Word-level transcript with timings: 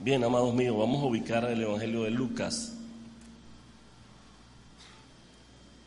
Bien, 0.00 0.22
amados 0.22 0.54
míos, 0.54 0.78
vamos 0.78 1.02
a 1.02 1.06
ubicar 1.06 1.44
el 1.50 1.60
Evangelio 1.60 2.04
de 2.04 2.10
Lucas, 2.12 2.72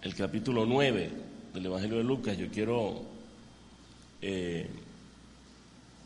el 0.02 0.14
capítulo 0.16 0.66
9 0.66 1.10
del 1.54 1.66
Evangelio 1.66 1.98
de 1.98 2.04
Lucas. 2.04 2.38
Yo 2.38 2.50
quiero 2.50 3.04
eh, 4.22 4.70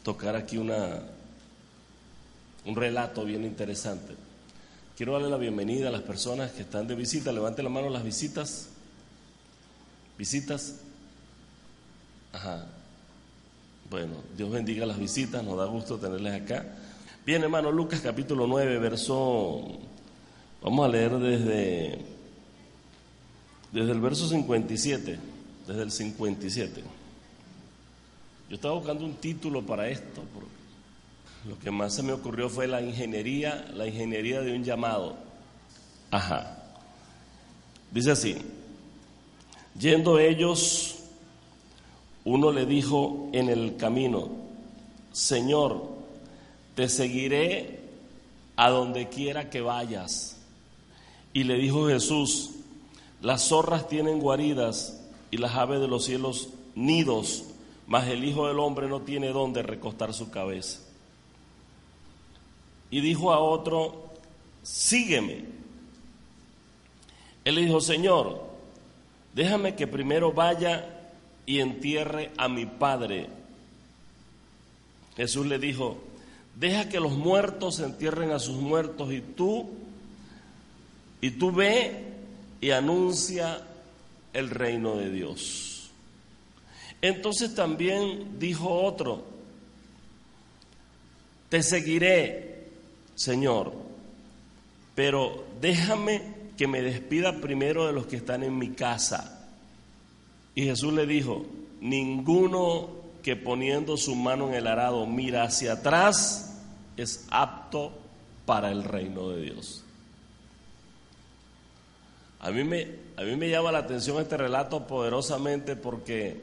tocar 0.03 0.35
aquí 0.35 0.59
una, 0.59 0.99
un 2.65 2.75
relato 2.75 3.25
bien 3.25 3.43
interesante. 3.43 4.13
Quiero 4.95 5.13
darle 5.13 5.31
la 5.31 5.37
bienvenida 5.37 5.87
a 5.87 5.91
las 5.91 6.03
personas 6.03 6.51
que 6.51 6.61
están 6.61 6.87
de 6.87 6.93
visita. 6.93 7.31
Levante 7.31 7.63
la 7.63 7.69
mano 7.69 7.89
las 7.89 8.03
visitas. 8.03 8.69
¿Visitas? 10.15 10.75
Ajá. 12.33 12.67
Bueno, 13.89 14.13
Dios 14.37 14.51
bendiga 14.51 14.85
las 14.85 14.99
visitas, 14.99 15.43
nos 15.43 15.57
da 15.57 15.65
gusto 15.65 15.97
tenerles 15.97 16.43
acá. 16.43 16.67
Bien, 17.25 17.41
hermano, 17.41 17.71
Lucas 17.71 18.01
capítulo 18.01 18.45
9, 18.45 18.77
verso, 18.77 19.65
vamos 20.61 20.85
a 20.85 20.87
leer 20.87 21.17
desde, 21.17 21.97
desde 23.71 23.91
el 23.91 23.99
verso 23.99 24.27
57, 24.27 25.17
desde 25.65 25.81
el 25.81 25.89
57. 25.89 26.83
Yo 28.47 28.55
estaba 28.55 28.75
buscando 28.75 29.05
un 29.05 29.15
título 29.15 29.63
para 29.65 29.89
esto, 29.89 30.21
porque 30.35 30.51
lo 31.49 31.57
que 31.57 31.71
más 31.71 31.95
se 31.95 32.03
me 32.03 32.13
ocurrió 32.13 32.47
fue 32.47 32.67
la 32.67 32.79
ingeniería, 32.79 33.71
la 33.73 33.87
ingeniería 33.87 34.41
de 34.41 34.55
un 34.55 34.63
llamado. 34.63 35.15
Ajá. 36.11 36.59
Dice 37.89 38.11
así, 38.11 38.37
yendo 39.79 40.19
ellos, 40.19 40.97
uno 42.23 42.51
le 42.51 42.67
dijo 42.67 43.31
en 43.33 43.49
el 43.49 43.77
camino, 43.77 44.29
Señor, 45.11 45.94
te 46.75 46.89
seguiré 46.89 47.79
a 48.55 48.69
donde 48.69 49.09
quiera 49.09 49.49
que 49.49 49.61
vayas. 49.61 50.37
Y 51.33 51.43
le 51.43 51.55
dijo 51.55 51.87
Jesús, 51.87 52.51
las 53.21 53.47
zorras 53.47 53.87
tienen 53.87 54.19
guaridas 54.19 55.01
y 55.31 55.37
las 55.37 55.55
aves 55.55 55.81
de 55.81 55.87
los 55.87 56.05
cielos 56.05 56.49
nidos, 56.75 57.43
mas 57.87 58.07
el 58.07 58.23
Hijo 58.23 58.47
del 58.47 58.59
Hombre 58.59 58.87
no 58.87 59.01
tiene 59.01 59.29
donde 59.29 59.63
recostar 59.63 60.13
su 60.13 60.29
cabeza. 60.29 60.79
Y 62.91 63.01
dijo 63.01 63.33
a 63.33 63.39
otro, 63.39 64.13
sígueme. 64.63 65.45
Él 67.43 67.55
le 67.55 67.61
dijo, 67.61 67.81
Señor, 67.81 68.41
déjame 69.33 69.75
que 69.75 69.87
primero 69.87 70.31
vaya 70.31 71.11
y 71.45 71.59
entierre 71.59 72.31
a 72.37 72.47
mi 72.47 72.65
Padre. 72.65 73.27
Jesús 75.15 75.45
le 75.45 75.59
dijo, 75.59 75.97
Deja 76.55 76.87
que 76.87 76.99
los 76.99 77.11
muertos 77.11 77.79
entierren 77.79 78.31
a 78.31 78.39
sus 78.39 78.55
muertos 78.55 79.11
y 79.11 79.19
tú, 79.19 79.69
y 81.19 81.31
tú 81.31 81.51
ve 81.51 82.05
y 82.61 82.71
anuncia 82.71 83.61
el 84.31 84.49
reino 84.49 84.95
de 84.95 85.11
Dios. 85.11 85.91
Entonces 87.01 87.53
también 87.53 88.39
dijo 88.39 88.69
otro, 88.69 89.25
te 91.49 91.61
seguiré, 91.61 92.69
Señor, 93.15 93.73
pero 94.95 95.45
déjame 95.59 96.21
que 96.57 96.67
me 96.67 96.81
despida 96.81 97.41
primero 97.41 97.85
de 97.85 97.93
los 97.93 98.07
que 98.07 98.15
están 98.15 98.43
en 98.43 98.57
mi 98.57 98.69
casa. 98.69 99.49
Y 100.55 100.63
Jesús 100.63 100.93
le 100.93 101.05
dijo, 101.05 101.45
ninguno 101.81 102.89
que 103.21 103.35
poniendo 103.35 103.97
su 103.97 104.15
mano 104.15 104.47
en 104.47 104.55
el 104.55 104.67
arado 104.67 105.05
mira 105.05 105.43
hacia 105.43 105.73
atrás 105.73 106.54
es 106.97 107.25
apto 107.29 107.91
para 108.45 108.71
el 108.71 108.83
reino 108.83 109.29
de 109.29 109.41
Dios. 109.41 109.83
A 112.39 112.51
mí 112.51 112.63
me, 112.63 112.87
a 113.17 113.23
mí 113.23 113.35
me 113.35 113.49
llama 113.49 113.71
la 113.71 113.79
atención 113.79 114.21
este 114.21 114.37
relato 114.37 114.85
poderosamente 114.85 115.75
porque 115.75 116.41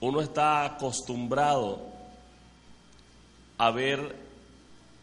uno 0.00 0.20
está 0.20 0.64
acostumbrado 0.64 1.80
a 3.58 3.70
ver 3.70 4.16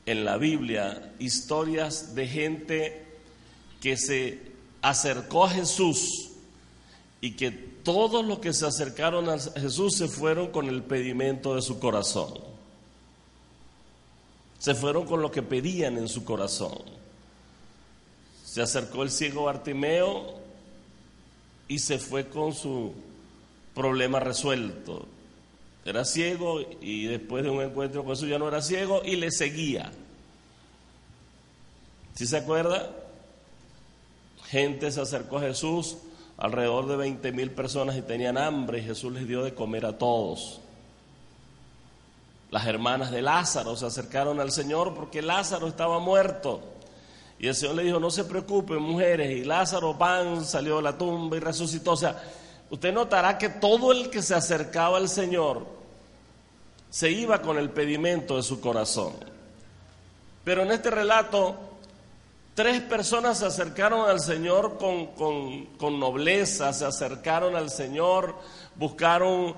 en 0.05 0.25
la 0.25 0.37
Biblia 0.37 1.13
historias 1.19 2.15
de 2.15 2.27
gente 2.27 3.05
que 3.81 3.97
se 3.97 4.51
acercó 4.81 5.45
a 5.45 5.49
Jesús 5.49 6.31
y 7.21 7.31
que 7.31 7.51
todos 7.51 8.25
los 8.25 8.39
que 8.39 8.53
se 8.53 8.65
acercaron 8.65 9.29
a 9.29 9.37
Jesús 9.37 9.97
se 9.97 10.07
fueron 10.07 10.47
con 10.51 10.67
el 10.69 10.83
pedimento 10.83 11.55
de 11.55 11.61
su 11.61 11.79
corazón. 11.79 12.54
Se 14.65 14.73
fueron 14.73 15.05
con 15.05 15.21
lo 15.21 15.29
que 15.29 15.43
pedían 15.43 15.95
en 15.99 16.07
su 16.07 16.25
corazón. 16.25 16.81
Se 18.43 18.63
acercó 18.63 19.03
el 19.03 19.11
ciego 19.11 19.43
Bartimeo 19.43 20.39
y 21.67 21.77
se 21.77 21.99
fue 21.99 22.29
con 22.29 22.51
su 22.51 22.91
problema 23.75 24.19
resuelto. 24.19 25.05
Era 25.85 26.03
ciego 26.03 26.61
y 26.81 27.05
después 27.05 27.43
de 27.43 27.51
un 27.51 27.61
encuentro 27.61 28.03
con 28.03 28.15
Jesús 28.15 28.27
ya 28.27 28.39
no 28.39 28.47
era 28.47 28.59
ciego 28.63 29.03
y 29.05 29.17
le 29.17 29.29
seguía. 29.29 29.91
¿Sí 32.15 32.25
se 32.25 32.37
acuerda? 32.37 32.89
Gente 34.47 34.91
se 34.91 35.01
acercó 35.01 35.37
a 35.37 35.41
Jesús 35.41 35.97
alrededor 36.37 36.87
de 36.87 36.95
20 36.95 37.31
mil 37.33 37.51
personas 37.51 37.97
y 37.97 38.01
tenían 38.01 38.39
hambre 38.39 38.79
y 38.79 38.83
Jesús 38.83 39.13
les 39.13 39.27
dio 39.27 39.43
de 39.43 39.53
comer 39.53 39.85
a 39.85 39.99
todos. 39.99 40.59
Las 42.55 42.67
hermanas 42.67 43.11
de 43.11 43.21
Lázaro 43.21 43.75
se 43.75 43.85
acercaron 43.85 44.39
al 44.39 44.49
Señor 44.49 44.93
porque 44.93 45.21
Lázaro 45.21 45.67
estaba 45.67 45.99
muerto. 45.99 46.61
Y 47.37 47.49
el 47.49 47.53
Señor 47.53 47.75
le 47.75 47.83
dijo, 47.83 47.99
no 47.99 48.09
se 48.09 48.23
preocupen 48.23 48.81
mujeres. 48.81 49.29
Y 49.29 49.43
Lázaro 49.43 49.97
pan 49.97 50.45
salió 50.45 50.77
de 50.77 50.83
la 50.83 50.97
tumba 50.97 51.35
y 51.35 51.41
resucitó. 51.41 51.91
O 51.91 51.97
sea, 51.97 52.15
usted 52.69 52.93
notará 52.93 53.37
que 53.37 53.49
todo 53.49 53.91
el 53.91 54.09
que 54.09 54.21
se 54.21 54.35
acercaba 54.35 54.95
al 54.95 55.09
Señor 55.09 55.67
se 56.89 57.11
iba 57.11 57.41
con 57.41 57.57
el 57.57 57.71
pedimento 57.71 58.37
de 58.37 58.43
su 58.43 58.61
corazón. 58.61 59.11
Pero 60.45 60.61
en 60.61 60.71
este 60.71 60.89
relato 60.91 61.57
Tres 62.55 62.79
personas 62.83 63.39
se 63.39 63.47
acercaron 63.47 64.09
al 64.09 64.21
Señor 64.21 64.77
con, 64.77 65.99
nobleza, 65.99 66.71
se 66.71 66.85
acercaron 66.85 67.53
al 67.57 67.69
Señor, 67.69 68.33
buscaron 68.77 69.55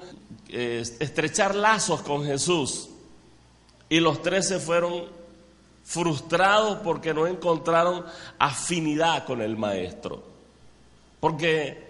eh, 0.49 0.83
estrechar 0.99 1.55
lazos 1.55 2.01
con 2.01 2.25
Jesús. 2.25 2.89
Y 3.89 3.99
los 3.99 4.21
tres 4.21 4.47
se 4.47 4.59
fueron 4.59 5.05
frustrados 5.83 6.79
porque 6.83 7.13
no 7.13 7.27
encontraron 7.27 8.05
afinidad 8.39 9.25
con 9.25 9.41
el 9.41 9.55
Maestro. 9.55 10.23
Porque 11.19 11.87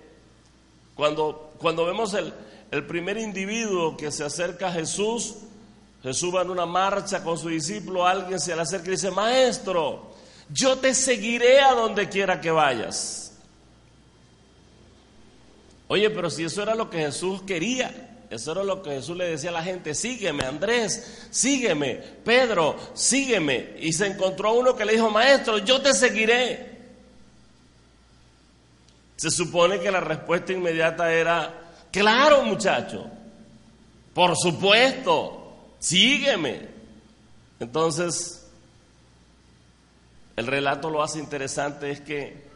cuando, 0.96 1.52
cuando 1.58 1.86
vemos 1.86 2.14
el, 2.14 2.34
el 2.72 2.86
primer 2.86 3.18
individuo 3.18 3.98
que 3.98 4.12
se 4.12 4.24
acerca 4.24 4.68
a 4.68 4.72
Jesús, 4.72 5.36
Jesús 6.04 6.34
va 6.34 6.44
en 6.44 6.52
una 6.52 6.66
marcha 6.66 7.24
con 7.24 7.38
su 7.38 7.50
discípulo, 7.50 8.06
alguien 8.06 8.40
se 8.40 8.56
le 8.56 8.62
acerca 8.62 8.88
y 8.88 8.92
dice, 8.92 9.12
Maestro, 9.12 10.12
yo 10.50 10.78
te 10.78 10.94
seguiré 10.94 11.60
a 11.60 11.74
donde 11.74 12.08
quiera 12.08 12.40
que 12.40 12.52
vayas. 12.52 13.27
Oye, 15.88 16.10
pero 16.10 16.30
si 16.30 16.44
eso 16.44 16.62
era 16.62 16.76
lo 16.76 16.90
que 16.90 17.00
Jesús 17.00 17.42
quería, 17.44 18.26
eso 18.30 18.52
era 18.52 18.64
lo 18.64 18.82
que 18.82 18.92
Jesús 18.92 19.16
le 19.16 19.30
decía 19.30 19.52
a 19.52 19.54
la 19.54 19.64
gente, 19.64 19.96
sígueme 19.96 20.44
Andrés, 20.44 21.28
sígueme 21.32 21.96
Pedro, 22.26 22.76
sígueme. 22.94 23.76
Y 23.80 23.94
se 23.94 24.08
encontró 24.08 24.54
uno 24.54 24.76
que 24.76 24.86
le 24.86 24.94
dijo, 24.94 25.10
maestro, 25.10 25.60
yo 25.60 25.82
te 25.82 25.94
seguiré. 25.94 26.78
Se 29.16 29.32
supone 29.32 29.80
que 29.80 29.90
la 29.90 30.02
respuesta 30.02 30.54
inmediata 30.54 31.12
era, 31.12 31.72
claro 31.92 32.44
muchacho, 32.44 33.10
por 34.14 34.36
supuesto, 34.38 35.74
sígueme. 35.80 36.68
Entonces, 37.60 38.46
el 40.36 40.46
relato 40.46 40.90
lo 40.90 41.02
hace 41.02 41.18
interesante 41.18 41.90
es 41.90 42.02
que 42.02 42.47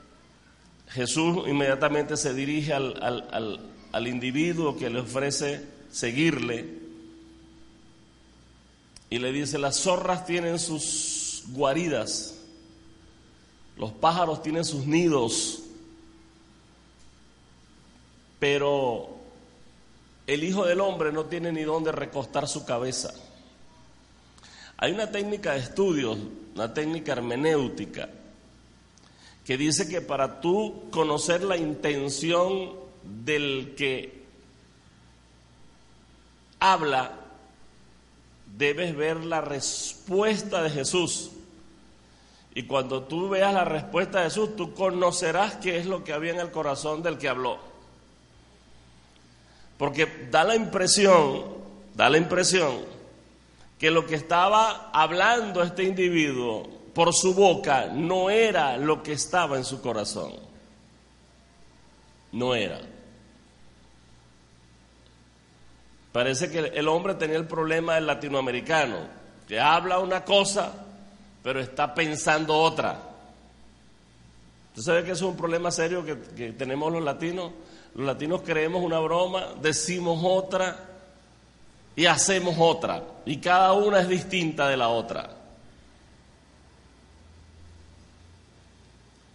Jesús 0.93 1.47
inmediatamente 1.47 2.17
se 2.17 2.33
dirige 2.33 2.73
al, 2.73 4.07
individuo 4.07 4.75
que 4.77 4.89
le 4.89 4.99
ofrece 4.99 5.65
seguirle 5.89 6.79
Y 9.09 9.19
le 9.19 9.31
dice, 9.31 9.57
las 9.57 9.77
zorras 9.77 10.25
tienen 10.25 10.59
sus 10.59 11.43
guaridas, 11.49 12.35
los 13.77 13.91
pájaros 13.91 14.41
tienen 14.41 14.63
sus 14.63 14.85
nidos, 14.85 15.63
pero 18.39 19.17
el 20.27 20.43
Hijo 20.43 20.65
del 20.65 20.79
Hombre 20.81 21.11
no 21.11 21.25
tiene 21.25 21.51
ni 21.51 21.63
dónde 21.63 21.91
recostar 21.91 22.47
su 22.47 22.63
cabeza. 22.63 23.13
Hay 24.77 24.93
una 24.93 25.11
técnica 25.11 25.53
de 25.53 25.59
estudio, 25.59 26.17
una 26.55 26.73
técnica 26.73 27.11
hermenéutica, 27.11 28.09
que 29.45 29.57
dice 29.57 29.87
que 29.89 30.01
para 30.01 30.39
tú 30.41 30.89
conocer 30.91 31.43
la 31.43 31.57
intención 31.57 32.73
del 33.03 33.73
que 33.75 34.21
habla, 36.59 37.11
debes 38.57 38.95
ver 38.95 39.25
la 39.25 39.41
respuesta 39.41 40.61
de 40.61 40.69
Jesús. 40.69 41.31
Y 42.53 42.63
cuando 42.63 43.03
tú 43.03 43.29
veas 43.29 43.53
la 43.53 43.65
respuesta 43.65 44.19
de 44.19 44.25
Jesús, 44.25 44.55
tú 44.55 44.73
conocerás 44.73 45.55
qué 45.55 45.77
es 45.77 45.85
lo 45.85 46.03
que 46.03 46.13
había 46.13 46.33
en 46.33 46.39
el 46.39 46.51
corazón 46.51 47.01
del 47.01 47.17
que 47.17 47.29
habló. 47.29 47.57
Porque 49.77 50.27
da 50.29 50.43
la 50.43 50.55
impresión, 50.55 51.45
da 51.95 52.09
la 52.09 52.17
impresión 52.17 52.77
que 53.79 53.89
lo 53.89 54.05
que 54.05 54.13
estaba 54.13 54.91
hablando 54.91 55.63
este 55.63 55.83
individuo 55.83 56.80
por 56.93 57.13
su 57.13 57.33
boca 57.33 57.87
no 57.87 58.29
era 58.29 58.77
lo 58.77 59.01
que 59.01 59.13
estaba 59.13 59.57
en 59.57 59.63
su 59.63 59.81
corazón. 59.81 60.33
No 62.31 62.55
era. 62.55 62.79
Parece 66.11 66.51
que 66.51 66.59
el 66.59 66.87
hombre 66.87 67.15
tenía 67.15 67.37
el 67.37 67.47
problema 67.47 67.95
del 67.95 68.07
latinoamericano, 68.07 68.97
que 69.47 69.59
habla 69.59 69.99
una 69.99 70.25
cosa, 70.25 70.73
pero 71.41 71.59
está 71.59 71.93
pensando 71.93 72.57
otra. 72.57 72.99
¿Usted 74.69 74.81
sabe 74.81 75.03
que 75.03 75.11
eso 75.11 75.25
es 75.25 75.31
un 75.31 75.37
problema 75.37 75.71
serio 75.71 76.03
que, 76.03 76.19
que 76.35 76.51
tenemos 76.51 76.91
los 76.91 77.03
latinos? 77.03 77.51
Los 77.95 78.05
latinos 78.05 78.41
creemos 78.41 78.83
una 78.83 78.99
broma, 78.99 79.49
decimos 79.61 80.19
otra 80.23 80.77
y 81.95 82.05
hacemos 82.05 82.55
otra, 82.57 83.03
y 83.25 83.37
cada 83.37 83.73
una 83.73 83.99
es 84.01 84.07
distinta 84.07 84.67
de 84.67 84.77
la 84.77 84.89
otra. 84.89 85.40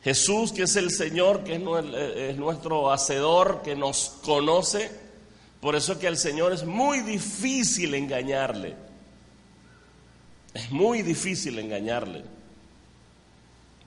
Jesús, 0.06 0.52
que 0.52 0.62
es 0.62 0.76
el 0.76 0.92
Señor, 0.92 1.42
que 1.42 1.56
es 1.56 2.36
nuestro 2.36 2.92
hacedor, 2.92 3.62
que 3.62 3.74
nos 3.74 4.20
conoce, 4.22 4.88
por 5.60 5.74
eso 5.74 5.98
que 5.98 6.06
al 6.06 6.16
Señor 6.16 6.52
es 6.52 6.64
muy 6.64 7.00
difícil 7.00 7.92
engañarle. 7.92 8.76
Es 10.54 10.70
muy 10.70 11.02
difícil 11.02 11.58
engañarle. 11.58 12.22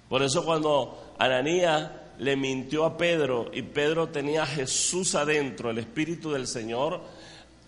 Por 0.09 0.21
eso 0.21 0.43
cuando 0.43 1.13
Ananías 1.19 1.89
le 2.17 2.35
mintió 2.35 2.83
a 2.83 2.97
Pedro 2.97 3.49
y 3.53 3.61
Pedro 3.61 4.09
tenía 4.09 4.43
a 4.43 4.45
Jesús 4.45 5.15
adentro, 5.15 5.69
el 5.69 5.77
Espíritu 5.77 6.31
del 6.31 6.47
Señor, 6.47 6.99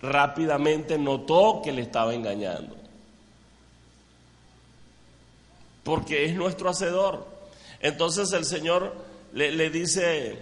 rápidamente 0.01 0.97
notó 0.97 1.61
que 1.63 1.71
le 1.71 1.83
estaba 1.83 2.13
engañando. 2.13 2.75
Porque 5.85 6.25
es 6.25 6.35
nuestro 6.35 6.69
hacedor. 6.69 7.30
Entonces 7.81 8.31
el 8.33 8.45
Señor 8.45 8.93
le, 9.33 9.69
dice 9.69 10.37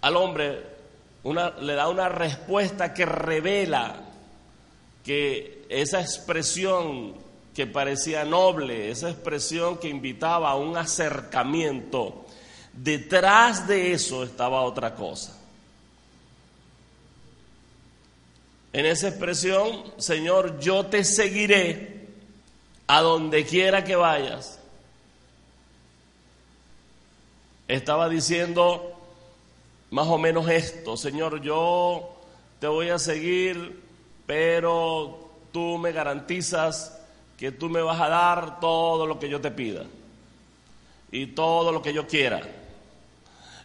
al 0.00 0.16
hombre, 0.16 0.62
le 1.60 1.74
da 1.74 1.88
una 1.88 2.08
respuesta 2.08 2.94
que 2.94 3.06
revela 3.06 4.00
que 5.04 5.64
esa 5.68 6.00
expresión 6.00 7.14
que 7.54 7.66
parecía 7.66 8.24
noble, 8.24 8.90
esa 8.90 9.10
expresión 9.10 9.78
que 9.78 9.88
invitaba 9.88 10.50
a 10.50 10.56
un 10.56 10.76
acercamiento, 10.76 12.24
detrás 12.72 13.66
de 13.66 13.92
eso 13.92 14.22
estaba 14.22 14.62
otra 14.62 14.94
cosa. 14.94 15.38
En 18.72 18.86
esa 18.86 19.08
expresión, 19.08 19.92
Señor, 19.98 20.58
yo 20.60 20.86
te 20.86 21.04
seguiré 21.04 22.08
a 22.86 23.02
donde 23.02 23.44
quiera 23.44 23.84
que 23.84 23.96
vayas. 23.96 24.61
Estaba 27.68 28.08
diciendo, 28.08 28.92
más 29.90 30.08
o 30.08 30.18
menos 30.18 30.48
esto, 30.48 30.96
Señor, 30.96 31.40
yo 31.42 32.16
te 32.58 32.66
voy 32.66 32.90
a 32.90 32.98
seguir, 32.98 33.82
pero 34.26 35.30
tú 35.52 35.78
me 35.78 35.92
garantizas 35.92 36.98
que 37.36 37.52
tú 37.52 37.68
me 37.68 37.82
vas 37.82 38.00
a 38.00 38.08
dar 38.08 38.60
todo 38.60 39.06
lo 39.06 39.18
que 39.18 39.28
yo 39.28 39.40
te 39.40 39.50
pida 39.50 39.84
y 41.10 41.26
todo 41.26 41.72
lo 41.72 41.82
que 41.82 41.92
yo 41.92 42.06
quiera 42.06 42.40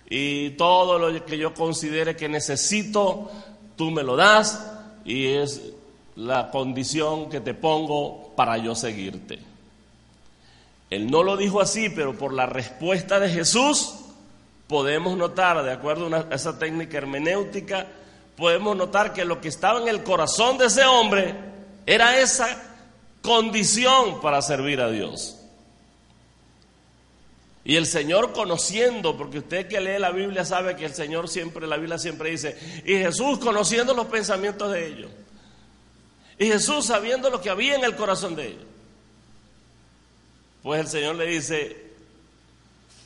y 0.10 0.52
todo 0.52 1.00
lo 1.00 1.26
que 1.26 1.38
yo 1.38 1.54
considere 1.54 2.16
que 2.16 2.30
necesito, 2.30 3.30
tú 3.76 3.92
me 3.92 4.04
lo 4.04 4.16
das 4.16 4.72
y 5.06 5.28
es 5.28 5.74
la 6.16 6.50
condición 6.50 7.30
que 7.30 7.42
te 7.42 7.54
pongo 7.54 8.34
para 8.36 8.58
yo 8.58 8.74
seguirte. 8.74 9.40
Él 10.89 11.12
no 11.12 11.24
lo 11.24 11.36
dijo 11.36 11.60
así, 11.60 11.89
pero 11.89 12.18
por 12.18 12.34
la 12.34 12.45
respuesta 12.45 13.19
de 13.19 13.30
Jesús, 13.30 13.95
podemos 14.68 15.18
notar, 15.18 15.63
de 15.63 15.72
acuerdo 15.72 16.13
a 16.16 16.34
esa 16.34 16.57
técnica 16.57 16.98
hermenéutica, 16.98 17.88
podemos 18.36 18.75
notar 18.75 19.13
que 19.13 19.25
lo 19.25 19.42
que 19.42 19.50
estaba 19.50 19.81
en 19.81 19.88
el 19.88 20.04
corazón 20.04 20.57
de 20.57 20.68
ese 20.68 20.86
hombre 20.86 21.36
era 21.86 22.19
esa 22.19 22.63
condición 23.22 24.22
para 24.22 24.42
servir 24.42 24.80
a 24.80 24.89
Dios. 24.89 25.38
Y 27.66 27.75
el 27.75 27.86
Señor 27.86 28.31
conociendo, 28.31 29.18
porque 29.18 29.40
usted 29.40 29.68
que 29.68 29.81
lee 29.81 30.00
la 30.00 30.12
Biblia 30.12 30.45
sabe 30.45 30.78
que 30.78 30.86
el 30.86 30.94
Señor 30.94 31.28
siempre, 31.28 31.68
la 31.68 31.75
Biblia 31.75 31.98
siempre 31.98 32.30
dice, 32.30 32.57
y 32.86 32.94
Jesús 32.94 33.40
conociendo 33.40 33.94
los 33.94 34.06
pensamientos 34.06 34.72
de 34.72 34.88
ellos. 34.88 35.12
Y 36.40 36.45
Jesús 36.45 36.86
sabiendo 36.86 37.30
lo 37.30 37.42
que 37.42 37.50
había 37.50 37.75
en 37.75 37.83
el 37.83 37.95
corazón 37.98 38.38
de 38.38 38.48
ellos. 38.48 38.66
Pues 40.63 40.81
el 40.81 40.88
Señor 40.88 41.15
le 41.15 41.27
dice, 41.27 41.77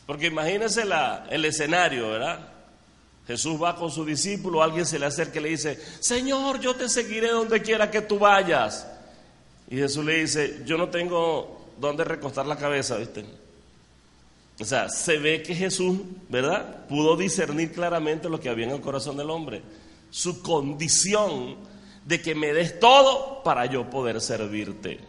porque 0.06 0.28
imagínense 0.28 0.86
la, 0.86 1.28
el 1.30 1.46
escenario, 1.46 2.10
¿verdad? 2.10 2.48
Jesús 3.28 3.62
va 3.62 3.76
con 3.76 3.92
su 3.92 4.04
discípulo, 4.04 4.62
alguien 4.64 4.86
se 4.86 5.00
le 5.00 5.06
acerca 5.06 5.40
y 5.40 5.44
le 5.44 5.50
dice, 5.50 5.80
Señor, 6.00 6.60
yo 6.60 6.76
te 6.76 6.90
seguiré 6.90 7.30
donde 7.30 7.62
quiera 7.62 7.90
que 7.90 8.02
tú 8.02 8.20
vayas. 8.20 8.88
Y 9.70 9.78
Jesús 9.78 10.04
le 10.04 10.22
dice, 10.22 10.64
yo 10.66 10.78
no 10.78 10.90
tengo 10.90 11.70
dónde 11.80 12.04
recostar 12.04 12.46
la 12.46 12.58
cabeza, 12.58 12.98
¿viste? 12.98 13.24
O 14.60 14.66
sea, 14.66 14.90
se 14.90 15.18
ve 15.18 15.42
que 15.42 15.56
Jesús, 15.56 16.00
¿verdad? 16.30 16.86
Pudo 16.88 17.16
discernir 17.16 17.72
claramente 17.72 18.30
lo 18.30 18.40
que 18.40 18.50
había 18.50 18.66
en 18.66 18.72
el 18.72 18.82
corazón 18.82 19.18
del 19.18 19.30
hombre. 19.30 19.62
Su 20.10 20.42
condición 20.42 21.56
de 22.06 22.22
que 22.22 22.36
me 22.36 22.54
des 22.54 22.80
todo 22.80 23.42
para 23.44 23.66
yo 23.66 23.90
poder 23.90 24.20
servirte. 24.22 25.00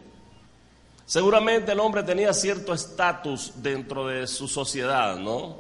Seguramente 1.13 1.73
el 1.73 1.81
hombre 1.81 2.03
tenía 2.05 2.33
cierto 2.33 2.73
estatus 2.73 3.53
dentro 3.57 4.07
de 4.07 4.27
su 4.27 4.49
sociedad, 4.49 5.19
¿no? 5.19 5.57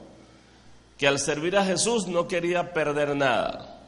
Que 0.97 1.07
al 1.07 1.19
servir 1.19 1.59
a 1.59 1.63
Jesús 1.63 2.07
no 2.07 2.27
quería 2.27 2.73
perder 2.73 3.15
nada. 3.15 3.79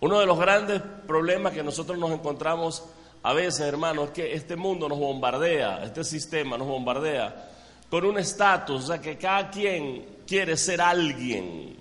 Uno 0.00 0.18
de 0.18 0.26
los 0.26 0.36
grandes 0.36 0.82
problemas 1.06 1.52
que 1.52 1.62
nosotros 1.62 1.96
nos 1.96 2.10
encontramos 2.10 2.82
a 3.22 3.34
veces, 3.34 3.60
hermanos, 3.60 4.06
es 4.06 4.10
que 4.10 4.34
este 4.34 4.56
mundo 4.56 4.88
nos 4.88 4.98
bombardea, 4.98 5.84
este 5.84 6.02
sistema 6.02 6.58
nos 6.58 6.66
bombardea 6.66 7.52
con 7.88 8.04
un 8.04 8.18
estatus, 8.18 8.82
o 8.82 8.86
sea, 8.88 9.00
que 9.00 9.16
cada 9.16 9.48
quien 9.48 10.22
quiere 10.26 10.56
ser 10.56 10.80
alguien. 10.80 11.76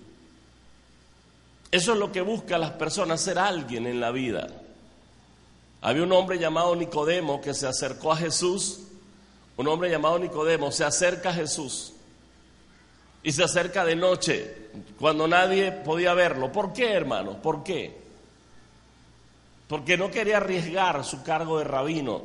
Eso 1.72 1.94
es 1.94 1.98
lo 1.98 2.12
que 2.12 2.22
buscan 2.22 2.62
las 2.62 2.74
personas, 2.74 3.22
ser 3.22 3.40
alguien 3.40 3.88
en 3.88 4.00
la 4.00 4.12
vida. 4.12 4.48
Había 5.86 6.04
un 6.04 6.14
hombre 6.14 6.40
llamado 6.40 6.74
Nicodemo 6.78 7.42
que 7.42 7.54
se 7.54 7.68
acercó 7.68 8.14
a 8.14 8.16
Jesús. 8.16 8.80
Un 9.58 9.68
hombre 9.68 9.90
llamado 9.90 10.18
Nicodemo 10.18 10.72
se 10.72 10.86
acerca 10.86 11.32
a 11.32 11.34
Jesús 11.34 11.92
y 13.22 13.34
se 13.34 13.44
acerca 13.44 13.84
de 13.84 13.98
noche 13.98 14.70
cuando 14.98 15.28
nadie 15.28 15.74
podía 15.74 16.14
verlo. 16.14 16.54
¿Por 16.54 16.72
qué, 16.72 16.94
hermano? 16.94 17.42
¿Por 17.42 17.64
qué? 17.66 18.02
Porque 19.68 19.98
no 19.98 20.10
quería 20.10 20.38
arriesgar 20.38 21.04
su 21.04 21.22
cargo 21.22 21.58
de 21.58 21.66
rabino. 21.66 22.22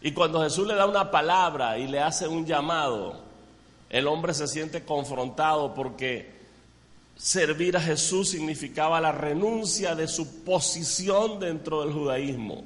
Y 0.00 0.12
cuando 0.12 0.42
Jesús 0.42 0.66
le 0.66 0.74
da 0.74 0.86
una 0.86 1.10
palabra 1.10 1.76
y 1.78 1.86
le 1.86 2.00
hace 2.00 2.26
un 2.26 2.46
llamado, 2.46 3.20
el 3.90 4.06
hombre 4.06 4.32
se 4.32 4.48
siente 4.48 4.86
confrontado 4.86 5.74
porque 5.74 6.33
servir 7.16 7.76
a 7.76 7.80
Jesús 7.80 8.30
significaba 8.30 9.00
la 9.00 9.12
renuncia 9.12 9.94
de 9.94 10.08
su 10.08 10.42
posición 10.44 11.38
dentro 11.38 11.82
del 11.82 11.92
judaísmo. 11.92 12.64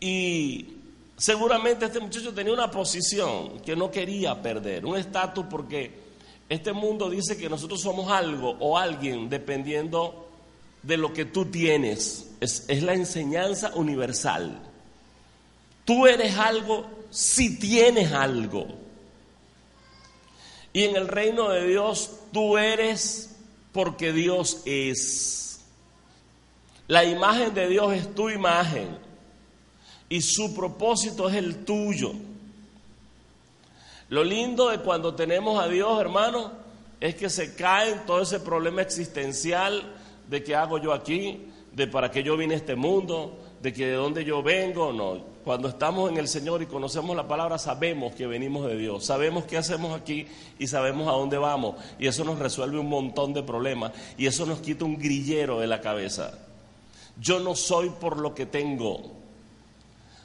Y 0.00 0.74
seguramente 1.16 1.86
este 1.86 2.00
muchacho 2.00 2.32
tenía 2.34 2.52
una 2.52 2.70
posición 2.70 3.60
que 3.60 3.76
no 3.76 3.90
quería 3.90 4.40
perder, 4.40 4.84
un 4.84 4.96
estatus 4.96 5.46
porque 5.50 6.04
este 6.48 6.72
mundo 6.72 7.08
dice 7.08 7.36
que 7.36 7.48
nosotros 7.48 7.80
somos 7.80 8.10
algo 8.10 8.56
o 8.60 8.76
alguien 8.76 9.28
dependiendo 9.28 10.28
de 10.82 10.96
lo 10.98 11.12
que 11.12 11.24
tú 11.24 11.46
tienes, 11.46 12.30
es, 12.40 12.82
la 12.82 12.92
enseñanza 12.92 13.72
universal. 13.74 14.60
Tú 15.84 16.06
eres 16.06 16.36
algo 16.36 16.86
si 17.10 17.58
tienes 17.58 18.12
algo. 18.12 18.66
Y 20.74 20.82
en 20.82 20.96
el 20.96 21.06
reino 21.06 21.48
de 21.50 21.68
Dios 21.68 22.10
tú 22.32 22.58
eres 22.58 23.36
porque 23.72 24.12
Dios 24.12 24.60
es. 24.66 25.64
La 26.88 27.04
imagen 27.04 27.54
de 27.54 27.68
Dios 27.68 27.94
es 27.94 28.12
tu 28.14 28.28
imagen 28.28 28.98
y 30.08 30.20
su 30.20 30.52
propósito 30.52 31.28
es 31.28 31.36
el 31.36 31.64
tuyo. 31.64 32.12
Lo 34.08 34.24
lindo 34.24 34.68
de 34.68 34.80
cuando 34.80 35.14
tenemos 35.14 35.62
a 35.62 35.68
Dios, 35.68 35.98
hermano, 36.00 36.52
es 37.00 37.14
que 37.14 37.30
se 37.30 37.54
cae 37.54 37.94
todo 38.04 38.22
ese 38.22 38.40
problema 38.40 38.82
existencial 38.82 39.94
de 40.28 40.42
qué 40.42 40.56
hago 40.56 40.78
yo 40.78 40.92
aquí, 40.92 41.46
de 41.72 41.86
para 41.86 42.10
qué 42.10 42.24
yo 42.24 42.36
vine 42.36 42.54
a 42.54 42.58
este 42.58 42.74
mundo, 42.74 43.38
de 43.62 43.72
que 43.72 43.86
de 43.86 43.92
dónde 43.94 44.24
yo 44.24 44.42
vengo, 44.42 44.92
no. 44.92 45.33
Cuando 45.44 45.68
estamos 45.68 46.10
en 46.10 46.16
el 46.16 46.26
Señor 46.26 46.62
y 46.62 46.66
conocemos 46.66 47.14
la 47.14 47.28
palabra, 47.28 47.58
sabemos 47.58 48.14
que 48.14 48.26
venimos 48.26 48.66
de 48.66 48.78
Dios, 48.78 49.04
sabemos 49.04 49.44
qué 49.44 49.58
hacemos 49.58 49.94
aquí 49.94 50.26
y 50.58 50.66
sabemos 50.66 51.06
a 51.06 51.12
dónde 51.12 51.36
vamos. 51.36 51.76
Y 51.98 52.06
eso 52.06 52.24
nos 52.24 52.38
resuelve 52.38 52.78
un 52.78 52.88
montón 52.88 53.34
de 53.34 53.42
problemas 53.42 53.92
y 54.16 54.24
eso 54.24 54.46
nos 54.46 54.60
quita 54.60 54.86
un 54.86 54.98
grillero 54.98 55.60
de 55.60 55.66
la 55.66 55.82
cabeza. 55.82 56.38
Yo 57.20 57.40
no 57.40 57.54
soy 57.54 57.90
por 57.90 58.18
lo 58.18 58.34
que 58.34 58.46
tengo, 58.46 59.12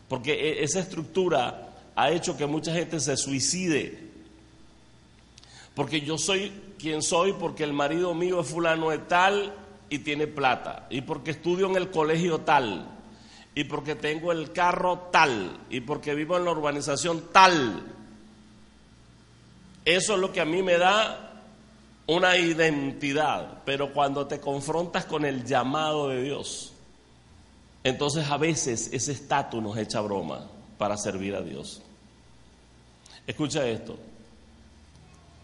porque 0.07 0.33
e, 0.33 0.63
esa 0.63 0.79
estructura 0.79 1.69
ha 1.95 2.11
hecho 2.11 2.37
que 2.37 2.45
mucha 2.45 2.73
gente 2.73 2.97
se 3.01 3.17
suicide. 3.17 4.09
Porque 5.75 5.99
yo 5.99 6.17
soy 6.17 6.53
quien 6.79 7.01
soy, 7.01 7.33
porque 7.33 7.65
el 7.65 7.73
marido 7.73 8.13
mío 8.13 8.39
es 8.39 8.47
fulano 8.47 8.89
de 8.89 8.99
tal 8.99 9.53
y 9.89 9.99
tiene 9.99 10.27
plata, 10.27 10.87
y 10.89 11.01
porque 11.01 11.31
estudio 11.31 11.67
en 11.67 11.75
el 11.75 11.91
colegio 11.91 12.39
tal, 12.39 12.98
y 13.55 13.63
porque 13.65 13.95
tengo 13.95 14.31
el 14.31 14.51
carro 14.51 15.09
tal, 15.11 15.59
y 15.69 15.81
porque 15.81 16.15
vivo 16.15 16.37
en 16.37 16.45
la 16.45 16.51
urbanización 16.51 17.29
tal. 17.31 17.83
Eso 19.85 20.13
es 20.13 20.19
lo 20.19 20.31
que 20.31 20.41
a 20.41 20.45
mí 20.45 20.61
me 20.61 20.77
da 20.77 21.43
una 22.07 22.37
identidad, 22.37 23.63
pero 23.65 23.93
cuando 23.93 24.27
te 24.27 24.39
confrontas 24.39 25.05
con 25.05 25.25
el 25.25 25.45
llamado 25.45 26.09
de 26.09 26.23
Dios, 26.23 26.73
entonces 27.83 28.29
a 28.29 28.37
veces 28.37 28.89
ese 28.91 29.11
estatus 29.11 29.61
nos 29.61 29.77
echa 29.77 30.01
broma 30.01 30.47
para 30.77 30.97
servir 30.97 31.35
a 31.35 31.41
Dios. 31.41 31.81
Escucha 33.25 33.67
esto. 33.67 33.97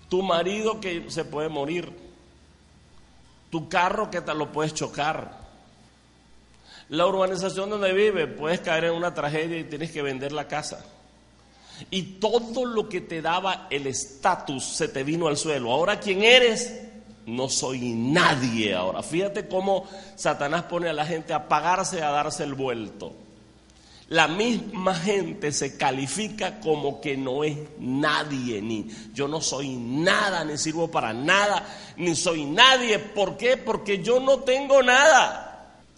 Tu 0.10 0.22
marido 0.24 0.80
que 0.80 1.10
se 1.10 1.26
puede 1.26 1.50
morir. 1.50 1.92
Tu 3.52 3.70
carro 3.70 4.10
que 4.10 4.22
te 4.22 4.34
lo 4.34 4.52
puedes 4.52 4.74
chocar. 4.74 5.45
La 6.90 7.08
urbanización 7.08 7.70
donde 7.70 7.94
vive 7.94 8.28
puedes 8.28 8.60
caer 8.60 8.86
en 8.86 8.94
una 8.94 9.14
tragedia 9.14 9.58
y 9.58 9.64
tienes 9.64 9.92
que 9.92 10.02
vender 10.02 10.32
la 10.32 10.48
casa. 10.48 10.86
Y 11.90 12.04
todo 12.20 12.66
lo 12.66 12.88
que 12.88 13.02
te 13.02 13.22
daba 13.22 13.68
el 13.70 13.88
estatus 13.88 14.64
se 14.64 14.88
te 14.88 15.04
vino 15.04 15.28
al 15.28 15.38
suelo. 15.38 15.72
Ahora, 15.72 16.00
¿quién 16.00 16.24
eres? 16.24 16.82
No 17.26 17.50
soy 17.50 17.94
nadie 17.94 18.76
ahora. 18.76 19.04
Fíjate 19.04 19.48
cómo 19.48 19.86
Satanás 20.16 20.64
pone 20.64 20.90
a 20.90 20.94
la 20.94 21.06
gente 21.06 21.34
a 21.34 21.48
pagarse, 21.48 22.02
a 22.02 22.12
darse 22.12 22.44
el 22.44 22.54
vuelto 22.54 23.26
la 24.10 24.28
misma 24.28 24.94
gente 24.94 25.52
se 25.52 25.78
califica 25.78 26.60
como 26.60 27.02
que 27.02 27.18
no 27.18 27.44
es 27.44 27.58
nadie, 27.80 28.62
ni 28.62 28.88
yo 29.14 29.28
no 29.28 29.42
soy 29.42 29.76
nada, 29.76 30.46
ni 30.46 30.58
sirvo 30.60 30.92
para 30.92 31.12
nada, 31.12 31.66
ni 31.98 32.16
soy 32.16 32.46
nadie. 32.46 33.00
¿Por 33.00 33.36
qué? 33.36 33.58
Porque 33.58 34.04
yo 34.04 34.20
no 34.20 34.42
tengo 34.42 34.84
nada. 34.84 35.55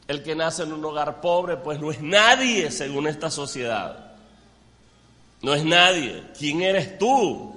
El 0.08 0.24
que 0.24 0.36
nace 0.36 0.64
en 0.64 0.72
un 0.72 0.84
hogar 0.86 1.20
pobre, 1.20 1.58
pues 1.58 1.80
no 1.80 1.92
es 1.92 2.02
nadie 2.02 2.72
según 2.72 3.08
esta 3.08 3.30
sociedad. 3.30 4.14
No 5.42 5.54
es 5.54 5.66
nadie. 5.66 6.24
¿Quién 6.38 6.62
eres 6.62 6.98
tú? 6.98 7.54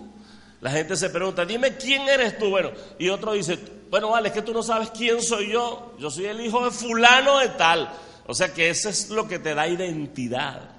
La 0.61 0.71
gente 0.71 0.97
se 0.97 1.11
pregunta, 1.11 1.45
dime 1.45 1.77
quién 1.77 2.09
eres 2.09 2.39
tú. 2.39 2.51
Bueno, 2.51 2.71
y 2.99 3.09
otro 3.09 3.33
dice, 3.33 3.59
bueno, 3.89 4.11
vale, 4.11 4.29
es 4.29 4.35
que 4.35 4.43
tú 4.43 4.53
no 4.53 4.63
sabes 4.63 4.91
quién 4.91 5.23
soy 5.23 5.53
yo. 5.53 5.95
Yo 5.99 6.11
soy 6.11 6.27
el 6.27 6.41
hijo 6.41 6.65
de 6.65 6.73
fulano 6.73 7.39
de 7.39 7.49
tal. 7.51 7.91
O 8.27 8.35
sea 8.35 8.53
que 8.53 8.69
eso 8.69 8.89
es 8.89 9.11
lo 9.11 9.29
que 9.29 9.39
te 9.39 9.55
da 9.55 9.69
identidad. 9.69 10.71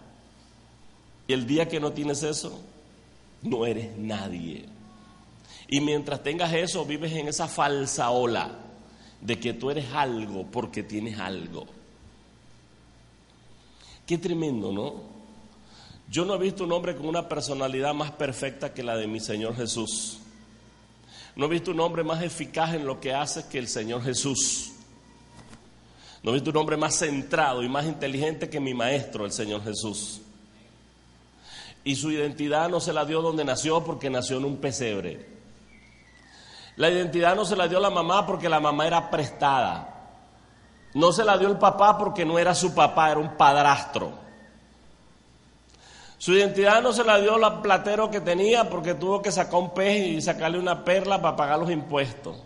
Y 1.27 1.33
el 1.33 1.47
día 1.47 1.69
que 1.69 1.79
no 1.79 1.93
tienes 1.93 2.21
eso, 2.23 2.61
no 3.43 3.65
eres 3.65 3.97
nadie. 3.97 4.65
Y 5.69 5.79
mientras 5.79 6.21
tengas 6.21 6.53
eso, 6.53 6.83
vives 6.83 7.13
en 7.13 7.29
esa 7.29 7.47
falsa 7.47 8.09
ola 8.09 8.51
de 9.21 9.39
que 9.39 9.53
tú 9.53 9.69
eres 9.69 9.91
algo 9.93 10.45
porque 10.45 10.83
tienes 10.83 11.19
algo. 11.19 11.65
Qué 14.05 14.17
tremendo, 14.17 14.71
¿no? 14.71 14.93
Yo 16.09 16.25
no 16.25 16.35
he 16.35 16.39
visto 16.39 16.65
un 16.65 16.71
hombre 16.73 16.95
con 16.95 17.05
una 17.05 17.29
personalidad 17.29 17.93
más 17.93 18.11
perfecta 18.11 18.73
que 18.73 18.83
la 18.83 18.97
de 18.97 19.07
mi 19.07 19.19
Señor 19.19 19.55
Jesús. 19.55 20.19
No 21.35 21.45
he 21.45 21.49
visto 21.49 21.71
un 21.71 21.79
hombre 21.79 22.03
más 22.03 22.21
eficaz 22.21 22.73
en 22.73 22.85
lo 22.85 22.99
que 22.99 23.13
hace 23.13 23.47
que 23.47 23.57
el 23.57 23.67
Señor 23.67 24.03
Jesús. 24.03 24.71
No 26.23 26.31
he 26.31 26.33
visto 26.33 26.49
un 26.49 26.57
hombre 26.57 26.75
más 26.75 26.95
centrado 26.95 27.63
y 27.63 27.69
más 27.69 27.85
inteligente 27.85 28.49
que 28.49 28.59
mi 28.59 28.73
maestro, 28.73 29.25
el 29.25 29.31
Señor 29.31 29.63
Jesús. 29.63 30.21
Y 31.83 31.95
su 31.95 32.11
identidad 32.11 32.69
no 32.69 32.79
se 32.79 32.93
la 32.93 33.05
dio 33.05 33.21
donde 33.21 33.45
nació 33.45 33.83
porque 33.83 34.09
nació 34.09 34.37
en 34.37 34.45
un 34.45 34.57
pesebre. 34.57 35.40
La 36.75 36.89
identidad 36.89 37.35
no 37.35 37.45
se 37.45 37.55
la 37.55 37.67
dio 37.67 37.79
la 37.79 37.89
mamá 37.89 38.25
porque 38.25 38.49
la 38.49 38.59
mamá 38.59 38.87
era 38.87 39.09
prestada. 39.09 39.87
No 40.93 41.11
se 41.11 41.23
la 41.23 41.37
dio 41.37 41.47
el 41.47 41.57
papá 41.57 41.97
porque 41.97 42.25
no 42.25 42.37
era 42.37 42.53
su 42.53 42.73
papá, 42.73 43.11
era 43.11 43.19
un 43.19 43.37
padrastro. 43.37 44.11
Su 46.17 46.33
identidad 46.33 46.81
no 46.83 46.93
se 46.93 47.03
la 47.03 47.19
dio 47.19 47.35
el 47.35 47.61
platero 47.61 48.11
que 48.11 48.21
tenía 48.21 48.69
porque 48.69 48.93
tuvo 48.93 49.21
que 49.21 49.31
sacar 49.31 49.59
un 49.59 49.73
pez 49.73 50.07
y 50.07 50.21
sacarle 50.21 50.59
una 50.59 50.83
perla 50.83 51.21
para 51.21 51.35
pagar 51.35 51.59
los 51.59 51.71
impuestos. 51.71 52.37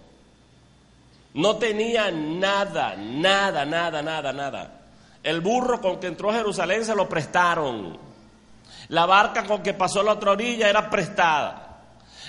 No 1.34 1.58
tenía 1.58 2.10
nada, 2.12 2.96
nada, 2.96 3.66
nada, 3.66 4.02
nada, 4.02 4.32
nada. 4.32 4.82
El 5.22 5.42
burro 5.42 5.82
con 5.82 6.00
que 6.00 6.08
entró 6.08 6.30
a 6.30 6.36
Jerusalén 6.36 6.86
se 6.86 6.96
lo 6.96 7.10
prestaron. 7.10 7.98
La 8.88 9.06
barca 9.06 9.44
con 9.44 9.62
que 9.62 9.74
pasó 9.74 10.00
a 10.00 10.04
la 10.04 10.14
otra 10.14 10.32
orilla 10.32 10.70
era 10.70 10.90
prestada. 10.90 11.75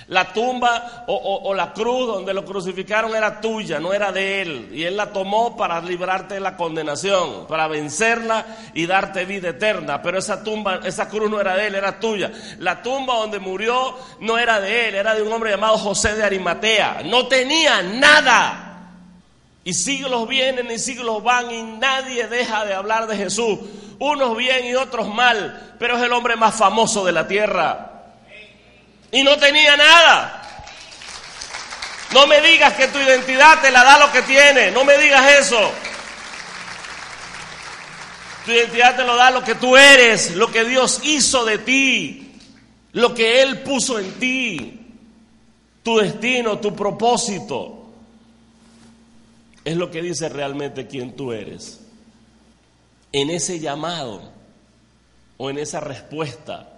La 0.09 0.31
tumba 0.31 1.03
o, 1.07 1.53
la 1.53 1.73
cruz 1.73 2.07
donde 2.07 2.33
lo 2.33 2.45
crucificaron 2.45 3.13
era 3.13 3.41
tuya, 3.41 3.77
no 3.77 3.91
era 3.91 4.13
de 4.13 4.41
él. 4.41 4.69
Y 4.71 4.83
él 4.83 4.95
la 4.95 5.11
tomó 5.11 5.57
para 5.57 5.81
librarte 5.81 6.35
de 6.35 6.39
la 6.39 6.55
condenación, 6.55 7.45
para 7.45 7.67
vencerla 7.67 8.45
y 8.73 8.85
darte 8.85 9.25
vida 9.25 9.49
eterna. 9.49 10.01
Pero 10.01 10.17
esa 10.17 10.41
tumba, 10.43 10.79
esa 10.85 11.09
cruz 11.09 11.29
no 11.29 11.41
era 11.41 11.57
de 11.57 11.67
él, 11.67 11.75
era 11.75 11.99
tuya. 11.99 12.31
La 12.59 12.81
tumba 12.81 13.15
donde 13.15 13.39
murió 13.39 13.97
no 14.21 14.37
era 14.37 14.61
de 14.61 14.87
él, 14.87 14.95
era 14.95 15.13
de 15.13 15.23
un 15.23 15.33
hombre 15.33 15.51
llamado 15.51 15.77
José 15.77 16.15
de 16.15 16.23
Arimatea. 16.23 17.01
No 17.03 17.27
tenía 17.27 17.81
nada. 17.81 18.63
Y 19.65 19.73
siglos 19.73 20.25
vienen 20.29 20.71
y 20.71 20.79
siglos 20.79 21.21
van 21.21 21.51
y 21.51 21.61
nadie 21.63 22.27
deja 22.27 22.63
de 22.63 22.73
hablar 22.73 23.07
de 23.07 23.17
Jesús. 23.17 23.59
Unos 23.99 24.37
bien 24.37 24.67
y 24.67 24.75
otros 24.75 25.13
mal, 25.13 25.75
pero 25.79 25.97
es 25.97 26.03
el 26.03 26.13
hombre 26.13 26.37
más 26.37 26.55
famoso 26.55 27.03
de 27.03 27.11
la 27.11 27.27
tierra. 27.27 27.96
Y 29.11 29.23
no 29.23 29.37
tenía 29.37 29.77
nada. 29.77 30.43
No 32.13 32.27
me 32.27 32.41
digas 32.41 32.73
que 32.73 32.87
tu 32.87 32.99
identidad 32.99 33.61
te 33.61 33.71
la 33.71 33.83
da 33.83 33.99
lo 33.99 34.11
que 34.11 34.21
tiene. 34.21 34.71
No 34.71 34.85
me 34.85 34.97
digas 34.97 35.25
eso. 35.39 35.71
Tu 38.45 38.51
identidad 38.51 38.95
te 38.95 39.03
lo 39.03 39.15
da 39.15 39.29
lo 39.29 39.43
que 39.43 39.55
tú 39.55 39.75
eres, 39.75 40.35
lo 40.35 40.49
que 40.49 40.63
Dios 40.63 41.01
hizo 41.03 41.43
de 41.43 41.57
ti, 41.57 42.31
lo 42.93 43.13
que 43.13 43.41
Él 43.41 43.61
puso 43.61 43.99
en 43.99 44.13
ti, 44.13 44.79
tu 45.83 45.97
destino, 45.97 46.57
tu 46.59 46.73
propósito 46.73 47.77
es 49.65 49.75
lo 49.75 49.91
que 49.91 50.01
dice 50.01 50.29
realmente 50.29 50.87
quién 50.87 51.13
tú 51.13 51.33
eres. 51.33 51.81
En 53.11 53.29
ese 53.29 53.59
llamado 53.59 54.31
o 55.35 55.49
en 55.49 55.57
esa 55.57 55.81
respuesta 55.81 56.76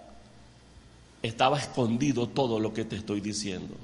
estaba 1.22 1.60
escondido 1.60 2.28
todo 2.28 2.60
lo 2.60 2.74
que 2.74 2.86
te 2.86 2.96
estoy 2.96 3.22
diciendo. 3.22 3.76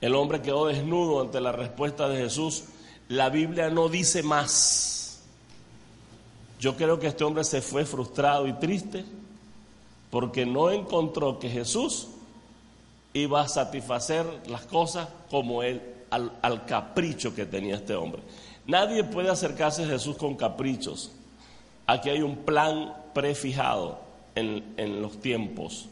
El 0.00 0.14
hombre 0.14 0.42
quedó 0.42 0.66
desnudo 0.66 1.22
ante 1.22 1.40
la 1.40 1.52
respuesta 1.52 2.08
de 2.08 2.18
Jesús. 2.18 2.64
La 3.08 3.28
Biblia 3.30 3.70
no 3.70 3.88
dice 3.88 4.22
más. 4.22 5.22
Yo 6.60 6.76
creo 6.76 6.98
que 6.98 7.08
este 7.08 7.24
hombre 7.24 7.44
se 7.44 7.60
fue 7.60 7.84
frustrado 7.84 8.46
y 8.46 8.52
triste 8.54 9.04
porque 10.10 10.46
no 10.46 10.70
encontró 10.70 11.38
que 11.38 11.50
Jesús 11.50 12.08
iba 13.12 13.42
a 13.42 13.48
satisfacer 13.48 14.26
las 14.48 14.66
cosas 14.66 15.08
como 15.30 15.62
él 15.62 15.82
al, 16.10 16.66
capricho 16.66 17.34
que 17.34 17.46
tenía 17.46 17.76
este 17.76 17.94
hombre. 17.94 18.22
Nadie 18.66 19.04
puede 19.04 19.30
acercarse 19.30 19.84
a 19.84 19.88
Jesús 19.88 20.16
con 20.16 20.34
caprichos. 20.34 21.12
Aquí 21.86 22.10
hay 22.10 22.22
un 22.22 22.36
plan 22.36 22.94
prefijado 23.14 24.00
en, 24.34 24.74
en 24.76 25.02
los 25.02 25.20
tiempos. 25.20 25.88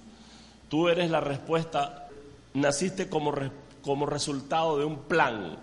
Tú 0.75 0.88
eres 0.88 1.09
la 1.09 1.21
respuesta, 1.21 2.09
naciste 2.52 3.09
como, 3.09 3.33
como 3.81 4.07
resultado 4.07 4.76
de 4.76 4.85
un 4.85 5.02
plan 5.02 5.57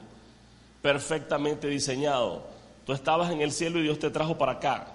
perfectamente 0.81 1.67
diseñado 1.67 2.43
tú 2.85 2.93
estabas 2.93 3.29
en 3.29 3.41
el 3.41 3.51
cielo 3.51 3.79
y 3.79 3.83
Dios 3.83 3.99
te 3.99 4.09
trajo 4.09 4.37
para 4.37 4.53
acá. 4.53 4.87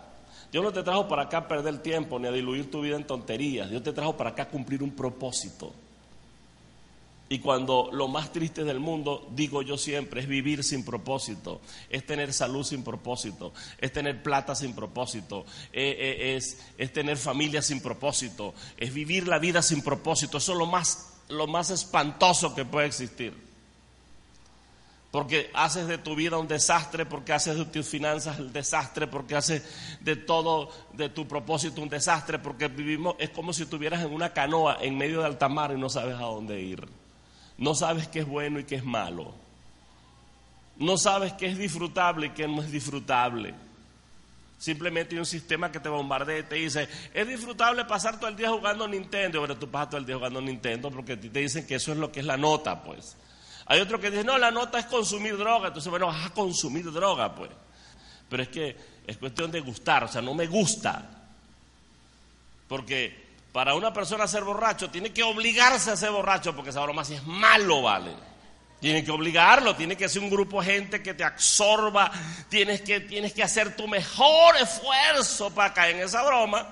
Dios 0.51 0.65
no 0.65 0.73
te 0.73 0.83
trajo 0.83 1.07
para 1.07 1.25
acá 1.25 1.37
a 1.37 1.49
perder 1.49 1.83
tiempo 1.83 2.19
ni 2.19 2.29
a 2.29 2.33
diluir 2.33 2.71
tu 2.71 2.81
vida 2.81 2.97
en 2.97 3.05
tonterías. 3.05 3.69
Dios 3.69 3.83
te 3.83 3.93
trajo 3.93 4.17
para 4.17 4.31
acá 4.31 4.45
a 4.45 4.49
cumplir 4.49 4.83
un 4.83 4.93
propósito. 4.93 5.75
Y 7.29 7.41
cuando 7.41 7.91
lo 7.93 8.07
más 8.07 8.33
triste 8.33 8.63
del 8.63 8.79
mundo, 8.79 9.27
digo 9.33 9.63
yo 9.63 9.77
siempre, 9.77 10.21
es 10.21 10.29
vivir 10.29 10.63
sin 10.63 10.85
propósito, 10.85 11.61
es 11.91 12.07
tener 12.07 12.33
salud 12.33 12.63
sin 12.63 12.85
propósito, 12.85 13.53
es 13.79 13.93
tener 13.93 14.23
plata 14.23 14.55
sin 14.55 14.75
propósito, 14.75 15.45
eh, 15.73 15.97
eh, 15.99 16.37
es, 16.37 16.59
es, 16.79 16.93
tener 16.93 17.17
familia 17.17 17.63
sin 17.63 17.81
propósito, 17.81 18.55
es 18.77 18.95
vivir 18.95 19.27
la 19.27 19.41
vida 19.41 19.61
sin 19.61 19.83
propósito. 19.83 20.39
Eso 20.39 20.53
es 20.53 20.59
lo 20.59 20.67
más, 20.67 21.15
lo 21.29 21.49
más 21.49 21.71
espantoso 21.71 22.55
que 22.55 22.65
puede 22.65 22.87
existir. 22.87 23.35
Porque 25.11 25.51
haces 25.53 25.89
de 25.89 25.99
tu 25.99 26.15
vida 26.15 26.39
un 26.39 26.47
desastre, 26.47 27.07
porque 27.07 27.33
haces 27.33 27.57
de 27.57 27.65
tus 27.65 27.89
finanzas 27.89 28.39
un 28.39 28.53
desastre, 28.53 29.09
porque 29.09 29.35
haces 29.35 29.65
de 30.01 30.15
todo, 30.15 30.71
de 30.93 31.09
tu 31.09 31.27
propósito 31.27 31.83
un 31.83 31.89
desastre, 31.89 32.39
porque 32.39 32.69
vivimos, 32.69 33.17
es 33.19 33.31
como 33.31 33.53
si 33.53 33.65
estuvieras 33.65 34.05
en 34.05 34.13
una 34.13 34.33
canoa 34.33 34.79
en 34.81 34.97
medio 34.97 35.21
de 35.21 35.27
alta 35.27 35.49
mar 35.49 35.73
y 35.75 35.81
no 35.81 35.89
sabes 35.89 36.15
a 36.15 36.21
dónde 36.21 36.61
ir. 36.61 36.87
No 37.59 37.75
sabes 37.75 38.09
qué 38.09 38.21
es 38.21 38.27
bueno 38.27 38.61
y 38.61 38.65
qué 38.65 38.77
es 38.77 38.85
malo. 38.85 39.35
No 40.77 40.99
sabes 40.99 41.33
qué 41.33 41.47
es 41.47 41.59
disfrutable 41.59 42.27
y 42.27 42.31
qué 42.31 42.47
no 42.47 42.63
es 42.63 42.71
disfrutable. 42.71 43.55
Simplemente 44.59 45.15
hay 45.15 45.19
un 45.19 45.27
sistema 45.27 45.71
que 45.71 45.81
te 45.81 45.89
bombardea 45.89 46.39
y 46.39 46.43
te 46.45 46.55
dice, 46.57 46.89
es 47.13 47.29
disfrutable 47.29 47.85
pasar 47.85 48.19
todo 48.19 48.29
el 48.29 48.37
día 48.37 48.51
jugando 48.51 48.89
Nintendo, 48.89 49.41
pero 49.43 49.57
tú 49.57 49.69
pasas 49.71 49.91
todo 49.91 50.01
el 50.01 50.07
día 50.07 50.17
jugando 50.17 50.41
Nintendo 50.41 50.91
porque 50.91 51.17
te 51.17 51.41
dicen 51.41 51.67
que 51.67 51.75
eso 51.75 51.93
es 51.93 51.99
lo 51.99 52.11
que 52.11 52.21
es 52.21 52.27
la 52.27 52.37
nota, 52.37 52.83
pues. 52.83 53.17
Hay 53.67 53.81
otro 53.81 54.01
que 54.01 54.11
dice, 54.11 54.25
no, 54.25 54.39
la 54.39 54.51
nota 54.51 54.79
es 54.79 54.87
consumir 54.87 55.37
droga, 55.37 55.69
entonces 55.69 55.91
bueno, 55.91 56.07
vas 56.07 56.27
a 56.27 56.31
consumir 56.31 56.91
droga, 56.91 57.35
pues. 57.35 57.51
Pero 58.29 58.43
es 58.43 58.49
que 58.49 58.77
es 59.07 59.17
cuestión 59.19 59.51
de 59.51 59.61
gustar, 59.61 60.05
o 60.05 60.09
sea, 60.09 60.23
no 60.23 60.35
me 60.35 60.47
gusta. 60.47 61.05
Porque 62.69 63.26
para 63.57 63.75
una 63.75 63.91
persona 63.91 64.29
ser 64.29 64.45
borracho, 64.45 64.91
tiene 64.91 65.15
que 65.15 65.23
obligarse 65.23 65.91
a 65.91 65.97
ser 65.97 66.11
borracho 66.11 66.55
porque 66.55 66.69
esa 66.69 66.83
broma 66.83 67.07
si 67.07 67.15
es 67.15 67.27
malo, 67.27 67.81
¿vale? 67.81 68.13
Tiene 68.83 69.03
que 69.03 69.11
obligarlo, 69.11 69.75
tiene 69.75 69.97
que 69.97 70.11
ser 70.11 70.21
un 70.21 70.29
grupo 70.29 70.61
de 70.61 70.75
gente 70.75 71.03
que 71.03 71.15
te 71.15 71.25
absorba, 71.25 72.13
tienes 72.51 72.83
que, 72.83 73.01
tienes 73.01 73.33
que 73.33 73.43
hacer 73.43 73.75
tu 73.75 73.89
mejor 73.89 74.59
esfuerzo 74.59 75.49
para 75.55 75.73
caer 75.73 75.97
en 75.97 76.03
esa 76.03 76.23
broma. 76.23 76.69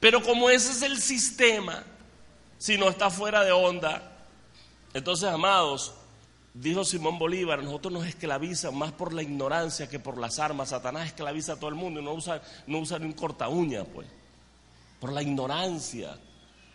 Pero 0.00 0.20
como 0.24 0.50
ese 0.50 0.72
es 0.72 0.82
el 0.82 1.00
sistema, 1.00 1.84
si 2.58 2.76
no 2.76 2.88
está 2.88 3.08
fuera 3.08 3.44
de 3.44 3.52
onda, 3.52 4.02
entonces, 4.92 5.28
amados, 5.28 5.94
dijo 6.52 6.84
Simón 6.84 7.16
Bolívar, 7.16 7.62
nosotros 7.62 7.92
nos 7.92 8.06
esclavizan 8.06 8.76
más 8.76 8.90
por 8.90 9.12
la 9.12 9.22
ignorancia 9.22 9.88
que 9.88 10.00
por 10.00 10.18
las 10.18 10.40
armas. 10.40 10.70
Satanás 10.70 11.06
esclaviza 11.06 11.52
a 11.52 11.56
todo 11.60 11.70
el 11.70 11.76
mundo 11.76 12.00
y 12.00 12.04
no 12.04 12.12
usa, 12.12 12.42
no 12.66 12.78
usa 12.78 12.98
ni 12.98 13.06
un 13.06 13.12
corta 13.12 13.48
uña, 13.48 13.84
pues 13.84 14.08
por 15.00 15.12
la 15.12 15.22
ignorancia, 15.22 16.16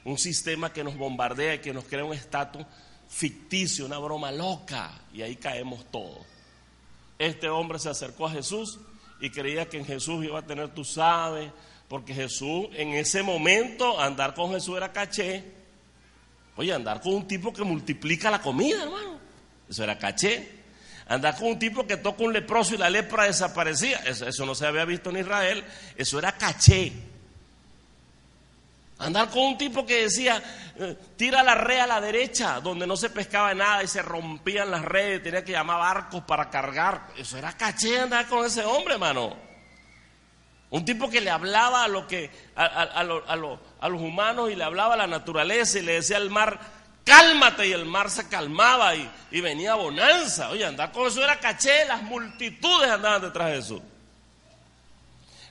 un 0.04 0.18
sistema 0.18 0.74
que 0.74 0.84
nos 0.84 0.98
bombardea 0.98 1.56
y 1.56 1.60
que 1.60 1.74
nos 1.74 1.86
crea 1.86 2.04
un 2.04 2.14
estatus 2.14 2.66
ficticio, 3.08 3.86
una 3.86 4.00
broma 4.00 4.32
loca, 4.32 4.92
y 5.14 5.22
ahí 5.22 5.36
caemos 5.36 5.86
todos. 5.92 6.26
Este 7.18 7.48
hombre 7.48 7.80
se 7.80 7.90
acercó 7.90 8.26
a 8.28 8.32
Jesús 8.32 8.80
y 9.22 9.30
creía 9.30 9.70
que 9.70 9.78
en 9.78 9.86
Jesús 9.86 10.26
iba 10.26 10.40
a 10.40 10.46
tener, 10.46 10.74
tú 10.74 10.84
sabes, 10.84 11.52
porque 11.88 12.14
Jesús 12.14 12.68
en 12.74 12.90
ese 12.90 13.24
momento 13.24 14.00
andar 14.00 14.34
con 14.34 14.52
Jesús 14.52 14.76
era 14.76 14.92
caché. 14.92 15.44
Oye, 16.58 16.74
andar 16.74 17.02
con 17.02 17.14
un 17.14 17.28
tipo 17.28 17.54
que 17.54 17.64
multiplica 17.64 18.32
la 18.32 18.42
comida, 18.42 18.84
hermano, 18.84 19.20
eso 19.70 19.84
era 19.84 19.98
caché. 19.98 20.64
Andar 21.08 21.38
con 21.38 21.50
un 21.50 21.60
tipo 21.60 21.86
que 21.86 21.98
toca 21.98 22.24
un 22.24 22.34
leproso 22.34 22.74
y 22.74 22.78
la 22.78 22.90
lepra 22.90 23.26
desaparecía, 23.26 23.98
eso, 24.00 24.28
eso 24.28 24.46
no 24.46 24.56
se 24.56 24.66
había 24.66 24.86
visto 24.86 25.12
en 25.12 25.18
Israel, 25.18 25.64
eso 25.96 26.18
era 26.18 26.32
caché. 26.32 26.92
Andar 28.98 29.30
con 29.30 29.42
un 29.42 29.58
tipo 29.58 29.86
que 29.86 30.04
decía, 30.04 30.42
eh, 30.78 30.98
tira 31.18 31.44
la 31.44 31.56
red 31.56 31.80
a 31.80 31.88
la 31.88 32.00
derecha, 32.00 32.62
donde 32.62 32.88
no 32.88 32.96
se 32.96 33.10
pescaba 33.10 33.54
nada 33.54 33.84
y 33.84 33.88
se 33.88 34.02
rompían 34.02 34.72
las 34.72 34.86
redes, 34.86 35.22
tenía 35.22 35.44
que 35.44 35.52
llamar 35.52 35.80
barcos 35.80 36.24
para 36.24 36.50
cargar. 36.50 37.08
Eso 37.18 37.38
era 37.38 37.52
caché 37.54 38.00
andar 38.00 38.28
con 38.28 38.46
ese 38.46 38.64
hombre, 38.64 38.94
hermano. 38.94 39.36
Un 40.70 40.86
tipo 40.86 41.10
que 41.10 41.22
le 41.22 41.30
hablaba 41.30 41.84
a, 41.84 41.88
lo 41.88 42.08
que, 42.08 42.32
a, 42.56 43.04
los 43.04 44.02
humanos 44.02 44.50
y 44.50 44.56
le 44.56 44.64
hablaba 44.64 44.94
a 44.94 44.98
la 44.98 45.08
naturaleza 45.08 45.80
y 45.80 45.84
le 45.84 45.94
decía 45.94 46.18
al 46.18 46.30
mar, 46.30 46.60
cálmate, 47.04 47.68
y 47.68 47.74
el 47.74 47.86
mar 47.86 48.10
se 48.10 48.28
calmaba 48.30 48.96
y, 48.96 49.10
y 49.32 49.42
venía 49.42 49.76
bonanza. 49.76 50.50
Oye, 50.50 50.66
andar 50.66 50.94
con 50.94 51.08
eso 51.08 51.22
era 51.22 51.40
caché, 51.40 51.86
las 51.86 52.02
multitudes 52.02 52.90
andaban 52.90 53.22
detrás 53.22 53.52
de 53.52 53.58
eso. 53.58 53.82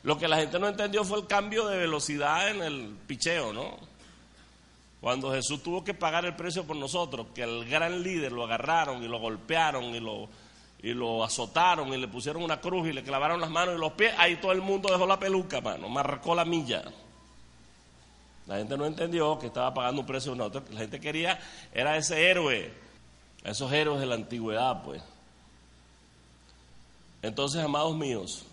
Lo 0.04 0.18
que 0.18 0.28
la 0.28 0.36
gente 0.36 0.58
no 0.58 0.68
entendió 0.68 1.02
fue 1.02 1.18
el 1.18 1.26
cambio 1.26 1.66
de 1.66 1.78
velocidad 1.78 2.50
en 2.50 2.62
el 2.62 2.94
picheo, 3.06 3.54
¿no? 3.54 3.76
Cuando 5.00 5.32
Jesús 5.32 5.62
tuvo 5.62 5.82
que 5.82 5.94
pagar 5.94 6.26
el 6.26 6.36
precio 6.36 6.64
por 6.64 6.76
nosotros, 6.76 7.28
que 7.34 7.42
el 7.42 7.64
gran 7.68 8.02
líder 8.02 8.30
lo 8.30 8.44
agarraron 8.44 9.02
y 9.02 9.08
lo 9.08 9.18
golpearon 9.18 9.84
y 9.94 10.00
lo, 10.00 10.28
y 10.82 10.92
lo 10.92 11.24
azotaron 11.24 11.88
y 11.92 11.96
le 11.96 12.06
pusieron 12.06 12.42
una 12.42 12.60
cruz 12.60 12.86
y 12.88 12.92
le 12.92 13.02
clavaron 13.02 13.40
las 13.40 13.48
manos 13.48 13.76
y 13.76 13.78
los 13.78 13.92
pies, 13.92 14.14
ahí 14.18 14.36
todo 14.36 14.52
el 14.52 14.60
mundo 14.60 14.90
dejó 14.90 15.06
la 15.06 15.18
peluca, 15.18 15.62
mano, 15.62 15.88
marcó 15.88 16.34
la 16.34 16.44
milla. 16.44 16.84
La 18.46 18.56
gente 18.58 18.76
no 18.76 18.84
entendió 18.84 19.38
que 19.38 19.46
estaba 19.46 19.72
pagando 19.72 20.02
un 20.02 20.06
precio 20.06 20.34
nosotros. 20.34 20.64
La 20.70 20.80
gente 20.80 21.00
quería, 21.00 21.40
era 21.72 21.96
ese 21.96 22.30
héroe, 22.30 22.70
esos 23.42 23.72
héroes 23.72 24.00
de 24.00 24.06
la 24.06 24.16
antigüedad, 24.16 24.82
pues. 24.82 25.02
Entonces, 27.22 27.64
amados 27.64 27.96
míos, 27.96 28.44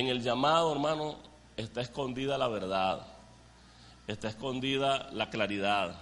en 0.00 0.08
el 0.08 0.22
llamado, 0.22 0.72
hermano, 0.72 1.16
está 1.56 1.80
escondida 1.80 2.38
la 2.38 2.48
verdad, 2.48 3.06
está 4.06 4.28
escondida 4.28 5.10
la 5.12 5.30
claridad, 5.30 5.98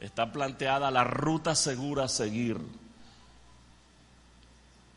está 0.00 0.32
planteada 0.32 0.90
la 0.90 1.04
ruta 1.04 1.54
segura 1.54 2.04
a 2.04 2.08
seguir. 2.08 2.58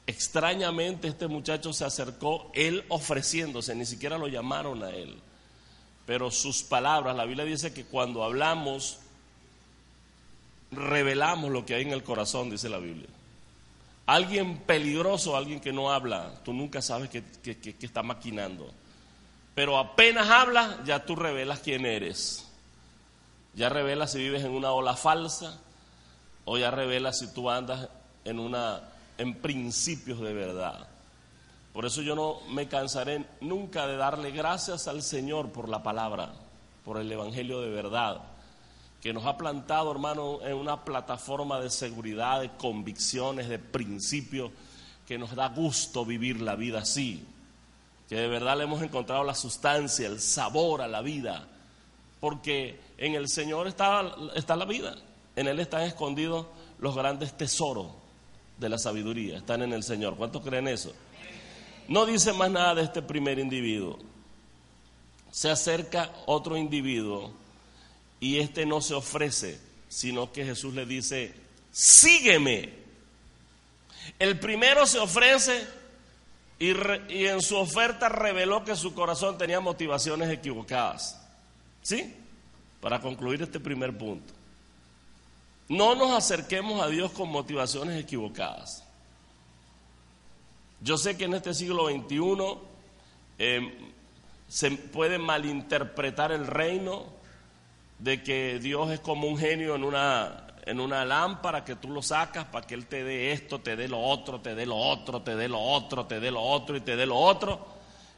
Extrañamente 0.07 1.07
este 1.07 1.27
muchacho 1.27 1.71
se 1.71 1.85
acercó, 1.85 2.49
él 2.55 2.83
ofreciéndose, 2.89 3.75
ni 3.75 3.85
siquiera 3.85 4.17
lo 4.17 4.27
llamaron 4.27 4.83
a 4.83 4.89
él. 4.89 5.19
Pero 6.07 6.31
sus 6.31 6.63
palabras, 6.63 7.15
la 7.15 7.25
Biblia 7.25 7.45
dice 7.45 7.71
que 7.71 7.85
cuando 7.85 8.23
hablamos, 8.23 8.97
revelamos 10.71 11.51
lo 11.51 11.65
que 11.65 11.75
hay 11.75 11.83
en 11.83 11.91
el 11.91 12.03
corazón, 12.03 12.49
dice 12.49 12.69
la 12.69 12.79
Biblia. 12.79 13.09
Alguien 14.09 14.57
peligroso, 14.57 15.37
alguien 15.37 15.59
que 15.59 15.71
no 15.71 15.91
habla, 15.91 16.33
tú 16.43 16.51
nunca 16.51 16.81
sabes 16.81 17.11
qué 17.11 17.75
está 17.79 18.01
maquinando. 18.01 18.67
Pero 19.53 19.77
apenas 19.77 20.27
habla, 20.29 20.79
ya 20.83 21.05
tú 21.05 21.15
revelas 21.15 21.59
quién 21.59 21.85
eres. 21.85 22.51
Ya 23.53 23.69
revelas 23.69 24.11
si 24.11 24.17
vives 24.17 24.43
en 24.43 24.49
una 24.49 24.71
ola 24.71 24.95
falsa 24.95 25.59
o 26.43 26.57
ya 26.57 26.71
revelas 26.71 27.19
si 27.19 27.31
tú 27.35 27.51
andas 27.51 27.87
en 28.25 28.39
una 28.39 28.81
en 29.19 29.35
principios 29.35 30.19
de 30.21 30.33
verdad. 30.33 30.87
Por 31.71 31.85
eso 31.85 32.01
yo 32.01 32.15
no 32.15 32.39
me 32.49 32.67
cansaré 32.67 33.23
nunca 33.41 33.85
de 33.85 33.95
darle 33.95 34.31
gracias 34.31 34.87
al 34.87 35.03
Señor 35.03 35.51
por 35.51 35.69
la 35.69 35.83
palabra, 35.83 36.33
por 36.83 36.97
el 36.97 37.11
evangelio 37.11 37.61
de 37.61 37.69
verdad 37.69 38.23
que 39.01 39.13
nos 39.13 39.25
ha 39.25 39.37
plantado, 39.37 39.91
hermano, 39.91 40.39
en 40.43 40.55
una 40.55 40.83
plataforma 40.83 41.59
de 41.59 41.69
seguridad, 41.69 42.41
de 42.41 42.49
convicciones, 42.57 43.47
de 43.47 43.59
principios, 43.59 44.51
que 45.07 45.17
nos 45.17 45.35
da 45.35 45.47
gusto 45.49 46.05
vivir 46.05 46.41
la 46.41 46.55
vida 46.55 46.79
así, 46.79 47.25
que 48.07 48.15
de 48.15 48.27
verdad 48.27 48.57
le 48.57 48.65
hemos 48.65 48.81
encontrado 48.81 49.23
la 49.23 49.35
sustancia, 49.35 50.07
el 50.07 50.19
sabor 50.19 50.81
a 50.81 50.87
la 50.87 51.01
vida, 51.01 51.47
porque 52.19 52.79
en 52.97 53.15
el 53.15 53.29
Señor 53.29 53.67
está, 53.67 54.15
está 54.35 54.55
la 54.55 54.65
vida, 54.65 54.95
en 55.35 55.47
Él 55.47 55.59
están 55.59 55.81
escondidos 55.83 56.45
los 56.79 56.95
grandes 56.95 57.35
tesoros 57.37 57.87
de 58.57 58.69
la 58.69 58.77
sabiduría, 58.77 59.37
están 59.37 59.61
en 59.61 59.73
el 59.73 59.83
Señor. 59.83 60.15
¿Cuántos 60.15 60.43
creen 60.43 60.67
eso? 60.67 60.93
No 61.87 62.05
dice 62.05 62.33
más 62.33 62.51
nada 62.51 62.75
de 62.75 62.83
este 62.83 63.01
primer 63.01 63.39
individuo. 63.39 63.97
Se 65.31 65.49
acerca 65.49 66.11
otro 66.25 66.57
individuo 66.57 67.31
y 68.19 68.39
este 68.39 68.65
no 68.65 68.81
se 68.81 68.93
ofrece, 68.93 69.59
sino 69.87 70.31
que 70.31 70.45
Jesús 70.45 70.73
le 70.73 70.85
dice, 70.85 71.33
sígueme. 71.71 72.73
El 74.17 74.39
primero 74.39 74.85
se 74.85 74.99
ofrece 74.99 75.65
y, 76.59 76.71
en 77.25 77.41
su 77.41 77.55
oferta 77.55 78.09
reveló 78.09 78.65
que 78.65 78.75
su 78.75 78.93
corazón 78.93 79.37
tenía 79.37 79.59
motivaciones 79.59 80.29
equivocadas. 80.29 81.19
¿Sí? 81.81 82.13
Para 82.81 82.99
concluir 82.99 83.41
este 83.41 83.59
primer 83.59 83.97
punto. 83.97 84.33
No 85.69 85.95
nos 85.95 86.11
acerquemos 86.11 86.81
a 86.81 86.87
Dios 86.87 87.11
con 87.11 87.29
motivaciones 87.29 87.99
equivocadas. 88.01 88.83
Yo 90.81 90.97
sé 90.97 91.15
que 91.15 91.25
en 91.25 91.35
este 91.35 91.53
siglo 91.53 91.87
XXI 91.87 92.57
eh, 93.37 93.91
se 94.47 94.71
puede 94.71 95.17
malinterpretar 95.17 96.31
el 96.31 96.47
reino 96.47 97.18
de 97.99 98.23
que 98.23 98.59
Dios 98.59 98.89
es 98.91 99.01
como 99.01 99.27
un 99.27 99.37
genio 99.37 99.75
en 99.75 99.83
una, 99.83 100.47
en 100.65 100.79
una 100.79 101.05
lámpara 101.05 101.65
que 101.65 101.75
tú 101.75 101.89
lo 101.89 102.01
sacas 102.01 102.45
para 102.45 102.65
que 102.65 102.73
Él 102.73 102.87
te 102.87 103.03
dé 103.03 103.33
esto, 103.33 103.59
te 103.59 103.75
dé 103.75 103.87
lo 103.87 103.99
otro, 103.99 104.39
te 104.39 104.55
dé 104.55 104.65
lo 104.65 104.77
otro, 104.77 105.21
te 105.21 105.35
dé 105.35 105.49
lo 105.49 105.59
otro, 105.59 106.05
te 106.05 106.19
dé 106.19 106.31
lo 106.31 106.41
otro 106.41 106.77
y 106.77 106.81
te 106.81 106.95
dé 106.95 107.05
lo 107.05 107.17
otro. 107.17 107.59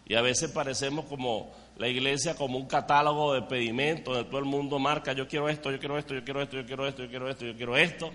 Y 0.05 0.15
a 0.15 0.21
veces 0.21 0.51
parecemos 0.51 1.05
como 1.05 1.51
la 1.77 1.87
iglesia, 1.87 2.35
como 2.35 2.57
un 2.57 2.67
catálogo 2.67 3.33
de 3.33 3.41
pedimentos 3.41 4.13
donde 4.13 4.29
todo 4.29 4.39
el 4.39 4.45
mundo 4.45 4.77
marca, 4.77 5.13
yo 5.13 5.27
quiero 5.27 5.49
esto, 5.49 5.71
yo 5.71 5.79
quiero 5.79 5.97
esto, 5.97 6.13
yo 6.13 6.23
quiero 6.23 6.41
esto, 6.41 6.57
yo 6.57 6.65
quiero 6.65 6.87
esto, 6.87 7.03
yo 7.03 7.09
quiero 7.09 7.29
esto, 7.29 7.45
yo 7.45 7.55
quiero 7.55 7.77
esto. 7.77 8.11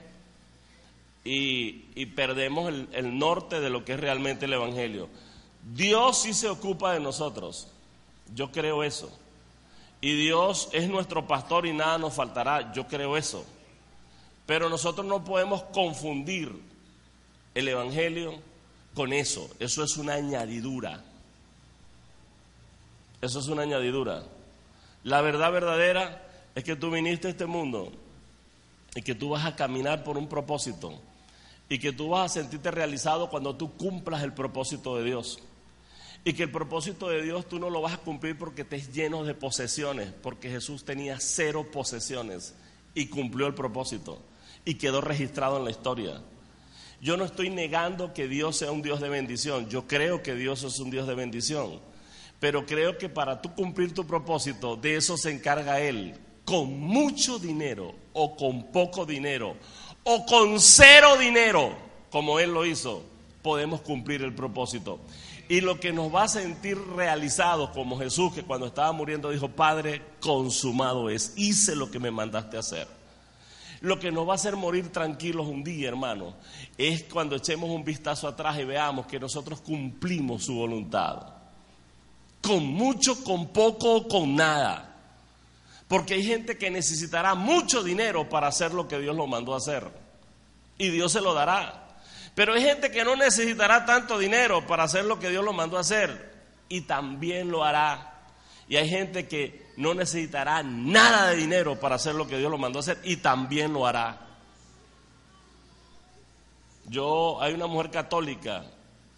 Y, 1.25 2.07
perdemos 2.15 2.69
el, 2.69 2.89
el 2.93 3.19
norte 3.19 3.59
de 3.59 3.69
lo 3.69 3.85
que 3.85 3.95
es 3.95 4.01
realmente 4.01 4.45
el 4.45 4.53
Evangelio. 4.53 5.09
Dios 5.65 6.23
sí 6.23 6.33
se 6.33 6.49
ocupa 6.49 6.93
de 6.93 7.01
nosotros. 7.01 7.73
Yo 8.33 8.53
creo 8.53 8.85
eso. 8.85 9.11
Y 10.01 10.15
Dios 10.15 10.69
es 10.73 10.89
nuestro 10.89 11.27
pastor 11.27 11.67
y 11.67 11.73
nada 11.73 11.99
nos 11.99 12.15
faltará. 12.15 12.73
Yo 12.73 12.87
creo 12.87 13.17
eso. 13.17 13.45
Pero 14.47 14.69
nosotros 14.69 15.07
no 15.07 15.25
podemos 15.25 15.63
confundir 15.65 16.53
el 17.55 17.69
Evangelio 17.69 18.35
con 18.95 19.13
eso. 19.13 19.51
Eso 19.59 19.83
es 19.83 19.97
una 19.97 20.15
añadidura. 20.15 21.03
Eso 23.21 23.41
es 23.41 23.49
una 23.49 23.63
añadidura. 23.63 24.23
La 25.05 25.21
verdad 25.21 25.53
verdadera 25.53 26.23
es 26.55 26.65
que 26.65 26.77
tú 26.77 26.91
viniste 26.91 27.29
a 27.29 27.31
este 27.31 27.47
mundo 27.47 27.93
y 28.95 29.03
que 29.03 29.15
tú 29.15 29.31
vas 29.31 29.45
a 29.45 29.57
caminar 29.57 30.05
por 30.05 30.17
un 30.17 30.29
propósito 30.29 30.99
y 31.69 31.79
que 31.79 31.93
tú 31.93 32.11
vas 32.11 32.31
a 32.31 32.35
sentirte 32.41 32.71
realizado 32.71 33.29
cuando 33.29 33.57
tú 33.57 33.77
cumplas 33.77 34.23
el 34.23 34.33
propósito 34.33 34.97
de 34.97 35.05
Dios. 35.05 35.41
Y 36.27 36.33
que 36.33 36.43
el 36.43 36.51
propósito 36.51 37.09
de 37.09 37.23
Dios 37.23 37.49
tú 37.49 37.61
no 37.61 37.71
lo 37.71 37.81
vas 37.81 37.95
a 37.95 37.99
cumplir 37.99 38.37
porque 38.37 38.63
estés 38.63 38.93
lleno 38.93 39.23
de 39.23 39.33
posesiones, 39.33 40.13
porque 40.25 40.51
Jesús 40.51 40.85
tenía 40.85 41.21
cero 41.21 41.69
posesiones 41.73 42.57
y 42.97 43.07
cumplió 43.07 43.47
el 43.47 43.55
propósito 43.55 44.21
y 44.65 44.75
quedó 44.75 45.01
registrado 45.01 45.57
en 45.57 45.65
la 45.65 45.71
historia. 45.71 46.21
Yo 47.01 47.17
no 47.17 47.25
estoy 47.25 47.51
negando 47.51 48.13
que 48.13 48.27
Dios 48.27 48.57
sea 48.57 48.73
un 48.73 48.83
Dios 48.83 49.01
de 49.01 49.09
bendición, 49.09 49.69
yo 49.69 49.87
creo 49.87 50.25
que 50.25 50.35
Dios 50.35 50.65
es 50.65 50.81
un 50.81 50.91
Dios 50.91 51.07
de 51.07 51.15
bendición, 51.15 51.79
pero 52.41 52.67
creo 52.67 52.99
que 52.99 53.09
para 53.09 53.41
tú 53.41 53.55
cumplir 53.55 53.95
tu 53.95 54.05
propósito, 54.05 54.75
de 54.75 54.97
eso 54.97 55.17
se 55.17 55.31
encarga 55.31 55.79
Él, 55.79 56.17
con 56.45 56.81
mucho 56.81 57.39
dinero 57.39 57.95
o 58.15 58.35
con 58.35 58.73
poco 58.73 59.07
dinero 59.07 59.55
o 60.03 60.27
con 60.27 60.59
cero 60.59 61.19
dinero, 61.19 61.73
como 62.11 62.41
Él 62.41 62.53
lo 62.53 62.67
hizo, 62.67 63.05
podemos 63.43 63.81
cumplir 63.83 64.23
el 64.23 64.35
propósito. 64.35 64.99
Y 65.49 65.61
lo 65.61 65.79
que 65.79 65.93
nos 65.93 66.13
va 66.13 66.25
a 66.25 66.29
sentir 66.29 66.77
realizados 66.97 67.71
como 67.71 67.99
Jesús, 67.99 68.35
que 68.35 68.43
cuando 68.43 68.67
estaba 68.67 68.91
muriendo 68.93 69.31
dijo, 69.31 69.49
Padre, 69.49 70.03
consumado 70.21 71.09
es, 71.09 71.35
hice 71.37 71.77
lo 71.77 71.91
que 71.91 72.01
me 72.01 72.11
mandaste 72.11 72.59
hacer. 72.59 72.89
Lo 73.81 74.01
que 74.01 74.11
nos 74.11 74.27
va 74.27 74.33
a 74.33 74.37
hacer 74.37 74.57
morir 74.57 74.91
tranquilos 74.91 75.47
un 75.47 75.63
día, 75.63 75.89
hermano, 75.89 76.35
es 76.77 77.05
cuando 77.05 77.37
echemos 77.37 77.71
un 77.71 77.85
vistazo 77.85 78.27
atrás 78.27 78.59
y 78.59 78.65
veamos 78.65 79.07
que 79.07 79.21
nosotros 79.21 79.61
cumplimos 79.61 80.45
su 80.45 80.55
voluntad. 80.55 81.35
Con 82.43 82.65
mucho, 82.67 83.23
con 83.23 83.49
poco, 83.49 84.09
con 84.09 84.35
nada. 84.35 84.97
Porque 85.87 86.15
hay 86.15 86.25
gente 86.25 86.59
que 86.59 86.71
necesitará 86.71 87.35
mucho 87.37 87.85
dinero 87.85 88.29
para 88.29 88.49
hacer 88.49 88.75
lo 88.75 88.89
que 88.89 88.99
Dios 88.99 89.15
lo 89.15 89.29
mandó 89.29 89.55
a 89.55 89.59
hacer. 89.59 89.89
Y 90.79 90.89
Dios 90.89 91.13
se 91.13 91.21
lo 91.21 91.35
dará. 91.35 91.86
Pero 92.37 92.53
hay 92.53 92.63
gente 92.63 92.91
que 92.91 93.03
no 93.03 93.17
necesitará 93.17 93.87
tanto 93.87 94.19
dinero 94.19 94.67
para 94.67 94.85
hacer 94.85 95.07
lo 95.07 95.19
que 95.19 95.31
Dios 95.31 95.43
lo 95.43 95.55
mandó 95.55 95.79
a 95.79 95.81
hacer 95.81 96.35
y 96.69 96.83
también 96.83 97.51
lo 97.51 97.65
hará. 97.65 98.13
Y 98.69 98.77
hay 98.77 98.91
gente 98.91 99.27
que 99.27 99.73
no 99.79 99.95
necesitará 99.95 100.63
nada 100.63 101.31
de 101.31 101.37
dinero 101.37 101.81
para 101.81 101.95
hacer 101.95 102.15
lo 102.15 102.27
que 102.27 102.37
Dios 102.37 102.51
lo 102.51 102.59
mandó 102.59 102.79
a 102.79 102.81
hacer 102.81 103.01
y 103.05 103.17
también 103.17 103.73
lo 103.73 103.87
hará. 103.87 104.21
Yo, 106.85 107.41
hay 107.41 107.55
una 107.55 107.69
mujer 107.69 107.91
católica, 107.91 108.67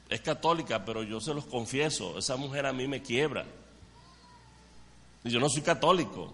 es 0.09 0.21
católica, 0.21 0.85
pero 0.85 1.03
yo 1.03 1.21
se 1.21 1.35
los 1.35 1.45
confieso, 1.45 2.19
esa 2.19 2.37
mujer 2.37 2.67
a 2.67 2.73
mí 2.73 2.87
me 2.87 3.03
quiebra. 3.03 3.47
Yo 5.25 5.41
no 5.41 5.49
soy 5.49 5.63
católico, 5.63 6.33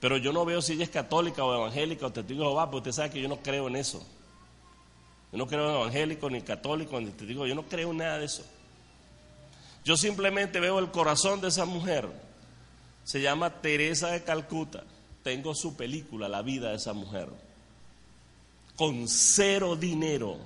pero 0.00 0.16
yo 0.16 0.32
no 0.32 0.46
veo 0.46 0.62
si 0.62 0.72
ella 0.72 0.84
es 0.84 0.90
católica 0.90 1.44
o 1.44 1.54
evangélica 1.54 2.06
o 2.06 2.12
testigo 2.12 2.44
de 2.44 2.48
Jehová, 2.48 2.70
porque 2.70 2.88
usted 2.88 3.02
sabe 3.02 3.10
que 3.10 3.20
yo 3.20 3.28
no 3.28 3.42
creo 3.42 3.68
en 3.68 3.76
eso. 3.76 4.02
Yo 5.34 5.38
no 5.38 5.48
creo 5.48 5.68
en 5.68 5.74
evangélico 5.74 6.30
ni 6.30 6.42
católico, 6.42 7.00
ni 7.00 7.10
te 7.10 7.26
digo, 7.26 7.44
yo 7.44 7.56
no 7.56 7.64
creo 7.64 7.90
en 7.90 7.96
nada 7.96 8.18
de 8.20 8.26
eso. 8.26 8.44
Yo 9.84 9.96
simplemente 9.96 10.60
veo 10.60 10.78
el 10.78 10.92
corazón 10.92 11.40
de 11.40 11.48
esa 11.48 11.64
mujer. 11.64 12.08
Se 13.02 13.20
llama 13.20 13.50
Teresa 13.50 14.10
de 14.10 14.22
Calcuta. 14.22 14.84
Tengo 15.24 15.52
su 15.56 15.74
película, 15.74 16.28
La 16.28 16.42
vida 16.42 16.70
de 16.70 16.76
esa 16.76 16.92
mujer. 16.92 17.28
Con 18.76 19.08
cero 19.08 19.74
dinero. 19.74 20.38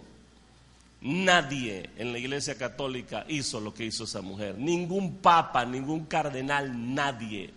Nadie 1.02 1.90
en 1.98 2.10
la 2.10 2.18
iglesia 2.18 2.56
católica 2.56 3.26
hizo 3.28 3.60
lo 3.60 3.74
que 3.74 3.84
hizo 3.84 4.04
esa 4.04 4.22
mujer. 4.22 4.56
Ningún 4.56 5.18
papa, 5.18 5.66
ningún 5.66 6.06
cardenal, 6.06 6.94
nadie. 6.94 7.52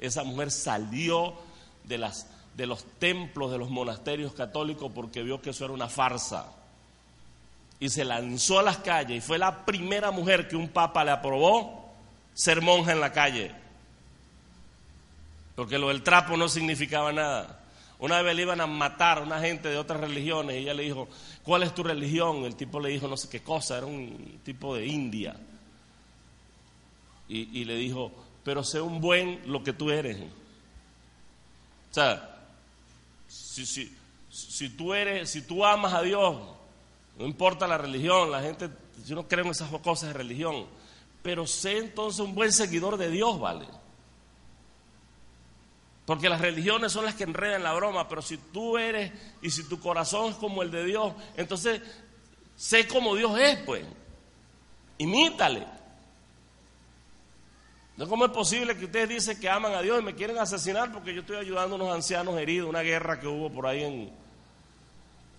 Esa 0.00 0.24
mujer 0.24 0.50
salió 0.50 1.34
de, 1.84 1.98
las, 1.98 2.28
de 2.56 2.64
los 2.64 2.82
templos, 2.98 3.52
de 3.52 3.58
los 3.58 3.68
monasterios 3.68 4.32
católicos 4.32 4.90
porque 4.94 5.22
vio 5.22 5.42
que 5.42 5.50
eso 5.50 5.66
era 5.66 5.74
una 5.74 5.90
farsa 5.90 6.61
y 7.82 7.88
se 7.88 8.04
lanzó 8.04 8.60
a 8.60 8.62
las 8.62 8.76
calles 8.76 9.18
y 9.18 9.20
fue 9.20 9.38
la 9.38 9.66
primera 9.66 10.12
mujer 10.12 10.46
que 10.46 10.54
un 10.54 10.68
papa 10.68 11.02
le 11.02 11.10
aprobó 11.10 11.92
ser 12.32 12.62
monja 12.62 12.92
en 12.92 13.00
la 13.00 13.10
calle. 13.10 13.50
Porque 15.56 15.80
lo 15.80 15.88
del 15.88 16.04
trapo 16.04 16.36
no 16.36 16.48
significaba 16.48 17.12
nada. 17.12 17.60
Una 17.98 18.22
vez 18.22 18.36
le 18.36 18.42
iban 18.42 18.60
a 18.60 18.68
matar 18.68 19.18
a 19.18 19.22
una 19.22 19.40
gente 19.40 19.68
de 19.68 19.78
otras 19.78 19.98
religiones 19.98 20.54
y 20.54 20.58
ella 20.60 20.74
le 20.74 20.84
dijo, 20.84 21.08
¿cuál 21.42 21.64
es 21.64 21.74
tu 21.74 21.82
religión? 21.82 22.44
El 22.44 22.54
tipo 22.54 22.78
le 22.78 22.90
dijo 22.90 23.08
no 23.08 23.16
sé 23.16 23.28
qué 23.28 23.42
cosa, 23.42 23.78
era 23.78 23.86
un 23.86 24.38
tipo 24.44 24.76
de 24.76 24.86
India. 24.86 25.34
Y, 27.28 27.64
le 27.64 27.74
dijo, 27.74 28.12
pero 28.44 28.62
sé 28.62 28.80
un 28.80 29.00
buen 29.00 29.40
lo 29.46 29.64
que 29.64 29.72
tú 29.72 29.90
eres. 29.90 30.18
O 31.90 31.94
sea, 31.94 32.46
si, 33.26 33.66
si, 33.66 33.92
si 34.30 34.68
tú 34.68 34.94
eres, 34.94 35.30
si 35.30 35.42
tú 35.42 35.66
amas 35.66 35.94
a 35.94 36.02
Dios, 36.02 36.36
no 37.18 37.26
importa 37.26 37.66
la 37.66 37.78
religión, 37.78 38.30
la 38.30 38.42
gente, 38.42 38.70
yo 39.06 39.14
no 39.14 39.28
creo 39.28 39.44
en 39.44 39.50
esas 39.50 39.70
cosas 39.80 40.08
de 40.08 40.14
religión, 40.14 40.66
pero 41.22 41.46
sé 41.46 41.78
entonces 41.78 42.20
un 42.20 42.34
buen 42.34 42.52
seguidor 42.52 42.96
de 42.96 43.10
Dios, 43.10 43.38
¿vale? 43.38 43.66
Porque 46.04 46.28
las 46.28 46.40
religiones 46.40 46.92
son 46.92 47.04
las 47.04 47.14
que 47.14 47.24
enredan 47.24 47.62
la 47.62 47.72
broma, 47.74 48.08
pero 48.08 48.22
si 48.22 48.36
tú 48.36 48.76
eres 48.76 49.12
y 49.40 49.50
si 49.50 49.64
tu 49.64 49.78
corazón 49.78 50.32
es 50.32 50.36
como 50.36 50.62
el 50.62 50.70
de 50.70 50.84
Dios, 50.84 51.12
entonces 51.36 51.80
sé 52.56 52.88
como 52.88 53.14
Dios 53.14 53.38
es, 53.38 53.58
pues. 53.58 53.84
Imítale. 54.98 55.66
No 57.96 58.08
cómo 58.08 58.24
es 58.24 58.32
posible 58.32 58.76
que 58.76 58.86
ustedes 58.86 59.08
dicen 59.08 59.38
que 59.38 59.48
aman 59.48 59.74
a 59.74 59.82
Dios 59.82 60.00
y 60.00 60.04
me 60.04 60.14
quieren 60.14 60.38
asesinar 60.38 60.90
porque 60.92 61.14
yo 61.14 61.20
estoy 61.20 61.36
ayudando 61.36 61.76
a 61.76 61.78
unos 61.78 61.94
ancianos 61.94 62.36
heridos, 62.38 62.68
una 62.68 62.80
guerra 62.80 63.20
que 63.20 63.28
hubo 63.28 63.50
por 63.50 63.66
ahí 63.66 63.84
en, 63.84 64.10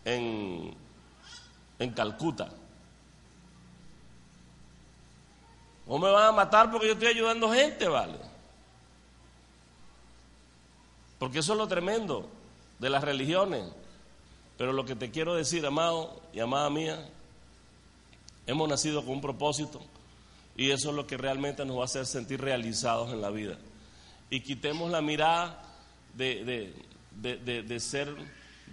en 0.05 0.82
en 1.83 1.91
Calcuta. 1.91 2.49
¿O 5.85 5.99
me 5.99 6.09
van 6.09 6.27
a 6.27 6.31
matar 6.31 6.71
porque 6.71 6.87
yo 6.87 6.93
estoy 6.93 7.09
ayudando 7.09 7.51
gente, 7.51 7.87
vale? 7.87 8.17
Porque 11.19 11.39
eso 11.39 11.53
es 11.53 11.57
lo 11.57 11.67
tremendo 11.67 12.29
de 12.79 12.89
las 12.89 13.03
religiones. 13.03 13.65
Pero 14.57 14.71
lo 14.71 14.85
que 14.85 14.95
te 14.95 15.11
quiero 15.11 15.35
decir, 15.35 15.65
amado 15.65 16.21
y 16.33 16.39
amada 16.39 16.69
mía, 16.69 17.09
hemos 18.47 18.69
nacido 18.69 19.01
con 19.01 19.15
un 19.15 19.21
propósito 19.21 19.81
y 20.55 20.71
eso 20.71 20.89
es 20.91 20.95
lo 20.95 21.07
que 21.07 21.17
realmente 21.17 21.65
nos 21.65 21.77
va 21.77 21.81
a 21.81 21.85
hacer 21.85 22.05
sentir 22.05 22.39
realizados 22.39 23.11
en 23.11 23.21
la 23.21 23.29
vida. 23.29 23.57
Y 24.29 24.41
quitemos 24.41 24.89
la 24.89 25.01
mirada 25.01 25.61
de, 26.13 26.73
de, 27.21 27.37
de, 27.37 27.63
de 27.63 27.79
ser 27.79 28.15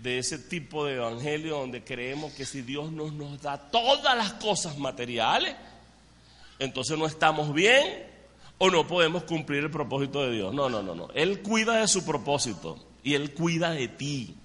de 0.03 0.19
ese 0.19 0.39
tipo 0.39 0.87
de 0.87 0.95
evangelio 0.95 1.59
donde 1.59 1.85
creemos 1.85 2.33
que 2.33 2.47
si 2.47 2.63
Dios 2.63 2.91
nos, 2.91 3.13
nos 3.13 3.41
da 3.43 3.59
todas 3.59 4.17
las 4.17 4.33
cosas 4.35 4.79
materiales, 4.79 5.55
entonces 6.59 6.99
no 6.99 7.07
estamos 7.07 7.53
bien 7.53 8.07
o 8.59 8.71
no 8.71 8.87
podemos 8.87 9.25
cumplir 9.25 9.65
el 9.65 9.71
propósito 9.71 10.23
de 10.23 10.33
Dios. 10.33 10.55
No, 10.55 10.69
no, 10.69 10.83
no, 10.83 10.95
no. 10.95 11.09
Él 11.15 11.41
cuida 11.41 11.81
de 11.81 11.89
su 11.89 12.05
propósito 12.05 12.79
y 13.03 13.15
Él 13.15 13.33
cuida 13.35 13.71
de 13.71 13.89
ti. 13.89 14.37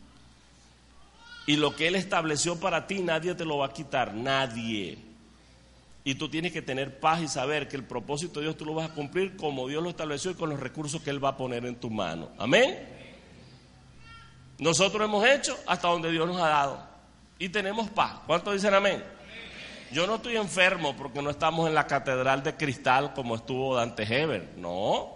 Y 1.47 1.57
lo 1.57 1.75
que 1.75 1.87
Él 1.87 1.95
estableció 1.95 2.59
para 2.59 2.87
ti 2.87 2.99
nadie 2.99 3.35
te 3.35 3.45
lo 3.45 3.57
va 3.57 3.67
a 3.67 3.73
quitar, 3.73 4.13
nadie. 4.13 4.97
Y 6.03 6.15
tú 6.15 6.29
tienes 6.29 6.51
que 6.51 6.61
tener 6.61 6.99
paz 6.99 7.21
y 7.21 7.27
saber 7.27 7.67
que 7.67 7.75
el 7.77 7.83
propósito 7.83 8.39
de 8.39 8.45
Dios 8.45 8.57
tú 8.57 8.65
lo 8.65 8.73
vas 8.73 8.89
a 8.89 8.93
cumplir 8.93 9.35
como 9.37 9.67
Dios 9.67 9.81
lo 9.81 9.89
estableció 9.89 10.31
y 10.31 10.35
con 10.35 10.49
los 10.49 10.59
recursos 10.59 11.01
que 11.01 11.09
Él 11.09 11.23
va 11.23 11.29
a 11.29 11.37
poner 11.37 11.65
en 11.65 11.75
tu 11.75 11.89
mano. 11.89 12.29
Amén. 12.37 12.94
Nosotros 14.57 15.03
hemos 15.03 15.25
hecho 15.27 15.57
hasta 15.67 15.87
donde 15.87 16.11
Dios 16.11 16.27
nos 16.27 16.41
ha 16.41 16.47
dado. 16.47 16.83
Y 17.37 17.49
tenemos 17.49 17.89
paz. 17.89 18.19
¿Cuántos 18.25 18.53
dicen 18.53 18.73
amén? 18.73 19.03
Yo 19.91 20.07
no 20.07 20.15
estoy 20.15 20.37
enfermo 20.37 20.95
porque 20.95 21.21
no 21.21 21.29
estamos 21.29 21.67
en 21.67 21.75
la 21.75 21.85
catedral 21.87 22.43
de 22.43 22.55
cristal 22.55 23.13
como 23.13 23.35
estuvo 23.35 23.75
Dante 23.75 24.03
Heber. 24.03 24.53
No. 24.57 25.15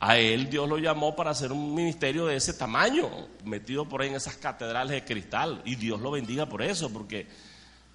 A 0.00 0.18
él 0.18 0.50
Dios 0.50 0.68
lo 0.68 0.78
llamó 0.78 1.14
para 1.14 1.30
hacer 1.30 1.52
un 1.52 1.74
ministerio 1.74 2.26
de 2.26 2.36
ese 2.36 2.54
tamaño, 2.54 3.08
metido 3.44 3.88
por 3.88 4.02
ahí 4.02 4.08
en 4.08 4.16
esas 4.16 4.36
catedrales 4.36 4.90
de 4.90 5.04
cristal. 5.04 5.62
Y 5.64 5.76
Dios 5.76 6.00
lo 6.00 6.10
bendiga 6.10 6.46
por 6.46 6.60
eso, 6.60 6.92
porque 6.92 7.28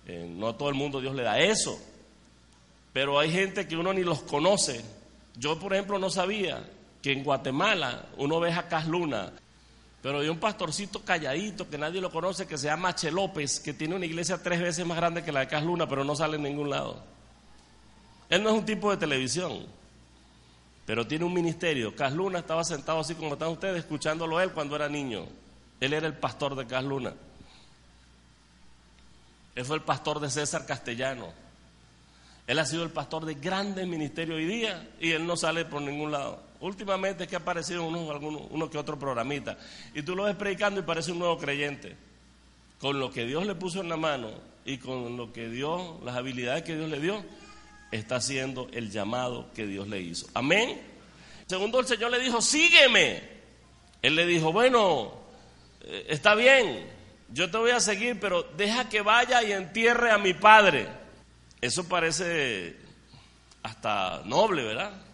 eh, 0.05 0.25
no 0.29 0.47
a 0.47 0.57
todo 0.57 0.69
el 0.69 0.75
mundo 0.75 1.01
Dios 1.01 1.13
le 1.13 1.23
da 1.23 1.37
eso. 1.39 1.77
Pero 2.93 3.19
hay 3.19 3.29
gente 3.29 3.67
que 3.67 3.75
uno 3.75 3.93
ni 3.93 4.03
los 4.03 4.21
conoce. 4.21 4.83
Yo, 5.35 5.59
por 5.59 5.73
ejemplo, 5.73 5.99
no 5.99 6.09
sabía 6.09 6.65
que 7.07 7.13
en 7.13 7.23
Guatemala 7.23 8.03
uno 8.17 8.37
ve 8.41 8.51
a 8.51 8.67
Cas 8.67 8.85
Luna, 8.85 9.31
pero 10.01 10.19
hay 10.19 10.27
un 10.27 10.39
pastorcito 10.39 11.05
calladito 11.05 11.69
que 11.69 11.77
nadie 11.77 12.01
lo 12.01 12.11
conoce 12.11 12.45
que 12.45 12.57
se 12.57 12.67
llama 12.67 12.93
Che 12.93 13.11
López, 13.11 13.61
que 13.61 13.71
tiene 13.71 13.95
una 13.95 14.05
iglesia 14.05 14.43
tres 14.43 14.59
veces 14.59 14.85
más 14.85 14.97
grande 14.97 15.23
que 15.23 15.31
la 15.31 15.39
de 15.39 15.47
Cas 15.47 15.63
Luna, 15.63 15.87
pero 15.87 16.03
no 16.03 16.17
sale 16.17 16.35
en 16.35 16.43
ningún 16.43 16.69
lado. 16.69 17.01
Él 18.27 18.43
no 18.43 18.49
es 18.49 18.55
un 18.55 18.65
tipo 18.65 18.91
de 18.91 18.97
televisión 18.97 19.65
pero 20.85 21.07
tiene 21.07 21.23
un 21.25 21.33
ministerio. 21.33 21.93
Casluna 21.93 22.39
estaba 22.39 22.63
sentado 22.63 23.01
así 23.01 23.13
como 23.13 23.33
están 23.33 23.49
ustedes, 23.49 23.79
escuchándolo 23.79 24.39
él 24.39 24.51
cuando 24.51 24.77
era 24.77 24.87
niño. 24.87 25.25
Él 25.81 25.91
era 25.91 26.07
el 26.07 26.13
pastor 26.13 26.55
de 26.55 26.65
Casluna. 26.65 27.13
Él 29.53 29.65
fue 29.65 29.75
el 29.75 29.81
pastor 29.81 30.21
de 30.21 30.29
César 30.29 30.65
Castellano. 30.65 31.33
Él 32.47 32.57
ha 32.57 32.65
sido 32.65 32.83
el 32.83 32.89
pastor 32.91 33.25
de 33.25 33.33
grandes 33.33 33.85
ministerios 33.85 34.37
hoy 34.37 34.45
día 34.45 34.89
y 35.01 35.11
él 35.11 35.27
no 35.27 35.35
sale 35.35 35.65
por 35.65 35.81
ningún 35.81 36.13
lado. 36.13 36.46
Últimamente 36.59 37.23
es 37.23 37.29
que 37.29 37.35
ha 37.35 37.39
aparecido 37.39 37.83
uno, 37.85 38.01
uno 38.49 38.69
que 38.69 38.77
otro 38.77 38.97
programita. 38.97 39.57
Y 39.93 40.01
tú 40.01 40.15
lo 40.15 40.23
ves 40.23 40.35
predicando 40.35 40.79
y 40.79 40.83
parece 40.83 41.11
un 41.11 41.19
nuevo 41.19 41.37
creyente. 41.37 41.95
Con 42.79 42.99
lo 42.99 43.11
que 43.11 43.25
Dios 43.25 43.45
le 43.45 43.55
puso 43.55 43.81
en 43.81 43.89
la 43.89 43.97
mano 43.97 44.31
y 44.65 44.77
con 44.77 45.17
lo 45.17 45.31
que 45.33 45.49
Dios, 45.49 46.01
las 46.03 46.15
habilidades 46.15 46.63
que 46.63 46.75
Dios 46.75 46.89
le 46.89 46.99
dio, 46.99 47.23
está 47.91 48.17
haciendo 48.17 48.67
el 48.73 48.91
llamado 48.91 49.51
que 49.53 49.65
Dios 49.65 49.87
le 49.87 50.01
hizo. 50.01 50.27
Amén. 50.33 50.79
Segundo, 51.47 51.79
el 51.79 51.87
Señor 51.87 52.11
le 52.11 52.19
dijo, 52.19 52.41
sígueme. 52.41 53.37
Él 54.01 54.15
le 54.15 54.25
dijo, 54.25 54.51
bueno, 54.51 55.13
eh, 55.81 56.05
está 56.09 56.35
bien, 56.35 56.85
yo 57.29 57.49
te 57.49 57.57
voy 57.57 57.71
a 57.71 57.79
seguir, 57.79 58.19
pero 58.19 58.43
deja 58.43 58.89
que 58.89 59.01
vaya 59.01 59.43
y 59.43 59.51
entierre 59.51 60.11
a 60.11 60.17
mi 60.17 60.33
padre. 60.33 60.87
Eso 61.61 61.87
parece 61.87 62.75
hasta 63.63 64.21
noble, 64.25 64.63
¿verdad? 64.63 65.06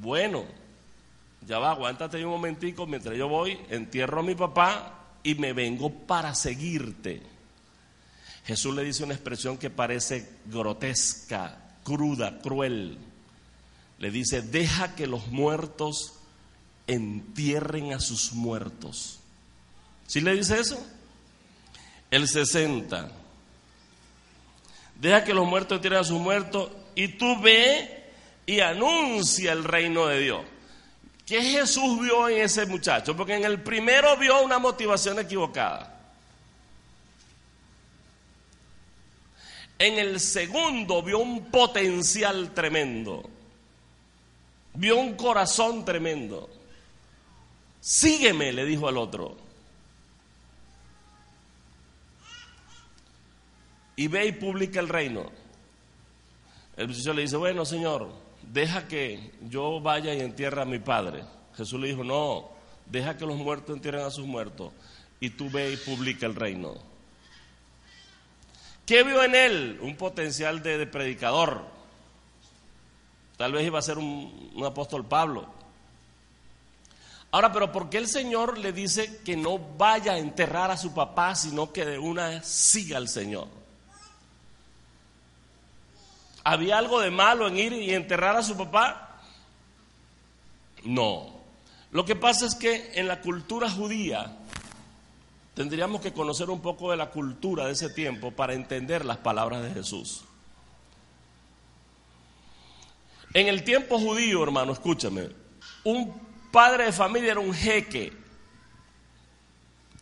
Bueno, 0.00 0.44
ya 1.46 1.58
va, 1.58 1.70
aguántate 1.70 2.24
un 2.24 2.30
momentico 2.30 2.86
mientras 2.86 3.16
yo 3.16 3.28
voy, 3.28 3.58
entierro 3.70 4.20
a 4.20 4.24
mi 4.24 4.34
papá 4.34 4.92
y 5.22 5.34
me 5.34 5.52
vengo 5.52 5.90
para 5.90 6.34
seguirte. 6.34 7.22
Jesús 8.44 8.74
le 8.74 8.84
dice 8.84 9.04
una 9.04 9.14
expresión 9.14 9.58
que 9.58 9.70
parece 9.70 10.28
grotesca, 10.46 11.58
cruda, 11.82 12.38
cruel. 12.38 12.98
Le 13.98 14.10
dice, 14.10 14.42
deja 14.42 14.94
que 14.94 15.06
los 15.06 15.28
muertos 15.28 16.14
entierren 16.86 17.92
a 17.92 18.00
sus 18.00 18.32
muertos. 18.32 19.18
¿Sí 20.06 20.20
le 20.20 20.34
dice 20.34 20.60
eso? 20.60 20.78
El 22.10 22.28
60. 22.28 23.10
Deja 25.00 25.24
que 25.24 25.34
los 25.34 25.46
muertos 25.46 25.76
entierren 25.76 26.00
a 26.00 26.04
sus 26.04 26.20
muertos 26.20 26.70
y 26.94 27.08
tú 27.08 27.40
ve 27.40 27.95
y 28.46 28.60
anuncia 28.60 29.52
el 29.52 29.64
reino 29.64 30.06
de 30.06 30.20
Dios. 30.20 30.44
¿Qué 31.26 31.42
Jesús 31.42 32.00
vio 32.00 32.28
en 32.28 32.42
ese 32.42 32.64
muchacho? 32.66 33.16
Porque 33.16 33.34
en 33.34 33.44
el 33.44 33.60
primero 33.60 34.16
vio 34.16 34.42
una 34.42 34.60
motivación 34.60 35.18
equivocada. 35.18 35.92
En 39.78 39.98
el 39.98 40.20
segundo 40.20 41.02
vio 41.02 41.18
un 41.18 41.46
potencial 41.50 42.54
tremendo. 42.54 43.28
Vio 44.74 44.96
un 44.96 45.14
corazón 45.16 45.84
tremendo. 45.84 46.48
Sígueme, 47.80 48.52
le 48.52 48.64
dijo 48.64 48.86
al 48.86 48.96
otro. 48.96 49.36
Y 53.96 54.06
ve 54.06 54.26
y 54.26 54.32
publica 54.32 54.78
el 54.78 54.88
reino. 54.88 55.30
El 56.76 56.88
muchacho 56.88 57.12
le 57.14 57.22
dice, 57.22 57.36
bueno, 57.36 57.64
Señor, 57.64 58.25
deja 58.52 58.88
que 58.88 59.32
yo 59.48 59.80
vaya 59.80 60.14
y 60.14 60.20
entierre 60.20 60.62
a 60.62 60.64
mi 60.64 60.78
padre. 60.78 61.24
Jesús 61.56 61.80
le 61.80 61.88
dijo, 61.88 62.04
no, 62.04 62.48
deja 62.86 63.16
que 63.16 63.26
los 63.26 63.36
muertos 63.36 63.76
entierren 63.76 64.04
a 64.04 64.10
sus 64.10 64.26
muertos. 64.26 64.72
Y 65.20 65.30
tú 65.30 65.50
ve 65.50 65.72
y 65.72 65.76
publica 65.76 66.26
el 66.26 66.34
reino. 66.34 66.74
¿Qué 68.84 69.02
vio 69.02 69.22
en 69.24 69.34
él? 69.34 69.78
Un 69.82 69.96
potencial 69.96 70.62
de, 70.62 70.86
predicador. 70.86 71.64
Tal 73.36 73.52
vez 73.52 73.66
iba 73.66 73.78
a 73.78 73.82
ser 73.82 73.98
un, 73.98 74.52
un 74.54 74.64
apóstol 74.64 75.04
Pablo. 75.04 75.46
Ahora, 77.32 77.52
pero 77.52 77.72
¿por 77.72 77.90
qué 77.90 77.98
el 77.98 78.08
Señor 78.08 78.58
le 78.58 78.72
dice 78.72 79.20
que 79.24 79.36
no 79.36 79.58
vaya 79.58 80.12
a 80.12 80.18
enterrar 80.18 80.70
a 80.70 80.76
su 80.76 80.94
papá, 80.94 81.34
sino 81.34 81.72
que 81.72 81.84
de 81.84 81.98
una 81.98 82.42
siga 82.42 82.98
al 82.98 83.08
Señor? 83.08 83.48
¿Había 86.48 86.78
algo 86.78 87.00
de 87.00 87.10
malo 87.10 87.48
en 87.48 87.58
ir 87.58 87.72
y 87.72 87.92
enterrar 87.92 88.36
a 88.36 88.42
su 88.44 88.56
papá? 88.56 89.18
No. 90.84 91.40
Lo 91.90 92.04
que 92.04 92.14
pasa 92.14 92.46
es 92.46 92.54
que 92.54 92.92
en 92.94 93.08
la 93.08 93.20
cultura 93.20 93.68
judía, 93.68 94.36
tendríamos 95.54 96.00
que 96.00 96.12
conocer 96.12 96.48
un 96.48 96.60
poco 96.60 96.92
de 96.92 96.98
la 96.98 97.10
cultura 97.10 97.66
de 97.66 97.72
ese 97.72 97.90
tiempo 97.90 98.30
para 98.30 98.54
entender 98.54 99.04
las 99.04 99.16
palabras 99.16 99.60
de 99.64 99.72
Jesús. 99.72 100.22
En 103.34 103.48
el 103.48 103.64
tiempo 103.64 103.98
judío, 103.98 104.44
hermano, 104.44 104.72
escúchame, 104.72 105.28
un 105.82 106.14
padre 106.52 106.84
de 106.84 106.92
familia 106.92 107.32
era 107.32 107.40
un 107.40 107.54
jeque, 107.54 108.12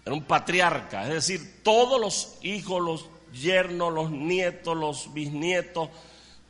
era 0.04 0.14
un 0.14 0.24
patriarca, 0.24 1.04
es 1.04 1.14
decir, 1.14 1.62
todos 1.62 1.98
los 1.98 2.36
hijos, 2.42 2.82
los 2.82 3.08
yernos, 3.32 3.90
los 3.94 4.10
nietos, 4.10 4.76
los 4.76 5.14
bisnietos, 5.14 5.88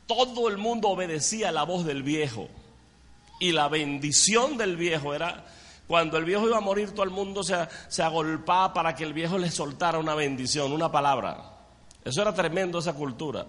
todo 0.07 0.47
el 0.47 0.57
mundo 0.57 0.89
obedecía 0.89 1.51
la 1.51 1.63
voz 1.63 1.85
del 1.85 2.03
viejo. 2.03 2.47
Y 3.39 3.51
la 3.51 3.67
bendición 3.67 4.57
del 4.57 4.77
viejo 4.77 5.13
era 5.13 5.45
cuando 5.87 6.17
el 6.17 6.25
viejo 6.25 6.47
iba 6.47 6.57
a 6.57 6.61
morir, 6.61 6.91
todo 6.91 7.03
el 7.03 7.11
mundo 7.11 7.43
se, 7.43 7.55
se 7.89 8.01
agolpaba 8.01 8.73
para 8.73 8.95
que 8.95 9.03
el 9.03 9.13
viejo 9.13 9.37
le 9.37 9.51
soltara 9.51 9.99
una 9.99 10.15
bendición, 10.15 10.71
una 10.71 10.91
palabra. 10.91 11.51
Eso 12.03 12.21
era 12.21 12.33
tremendo, 12.33 12.79
esa 12.79 12.93
cultura. 12.93 13.45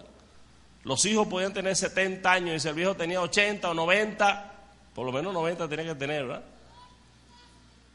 Los 0.84 1.04
hijos 1.06 1.26
podían 1.26 1.52
tener 1.52 1.74
70 1.74 2.30
años 2.30 2.56
y 2.56 2.60
si 2.60 2.68
el 2.68 2.74
viejo 2.74 2.94
tenía 2.94 3.20
80 3.20 3.70
o 3.70 3.74
90, 3.74 4.52
por 4.94 5.06
lo 5.06 5.12
menos 5.12 5.32
90 5.32 5.68
tenía 5.68 5.86
que 5.86 5.94
tener, 5.94 6.26
¿verdad? 6.26 6.44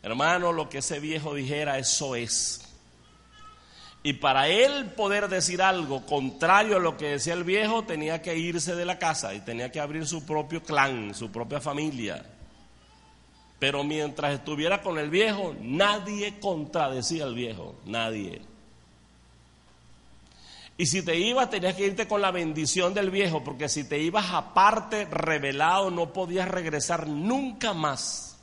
Hermano, 0.04 0.52
lo 0.52 0.68
que 0.68 0.80
ese 0.80 1.00
viejo 1.00 1.34
dijera, 1.36 1.78
eso 1.78 2.16
es. 2.16 2.68
Y 4.04 4.14
para 4.14 4.48
él 4.48 4.92
poder 4.96 5.28
decir 5.30 5.62
algo 5.62 6.06
contrario 6.06 6.78
a 6.78 6.80
lo 6.80 6.98
que 6.98 7.10
decía 7.10 7.34
el 7.34 7.44
viejo, 7.44 7.84
tenía 7.84 8.22
que 8.22 8.36
irse 8.36 8.76
de 8.76 8.86
la 8.86 8.98
casa 8.98 9.34
y 9.36 9.42
tenía 9.42 9.72
que 9.72 9.80
abrir 9.80 10.08
su 10.08 10.26
propio 10.26 10.64
clan, 10.64 11.14
su 11.14 11.32
propia 11.32 11.62
familia. 11.62 12.26
Pero 13.60 13.84
mientras 13.84 14.34
estuviera 14.34 14.82
con 14.82 14.98
el 14.98 15.12
viejo, 15.12 15.56
nadie 15.62 16.40
contradecía 16.40 17.26
al 17.26 17.36
viejo, 17.36 17.76
nadie. 17.86 18.42
Y 20.78 20.88
si 20.88 21.04
te 21.04 21.16
ibas, 21.16 21.52
tenías 21.52 21.76
que 21.76 21.86
irte 21.86 22.08
con 22.08 22.22
la 22.22 22.32
bendición 22.32 22.96
del 22.96 23.12
viejo, 23.12 23.44
porque 23.44 23.70
si 23.70 23.88
te 23.88 24.00
ibas 24.00 24.32
aparte, 24.32 25.06
revelado, 25.06 25.92
no 25.92 26.12
podías 26.12 26.48
regresar 26.48 27.08
nunca 27.08 27.76
más. 27.76 28.40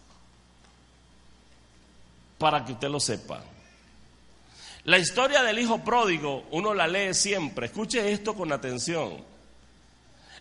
Para 2.39 2.65
que 2.65 2.75
usted 2.75 2.89
lo 2.89 3.01
sepa. 3.01 3.43
La 4.89 4.97
historia 4.97 5.43
del 5.43 5.59
hijo 5.59 5.85
pródigo, 5.85 6.47
uno 6.51 6.73
la 6.73 6.89
lee 6.89 7.13
siempre. 7.13 7.67
Escuche 7.67 8.11
esto 8.11 8.35
con 8.35 8.53
atención. 8.53 9.23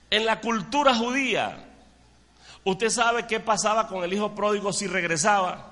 En 0.09 0.25
la 0.25 0.39
cultura 0.39 0.95
judía, 0.95 1.67
¿Usted 2.67 2.89
sabe 2.89 3.25
qué 3.27 3.39
pasaba 3.39 3.87
con 3.87 4.03
el 4.03 4.11
hijo 4.11 4.35
pródigo 4.35 4.73
si 4.73 4.87
regresaba? 4.87 5.71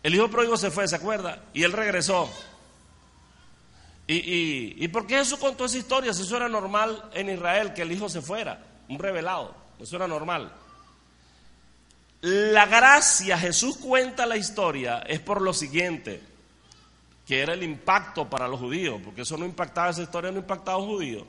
El 0.00 0.14
hijo 0.14 0.30
pródigo 0.30 0.56
se 0.56 0.70
fue, 0.70 0.86
¿se 0.86 0.94
acuerda? 0.94 1.42
Y 1.52 1.64
él 1.64 1.72
regresó. 1.72 2.30
¿Y, 4.06 4.86
por 4.88 5.08
qué 5.08 5.16
Jesús 5.16 5.40
contó 5.40 5.64
esa 5.64 5.76
historia? 5.76 6.14
Si 6.14 6.22
eso 6.22 6.36
era 6.36 6.48
normal 6.48 7.10
en 7.14 7.30
Israel, 7.30 7.74
que 7.74 7.82
el 7.82 7.90
hijo 7.90 8.08
se 8.08 8.22
fuera, 8.22 8.62
un 8.88 9.00
revelado. 9.00 9.56
Eso 9.80 9.96
era 9.96 10.06
normal. 10.06 10.52
La 12.24 12.64
gracia, 12.64 13.36
Jesús 13.36 13.76
cuenta 13.76 14.24
la 14.24 14.38
historia, 14.38 15.00
es 15.00 15.20
por 15.20 15.42
lo 15.42 15.52
siguiente, 15.52 16.22
que 17.26 17.42
era 17.42 17.52
el 17.52 17.62
impacto 17.62 18.30
para 18.30 18.48
los 18.48 18.60
judíos, 18.60 18.98
porque 19.04 19.22
eso 19.22 19.36
no 19.36 19.44
impactaba, 19.44 19.90
esa 19.90 20.00
historia 20.00 20.32
no 20.32 20.38
impactaba 20.38 20.78
a 20.78 20.80
un 20.80 20.88
judío. 20.88 21.26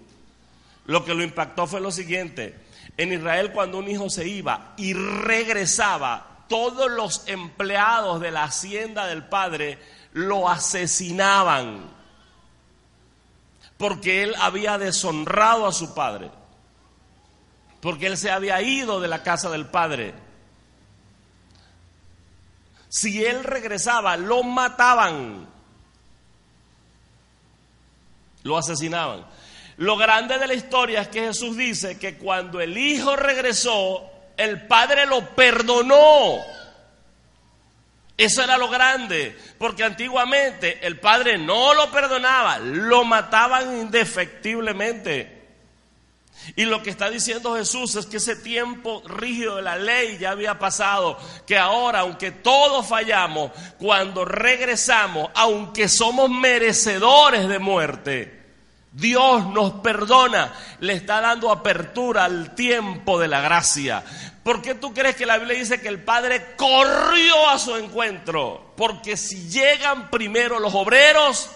Lo 0.85 1.03
que 1.03 1.13
lo 1.13 1.21
impactó 1.21 1.67
fue 1.67 1.81
lo 1.81 1.91
siguiente, 1.91 2.55
en 2.95 3.11
Israel 3.11 3.51
cuando 3.51 3.77
un 3.79 3.89
hijo 3.89 4.09
se 4.09 4.25
iba 4.25 4.73
y 4.77 4.93
regresaba, 4.93 6.45
todos 6.47 6.89
los 6.89 7.27
empleados 7.27 8.21
de 8.21 8.31
la 8.31 8.45
hacienda 8.45 9.05
del 9.05 9.25
padre 9.25 9.79
lo 10.13 10.47
asesinaban 10.47 11.93
porque 13.77 14.23
él 14.23 14.33
había 14.39 14.77
deshonrado 14.77 15.67
a 15.67 15.73
su 15.73 15.93
padre. 15.93 16.31
porque 17.81 18.07
él 18.07 18.17
se 18.17 18.31
había 18.31 18.61
ido 18.61 18.99
de 18.99 19.07
la 19.07 19.21
casa 19.21 19.49
del 19.51 19.67
padre. 19.67 20.24
Si 22.95 23.25
él 23.25 23.43
regresaba, 23.43 24.15
lo 24.15 24.41
mataban, 24.41 25.45
lo 28.43 28.57
asesinaban. 28.57 29.25
Lo 29.75 29.97
grande 29.97 30.39
de 30.39 30.47
la 30.47 30.53
historia 30.53 31.01
es 31.01 31.09
que 31.09 31.19
Jesús 31.19 31.57
dice 31.57 31.99
que 31.99 32.15
cuando 32.15 32.61
el 32.61 32.77
hijo 32.77 33.17
regresó, 33.17 34.09
el 34.37 34.65
padre 34.67 35.05
lo 35.07 35.35
perdonó. 35.35 36.37
Eso 38.15 38.41
era 38.41 38.57
lo 38.57 38.69
grande, 38.69 39.37
porque 39.57 39.83
antiguamente 39.83 40.87
el 40.87 40.97
padre 40.97 41.37
no 41.37 41.73
lo 41.73 41.91
perdonaba, 41.91 42.59
lo 42.59 43.03
mataban 43.03 43.77
indefectiblemente. 43.77 45.34
Y 46.55 46.65
lo 46.65 46.83
que 46.83 46.89
está 46.89 47.09
diciendo 47.09 47.55
Jesús 47.55 47.95
es 47.95 48.05
que 48.05 48.17
ese 48.17 48.35
tiempo 48.35 49.01
rígido 49.05 49.57
de 49.57 49.61
la 49.61 49.77
ley 49.77 50.17
ya 50.17 50.31
había 50.31 50.59
pasado, 50.59 51.17
que 51.45 51.57
ahora, 51.57 52.01
aunque 52.01 52.31
todos 52.31 52.87
fallamos, 52.87 53.51
cuando 53.77 54.25
regresamos, 54.25 55.29
aunque 55.33 55.89
somos 55.89 56.29
merecedores 56.29 57.47
de 57.47 57.59
muerte, 57.59 58.45
Dios 58.91 59.47
nos 59.47 59.73
perdona, 59.73 60.53
le 60.79 60.93
está 60.93 61.19
dando 61.19 61.51
apertura 61.51 62.23
al 62.23 62.55
tiempo 62.55 63.19
de 63.19 63.27
la 63.27 63.41
gracia. 63.41 64.03
¿Por 64.41 64.61
qué 64.61 64.75
tú 64.75 64.93
crees 64.93 65.15
que 65.15 65.25
la 65.25 65.37
Biblia 65.37 65.57
dice 65.57 65.81
que 65.81 65.89
el 65.89 66.01
Padre 66.03 66.55
corrió 66.55 67.49
a 67.49 67.59
su 67.59 67.75
encuentro? 67.75 68.73
Porque 68.77 69.17
si 69.17 69.49
llegan 69.49 70.09
primero 70.09 70.59
los 70.59 70.73
obreros, 70.73 71.49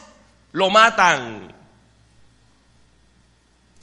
lo 0.52 0.70
matan. 0.70 1.59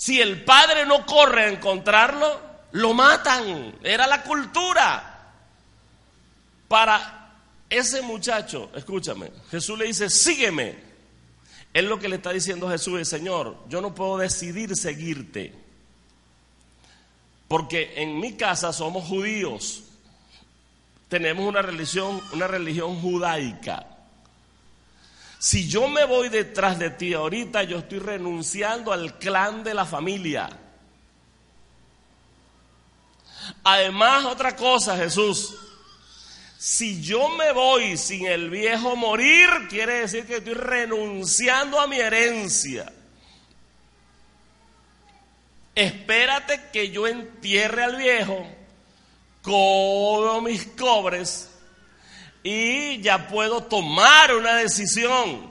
Si 0.06 0.20
el 0.20 0.44
Padre 0.44 0.86
no 0.86 1.04
corre 1.04 1.46
a 1.46 1.48
encontrarlo, 1.48 2.40
lo 2.70 2.94
matan. 2.94 3.76
Era 3.82 4.06
la 4.06 4.22
cultura. 4.22 5.32
Para 6.68 7.34
ese 7.68 8.02
muchacho, 8.02 8.70
escúchame, 8.76 9.32
Jesús 9.50 9.76
le 9.76 9.86
dice, 9.86 10.08
sígueme. 10.08 10.76
Es 11.74 11.82
lo 11.82 11.98
que 11.98 12.08
le 12.08 12.14
está 12.14 12.30
diciendo 12.30 12.70
Jesús 12.70 13.00
es, 13.00 13.08
Señor, 13.08 13.56
yo 13.68 13.80
no 13.80 13.96
puedo 13.96 14.18
decidir 14.18 14.76
seguirte. 14.76 15.52
Porque 17.48 17.94
en 17.96 18.20
mi 18.20 18.34
casa 18.34 18.72
somos 18.72 19.08
judíos. 19.08 19.82
Tenemos 21.08 21.44
una 21.48 21.62
religión, 21.62 22.20
una 22.32 22.46
religión 22.46 23.00
judaica. 23.00 23.95
Si 25.38 25.68
yo 25.68 25.88
me 25.88 26.04
voy 26.04 26.28
detrás 26.28 26.78
de 26.78 26.90
ti 26.90 27.14
ahorita, 27.14 27.62
yo 27.64 27.78
estoy 27.78 27.98
renunciando 27.98 28.92
al 28.92 29.18
clan 29.18 29.62
de 29.62 29.74
la 29.74 29.84
familia. 29.84 30.48
Además, 33.62 34.24
otra 34.24 34.56
cosa, 34.56 34.96
Jesús, 34.96 35.54
si 36.56 37.02
yo 37.02 37.28
me 37.28 37.52
voy 37.52 37.96
sin 37.96 38.26
el 38.26 38.50
viejo 38.50 38.96
morir, 38.96 39.48
quiere 39.68 40.00
decir 40.00 40.26
que 40.26 40.36
estoy 40.36 40.54
renunciando 40.54 41.78
a 41.78 41.86
mi 41.86 42.00
herencia. 42.00 42.92
Espérate 45.74 46.70
que 46.72 46.90
yo 46.90 47.06
entierre 47.06 47.84
al 47.84 47.96
viejo, 47.96 48.46
cobro 49.42 50.40
mis 50.40 50.64
cobres 50.68 51.50
y 52.46 53.00
ya 53.00 53.26
puedo 53.26 53.64
tomar 53.64 54.32
una 54.32 54.54
decisión. 54.54 55.50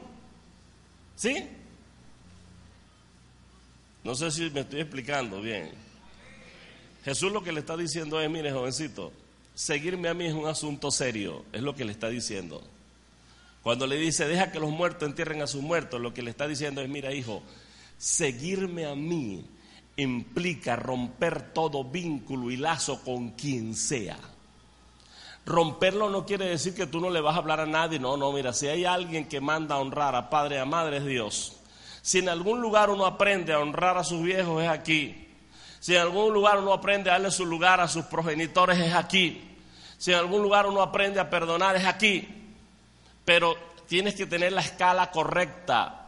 ¿Sí? 1.17 1.45
No 4.01 4.15
sé 4.15 4.31
si 4.31 4.49
me 4.49 4.61
estoy 4.61 4.79
explicando 4.79 5.41
bien. 5.41 5.71
Jesús 7.03 7.33
lo 7.33 7.43
que 7.43 7.51
le 7.51 7.59
está 7.59 7.75
diciendo 7.75 8.21
es, 8.21 8.29
mire 8.29 8.49
jovencito, 8.49 9.11
seguirme 9.53 10.07
a 10.07 10.13
mí 10.13 10.25
es 10.25 10.33
un 10.33 10.47
asunto 10.47 10.89
serio, 10.89 11.43
es 11.51 11.61
lo 11.61 11.75
que 11.75 11.83
le 11.83 11.91
está 11.91 12.07
diciendo. 12.07 12.63
Cuando 13.61 13.87
le 13.87 13.97
dice, 13.97 14.25
deja 14.25 14.53
que 14.53 14.61
los 14.61 14.69
muertos 14.69 15.09
entierren 15.09 15.41
a 15.41 15.47
sus 15.47 15.61
muertos, 15.61 15.99
lo 15.99 16.13
que 16.13 16.21
le 16.21 16.31
está 16.31 16.47
diciendo 16.47 16.81
es, 16.81 16.87
mira 16.87 17.13
hijo, 17.13 17.43
seguirme 17.97 18.85
a 18.85 18.95
mí 18.95 19.43
implica 19.97 20.77
romper 20.77 21.51
todo 21.51 21.83
vínculo 21.83 22.51
y 22.51 22.55
lazo 22.55 23.03
con 23.03 23.31
quien 23.31 23.75
sea. 23.75 24.17
Romperlo 25.45 26.09
no 26.09 26.25
quiere 26.25 26.47
decir 26.47 26.73
que 26.73 26.87
tú 26.87 26.99
no 26.99 27.09
le 27.09 27.21
vas 27.21 27.35
a 27.35 27.37
hablar 27.37 27.59
a 27.59 27.65
nadie, 27.67 27.99
no, 27.99 28.17
no, 28.17 28.31
mira, 28.31 28.51
si 28.51 28.67
hay 28.67 28.83
alguien 28.83 29.29
que 29.29 29.39
manda 29.39 29.75
a 29.75 29.79
honrar 29.79 30.15
a 30.15 30.29
padre 30.29 30.55
y 30.55 30.59
a 30.59 30.65
madre 30.65 30.97
es 30.97 31.05
Dios. 31.05 31.57
Si 32.01 32.19
en 32.19 32.29
algún 32.29 32.61
lugar 32.61 32.89
uno 32.89 33.05
aprende 33.05 33.53
a 33.53 33.59
honrar 33.59 33.97
a 33.97 34.03
sus 34.03 34.23
viejos 34.23 34.63
es 34.63 34.69
aquí. 34.69 35.27
Si 35.79 35.95
en 35.95 36.01
algún 36.01 36.33
lugar 36.33 36.59
uno 36.59 36.73
aprende 36.73 37.09
a 37.09 37.13
darle 37.13 37.29
su 37.29 37.45
lugar 37.45 37.79
a 37.79 37.87
sus 37.87 38.05
progenitores 38.05 38.79
es 38.79 38.93
aquí. 38.93 39.55
Si 39.97 40.11
en 40.11 40.17
algún 40.17 40.41
lugar 40.41 40.65
uno 40.65 40.81
aprende 40.81 41.19
a 41.19 41.29
perdonar 41.29 41.75
es 41.75 41.85
aquí. 41.85 42.27
Pero 43.23 43.55
tienes 43.87 44.15
que 44.15 44.25
tener 44.25 44.51
la 44.51 44.61
escala 44.61 45.11
correcta. 45.11 46.04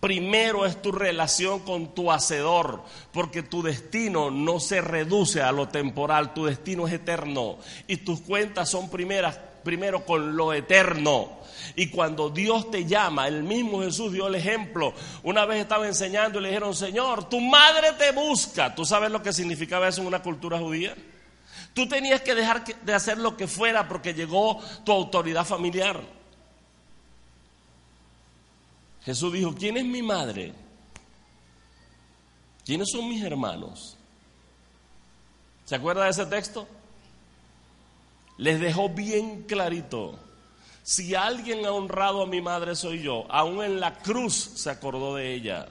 Primero 0.00 0.64
es 0.64 0.80
tu 0.80 0.92
relación 0.92 1.60
con 1.60 1.94
tu 1.94 2.10
hacedor, 2.10 2.82
porque 3.12 3.42
tu 3.42 3.62
destino 3.62 4.30
no 4.30 4.58
se 4.58 4.80
reduce 4.80 5.42
a 5.42 5.52
lo 5.52 5.68
temporal, 5.68 6.32
tu 6.32 6.46
destino 6.46 6.88
es 6.88 6.94
eterno 6.94 7.58
y 7.86 7.98
tus 7.98 8.22
cuentas 8.22 8.70
son 8.70 8.88
primeras, 8.88 9.38
primero 9.62 10.06
con 10.06 10.36
lo 10.36 10.54
eterno. 10.54 11.40
Y 11.76 11.88
cuando 11.88 12.30
Dios 12.30 12.70
te 12.70 12.86
llama, 12.86 13.28
el 13.28 13.42
mismo 13.42 13.82
Jesús 13.82 14.12
dio 14.12 14.26
el 14.26 14.36
ejemplo. 14.36 14.94
Una 15.22 15.44
vez 15.44 15.60
estaba 15.60 15.86
enseñando 15.86 16.38
y 16.38 16.42
le 16.44 16.48
dijeron, 16.48 16.74
Señor, 16.74 17.28
tu 17.28 17.38
madre 17.38 17.92
te 17.98 18.12
busca. 18.12 18.74
¿Tú 18.74 18.86
sabes 18.86 19.10
lo 19.10 19.22
que 19.22 19.34
significaba 19.34 19.86
eso 19.86 20.00
en 20.00 20.06
una 20.06 20.22
cultura 20.22 20.58
judía? 20.58 20.94
Tú 21.74 21.86
tenías 21.86 22.22
que 22.22 22.34
dejar 22.34 22.64
de 22.64 22.94
hacer 22.94 23.18
lo 23.18 23.36
que 23.36 23.46
fuera 23.46 23.86
porque 23.86 24.14
llegó 24.14 24.60
tu 24.84 24.92
autoridad 24.92 25.44
familiar. 25.44 26.00
Jesús 29.04 29.32
dijo, 29.32 29.54
¿quién 29.54 29.76
es 29.76 29.84
mi 29.84 30.02
madre? 30.02 30.52
¿Quiénes 32.64 32.88
son 32.90 33.08
mis 33.08 33.22
hermanos? 33.22 33.96
¿Se 35.64 35.74
acuerda 35.74 36.04
de 36.04 36.10
ese 36.10 36.26
texto? 36.26 36.68
Les 38.36 38.60
dejó 38.60 38.88
bien 38.88 39.42
clarito 39.44 40.18
si 40.82 41.14
alguien 41.14 41.64
ha 41.66 41.72
honrado 41.72 42.22
a 42.22 42.26
mi 42.26 42.40
madre 42.40 42.74
soy 42.74 43.02
yo. 43.02 43.24
Aún 43.30 43.62
en 43.62 43.80
la 43.80 43.98
cruz 43.98 44.34
se 44.34 44.70
acordó 44.70 45.14
de 45.14 45.34
ella. 45.34 45.68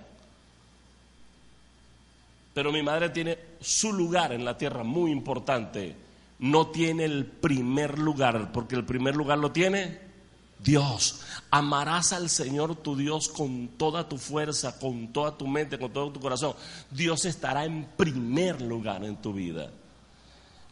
Pero 2.53 2.71
mi 2.71 2.81
madre 2.81 3.09
tiene 3.09 3.37
su 3.59 3.93
lugar 3.93 4.31
en 4.33 4.45
la 4.45 4.57
tierra 4.57 4.83
muy 4.83 5.11
importante. 5.11 5.95
No 6.39 6.67
tiene 6.67 7.05
el 7.05 7.25
primer 7.25 7.99
lugar, 7.99 8.51
porque 8.51 8.75
el 8.75 8.85
primer 8.85 9.15
lugar 9.15 9.37
lo 9.39 9.51
tiene 9.51 10.08
Dios. 10.63 11.21
Amarás 11.51 12.13
al 12.13 12.29
Señor 12.29 12.75
tu 12.75 12.95
Dios 12.95 13.29
con 13.29 13.69
toda 13.69 14.07
tu 14.07 14.17
fuerza, 14.17 14.79
con 14.79 15.11
toda 15.13 15.37
tu 15.37 15.47
mente, 15.47 15.79
con 15.79 15.91
todo 15.91 16.11
tu 16.11 16.19
corazón. 16.19 16.53
Dios 16.91 17.25
estará 17.25 17.65
en 17.65 17.85
primer 17.97 18.61
lugar 18.61 19.03
en 19.03 19.17
tu 19.17 19.33
vida. 19.33 19.71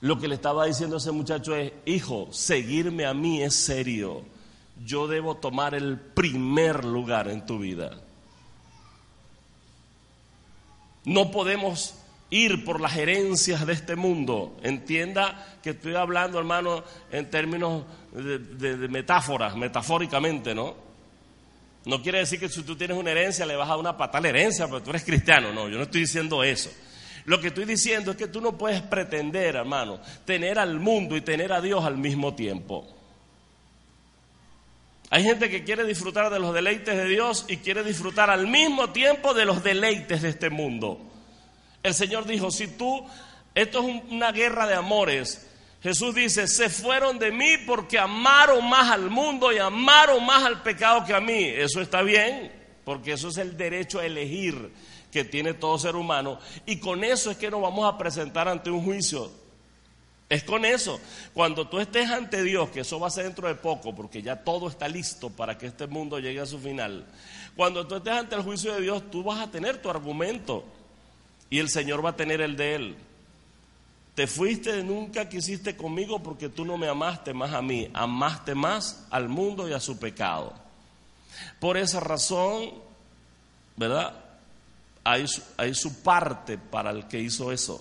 Lo 0.02 0.20
que 0.20 0.28
le 0.28 0.36
estaba 0.36 0.66
diciendo 0.66 0.98
a 0.98 1.00
ese 1.00 1.12
muchacho 1.12 1.56
es, 1.56 1.72
hijo, 1.86 2.28
seguirme 2.32 3.06
a 3.06 3.14
mí 3.14 3.42
es 3.42 3.56
serio 3.56 4.24
yo 4.86 5.08
debo 5.08 5.36
tomar 5.36 5.74
el 5.74 6.00
primer 6.00 6.86
lugar 6.86 7.28
en 7.28 7.46
tu 7.46 7.60
vida. 7.60 8.02
No 11.06 11.32
podemos 11.32 11.96
ir 12.30 12.66
por 12.66 12.82
las 12.82 12.98
herencias 12.98 13.66
de 13.66 13.74
este 13.74 13.96
mundo. 13.96 14.58
Entienda 14.62 15.58
que 15.64 15.72
estoy 15.72 15.96
hablando, 15.96 16.38
hermano, 16.38 16.84
en 17.12 17.30
términos 17.30 17.84
de, 18.18 18.88
metáforas, 18.88 19.56
metafóricamente, 19.56 20.56
¿no? 20.56 20.76
No 21.86 22.02
quiere 22.02 22.20
decir 22.20 22.40
que 22.40 22.50
si 22.50 22.64
tú 22.64 22.76
tienes 22.76 22.98
una 22.98 23.12
herencia 23.12 23.46
le 23.46 23.56
vas 23.56 23.68
a 23.68 23.72
dar 23.72 23.80
una 23.80 23.96
patada 23.96 24.28
herencia, 24.28 24.66
pero 24.66 24.82
tú 24.82 24.90
eres 24.90 25.04
cristiano. 25.04 25.54
No, 25.54 25.70
yo 25.70 25.78
no 25.78 25.84
estoy 25.84 26.02
diciendo 26.02 26.44
eso. 26.44 26.70
Lo 27.26 27.40
que 27.40 27.48
estoy 27.48 27.66
diciendo 27.66 28.12
es 28.12 28.18
que 28.18 28.28
tú 28.28 28.42
no 28.42 28.58
puedes 28.58 28.82
pretender, 28.82 29.56
hermano, 29.56 30.00
tener 30.26 30.60
al 30.60 30.80
mundo 30.80 31.16
y 31.16 31.22
tener 31.22 31.54
a 31.54 31.62
Dios 31.62 31.86
al 31.86 31.98
mismo 31.98 32.34
tiempo. 32.36 32.88
Hay 35.10 35.24
gente 35.24 35.50
que 35.50 35.64
quiere 35.64 35.86
disfrutar 35.86 36.30
de 36.30 36.40
los 36.40 36.54
deleites 36.54 36.96
de 36.96 37.06
Dios 37.06 37.46
y 37.48 37.58
quiere 37.58 37.84
disfrutar 37.84 38.30
al 38.30 38.48
mismo 38.48 38.90
tiempo 38.90 39.34
de 39.34 39.46
los 39.46 39.64
deleites 39.64 40.22
de 40.22 40.30
este 40.30 40.50
mundo. 40.50 41.00
El 41.84 41.94
Señor 41.94 42.26
dijo, 42.26 42.52
si 42.52 42.68
tú, 42.68 43.06
esto 43.56 43.80
es 43.80 44.02
una 44.10 44.34
guerra 44.34 44.68
de 44.68 44.76
amores, 44.76 45.47
Jesús 45.82 46.16
dice, 46.16 46.48
se 46.48 46.70
fueron 46.70 47.20
de 47.20 47.32
mí 47.32 47.58
porque 47.66 48.00
amaron 48.00 48.68
más 48.68 48.90
al 48.92 49.10
mundo 49.10 49.52
y 49.54 49.58
amaron 49.58 50.26
más 50.26 50.44
al 50.44 50.64
pecado 50.64 51.06
que 51.06 51.14
a 51.14 51.20
mí. 51.20 51.46
Eso 51.46 51.82
está 51.82 52.02
bien, 52.02 52.52
porque 52.84 53.14
eso 53.14 53.30
es 53.30 53.38
el 53.38 53.56
derecho 53.56 54.00
a 54.00 54.06
elegir 54.06 54.72
que 55.12 55.24
tiene 55.24 55.54
todo 55.54 55.78
ser 55.78 55.96
humano. 55.96 56.40
Y 56.66 56.80
con 56.80 57.04
eso 57.04 57.32
es 57.32 57.38
que 57.38 57.52
nos 57.52 57.62
vamos 57.62 57.92
a 57.92 57.98
presentar 57.98 58.48
ante 58.48 58.70
un 58.70 58.84
juicio 58.84 59.32
es 60.30 60.44
con 60.44 60.66
eso. 60.66 61.00
Cuando 61.34 61.68
tú 61.68 61.80
estés 61.80 62.10
ante 62.10 62.44
Dios, 62.44 62.70
que 62.70 62.82
eso 62.82 63.00
va 63.00 63.08
a 63.08 63.12
ser 63.12 63.26
dentro 63.26 63.48
de 63.48 63.56
poco, 63.56 63.96
porque 63.96 64.22
ya 64.22 64.44
todo 64.44 64.68
está 64.68 64.88
listo 64.88 65.30
para 65.30 65.58
que 65.58 65.68
este 65.68 65.88
mundo 65.88 66.20
llegue 66.20 66.42
a 66.42 66.46
su 66.46 66.60
final. 66.60 67.06
Cuando 67.56 67.88
tú 67.88 67.96
estés 67.96 68.14
ante 68.14 68.36
el 68.36 68.42
juicio 68.42 68.74
de 68.74 68.82
Dios, 68.82 69.10
tú 69.10 69.24
vas 69.24 69.40
a 69.40 69.50
tener 69.50 69.82
tu 69.82 69.90
argumento 69.90 70.66
y 71.50 71.60
el 71.60 71.70
Señor 71.70 72.04
va 72.04 72.12
a 72.12 72.16
tener 72.16 72.42
el 72.42 72.58
de 72.58 72.76
Él. 72.76 72.96
Te 74.18 74.26
fuiste, 74.26 74.82
nunca 74.82 75.30
quisiste 75.30 75.78
conmigo 75.78 76.24
porque 76.24 76.50
tú 76.50 76.66
no 76.66 76.76
me 76.76 76.88
amaste 76.88 77.36
más 77.36 77.54
a 77.54 77.62
mí, 77.62 77.88
amaste 77.94 78.56
más 78.56 79.06
al 79.12 79.30
mundo 79.30 79.70
y 79.70 79.74
a 79.74 79.80
su 79.80 80.00
pecado. 80.00 80.56
Por 81.60 81.78
esa 81.78 82.00
razón, 82.00 82.72
¿verdad? 83.76 84.16
Hay, 85.04 85.24
hay 85.58 85.76
su 85.76 86.02
parte 86.02 86.58
para 86.58 86.90
el 86.90 87.08
que 87.08 87.20
hizo 87.20 87.52
eso, 87.52 87.80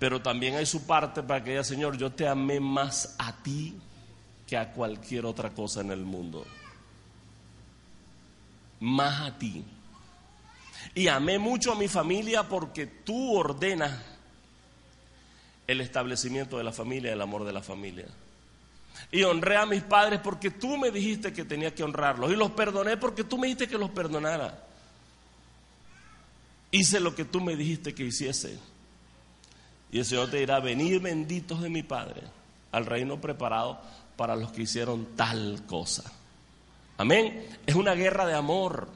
pero 0.00 0.20
también 0.20 0.56
hay 0.56 0.66
su 0.66 0.88
parte 0.88 1.22
para 1.22 1.44
que 1.44 1.50
diga, 1.50 1.62
Señor, 1.62 1.96
yo 1.96 2.10
te 2.10 2.26
amé 2.26 2.58
más 2.58 3.14
a 3.16 3.36
ti 3.36 3.78
que 4.48 4.56
a 4.56 4.72
cualquier 4.72 5.24
otra 5.24 5.50
cosa 5.50 5.82
en 5.82 5.92
el 5.92 6.04
mundo. 6.04 6.44
Más 8.80 9.20
a 9.20 9.38
ti. 9.38 9.64
Y 10.96 11.06
amé 11.06 11.38
mucho 11.38 11.70
a 11.70 11.76
mi 11.76 11.86
familia 11.86 12.42
porque 12.48 12.86
tú 12.88 13.36
ordenas 13.36 14.13
el 15.66 15.80
establecimiento 15.80 16.58
de 16.58 16.64
la 16.64 16.72
familia, 16.72 17.12
el 17.12 17.20
amor 17.20 17.44
de 17.44 17.52
la 17.52 17.62
familia. 17.62 18.06
Y 19.10 19.22
honré 19.22 19.56
a 19.56 19.66
mis 19.66 19.82
padres 19.82 20.20
porque 20.20 20.50
tú 20.50 20.76
me 20.76 20.90
dijiste 20.90 21.32
que 21.32 21.44
tenía 21.44 21.74
que 21.74 21.82
honrarlos. 21.82 22.32
Y 22.32 22.36
los 22.36 22.50
perdoné 22.50 22.96
porque 22.96 23.24
tú 23.24 23.38
me 23.38 23.46
dijiste 23.46 23.68
que 23.68 23.78
los 23.78 23.90
perdonara. 23.90 24.64
Hice 26.70 27.00
lo 27.00 27.14
que 27.14 27.24
tú 27.24 27.40
me 27.40 27.56
dijiste 27.56 27.94
que 27.94 28.04
hiciese. 28.04 28.58
Y 29.92 30.00
el 30.00 30.04
Señor 30.04 30.30
te 30.30 30.38
dirá, 30.38 30.60
venid 30.60 31.00
benditos 31.00 31.62
de 31.62 31.70
mi 31.70 31.82
Padre 31.82 32.22
al 32.72 32.86
reino 32.86 33.20
preparado 33.20 33.80
para 34.16 34.34
los 34.34 34.50
que 34.52 34.62
hicieron 34.62 35.14
tal 35.16 35.62
cosa. 35.66 36.10
Amén. 36.96 37.46
Es 37.66 37.74
una 37.74 37.94
guerra 37.94 38.26
de 38.26 38.34
amor. 38.34 38.88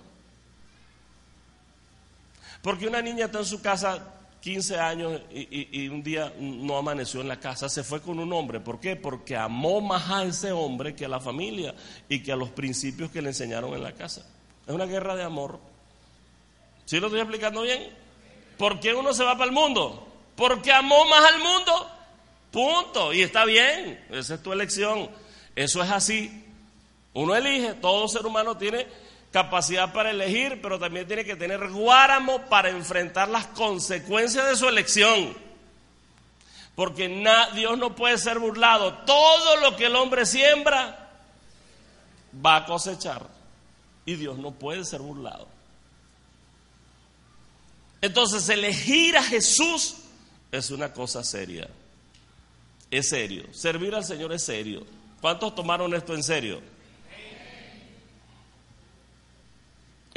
Porque 2.62 2.88
una 2.88 3.00
niña 3.00 3.26
está 3.26 3.38
en 3.38 3.44
su 3.44 3.62
casa 3.62 4.17
15 4.40 4.78
años 4.78 5.20
y, 5.30 5.88
un 5.88 6.02
día 6.02 6.32
no 6.38 6.78
amaneció 6.78 7.20
en 7.20 7.28
la 7.28 7.40
casa, 7.40 7.68
se 7.68 7.82
fue 7.82 8.00
con 8.00 8.18
un 8.18 8.32
hombre. 8.32 8.60
¿Por 8.60 8.80
qué? 8.80 8.96
Porque 8.96 9.36
amó 9.36 9.80
más 9.80 10.10
a 10.10 10.24
ese 10.24 10.52
hombre 10.52 10.94
que 10.94 11.06
a 11.06 11.08
la 11.08 11.20
familia 11.20 11.74
y 12.08 12.22
que 12.22 12.32
a 12.32 12.36
los 12.36 12.50
principios 12.50 13.10
que 13.10 13.20
le 13.20 13.28
enseñaron 13.28 13.74
en 13.74 13.82
la 13.82 13.92
casa. 13.92 14.24
Es 14.66 14.74
una 14.74 14.86
guerra 14.86 15.16
de 15.16 15.24
amor. 15.24 15.58
¿Sí 16.84 17.00
lo 17.00 17.08
estoy 17.08 17.20
explicando 17.20 17.62
bien? 17.62 17.90
¿Por 18.56 18.80
qué 18.80 18.94
uno 18.94 19.12
se 19.12 19.24
va 19.24 19.32
para 19.32 19.46
el 19.46 19.52
mundo? 19.52 20.06
Porque 20.36 20.72
amó 20.72 21.04
más 21.06 21.24
al 21.32 21.40
mundo. 21.40 21.90
Punto. 22.50 23.12
Y 23.12 23.22
está 23.22 23.44
bien. 23.44 24.04
Esa 24.10 24.34
es 24.34 24.42
tu 24.42 24.52
elección. 24.52 25.10
Eso 25.56 25.82
es 25.82 25.90
así. 25.90 26.44
Uno 27.12 27.34
elige. 27.34 27.74
Todo 27.74 28.08
ser 28.08 28.24
humano 28.24 28.56
tiene 28.56 28.86
capacidad 29.32 29.92
para 29.92 30.10
elegir, 30.10 30.60
pero 30.62 30.78
también 30.78 31.06
tiene 31.06 31.24
que 31.24 31.36
tener 31.36 31.68
guáramo 31.70 32.42
para 32.46 32.70
enfrentar 32.70 33.28
las 33.28 33.46
consecuencias 33.48 34.46
de 34.46 34.56
su 34.56 34.68
elección. 34.68 35.36
Porque 36.74 37.08
Dios 37.54 37.76
no 37.76 37.94
puede 37.94 38.18
ser 38.18 38.38
burlado. 38.38 38.94
Todo 38.98 39.56
lo 39.56 39.76
que 39.76 39.86
el 39.86 39.96
hombre 39.96 40.24
siembra 40.24 41.10
va 42.44 42.56
a 42.56 42.66
cosechar. 42.66 43.26
Y 44.06 44.14
Dios 44.14 44.38
no 44.38 44.52
puede 44.52 44.84
ser 44.84 45.00
burlado. 45.00 45.48
Entonces 48.00 48.48
elegir 48.48 49.16
a 49.16 49.22
Jesús 49.22 49.96
es 50.52 50.70
una 50.70 50.92
cosa 50.92 51.24
seria. 51.24 51.68
Es 52.90 53.08
serio. 53.08 53.52
Servir 53.52 53.94
al 53.94 54.04
Señor 54.04 54.32
es 54.32 54.44
serio. 54.44 54.86
¿Cuántos 55.20 55.54
tomaron 55.54 55.92
esto 55.94 56.14
en 56.14 56.22
serio? 56.22 56.60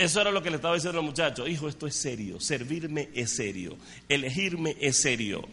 Eso 0.01 0.19
era 0.19 0.31
lo 0.31 0.41
que 0.41 0.49
le 0.49 0.55
estaba 0.55 0.73
diciendo 0.73 0.97
al 0.97 1.05
muchacho. 1.05 1.45
Hijo, 1.45 1.67
esto 1.67 1.85
es 1.85 1.95
serio. 1.95 2.39
Servirme 2.39 3.09
es 3.13 3.29
serio. 3.29 3.77
Elegirme 4.09 4.75
es 4.79 4.99
serio. 4.99 5.47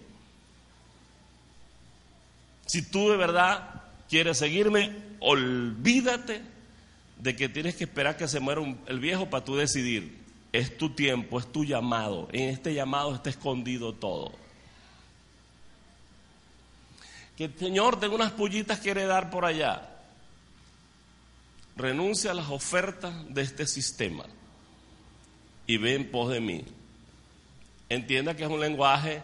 Si 2.64 2.80
tú 2.80 3.10
de 3.10 3.18
verdad 3.18 3.82
quieres 4.08 4.38
seguirme, 4.38 4.96
olvídate 5.20 6.40
de 7.18 7.36
que 7.36 7.50
tienes 7.50 7.76
que 7.76 7.84
esperar 7.84 8.16
que 8.16 8.26
se 8.26 8.40
muera 8.40 8.62
el 8.86 9.00
viejo 9.00 9.28
para 9.28 9.44
tú 9.44 9.54
decidir. 9.54 10.16
Es 10.50 10.78
tu 10.78 10.94
tiempo, 10.94 11.38
es 11.38 11.52
tu 11.52 11.66
llamado. 11.66 12.30
En 12.32 12.48
este 12.48 12.72
llamado 12.72 13.14
está 13.14 13.28
escondido 13.28 13.92
todo. 13.92 14.32
Que 17.36 17.44
el 17.44 17.58
Señor 17.58 18.00
tenga 18.00 18.14
unas 18.14 18.32
pullitas 18.32 18.78
quiere 18.78 19.04
dar 19.04 19.28
por 19.28 19.44
allá. 19.44 19.90
Renuncia 21.76 22.30
a 22.30 22.34
las 22.34 22.48
ofertas 22.48 23.12
de 23.28 23.42
este 23.42 23.66
sistema 23.66 24.24
y 25.68 25.76
ve 25.76 25.94
en 25.94 26.10
pos 26.10 26.32
de 26.32 26.40
mí. 26.40 26.64
Entienda 27.88 28.34
que 28.34 28.42
es 28.42 28.50
un 28.50 28.58
lenguaje 28.58 29.22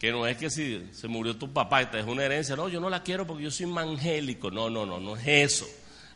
que 0.00 0.10
no 0.10 0.26
es 0.26 0.36
que 0.36 0.50
si 0.50 0.88
se 0.90 1.06
murió 1.06 1.36
tu 1.36 1.52
papá 1.52 1.82
y 1.82 1.86
te 1.86 1.98
dejó 1.98 2.10
una 2.10 2.24
herencia, 2.24 2.56
no, 2.56 2.68
yo 2.68 2.80
no 2.80 2.90
la 2.90 3.04
quiero 3.04 3.24
porque 3.24 3.44
yo 3.44 3.50
soy 3.52 3.70
evangélico. 3.70 4.50
No, 4.50 4.68
no, 4.68 4.84
no, 4.84 4.98
no 4.98 5.16
es 5.16 5.28
eso. 5.28 5.66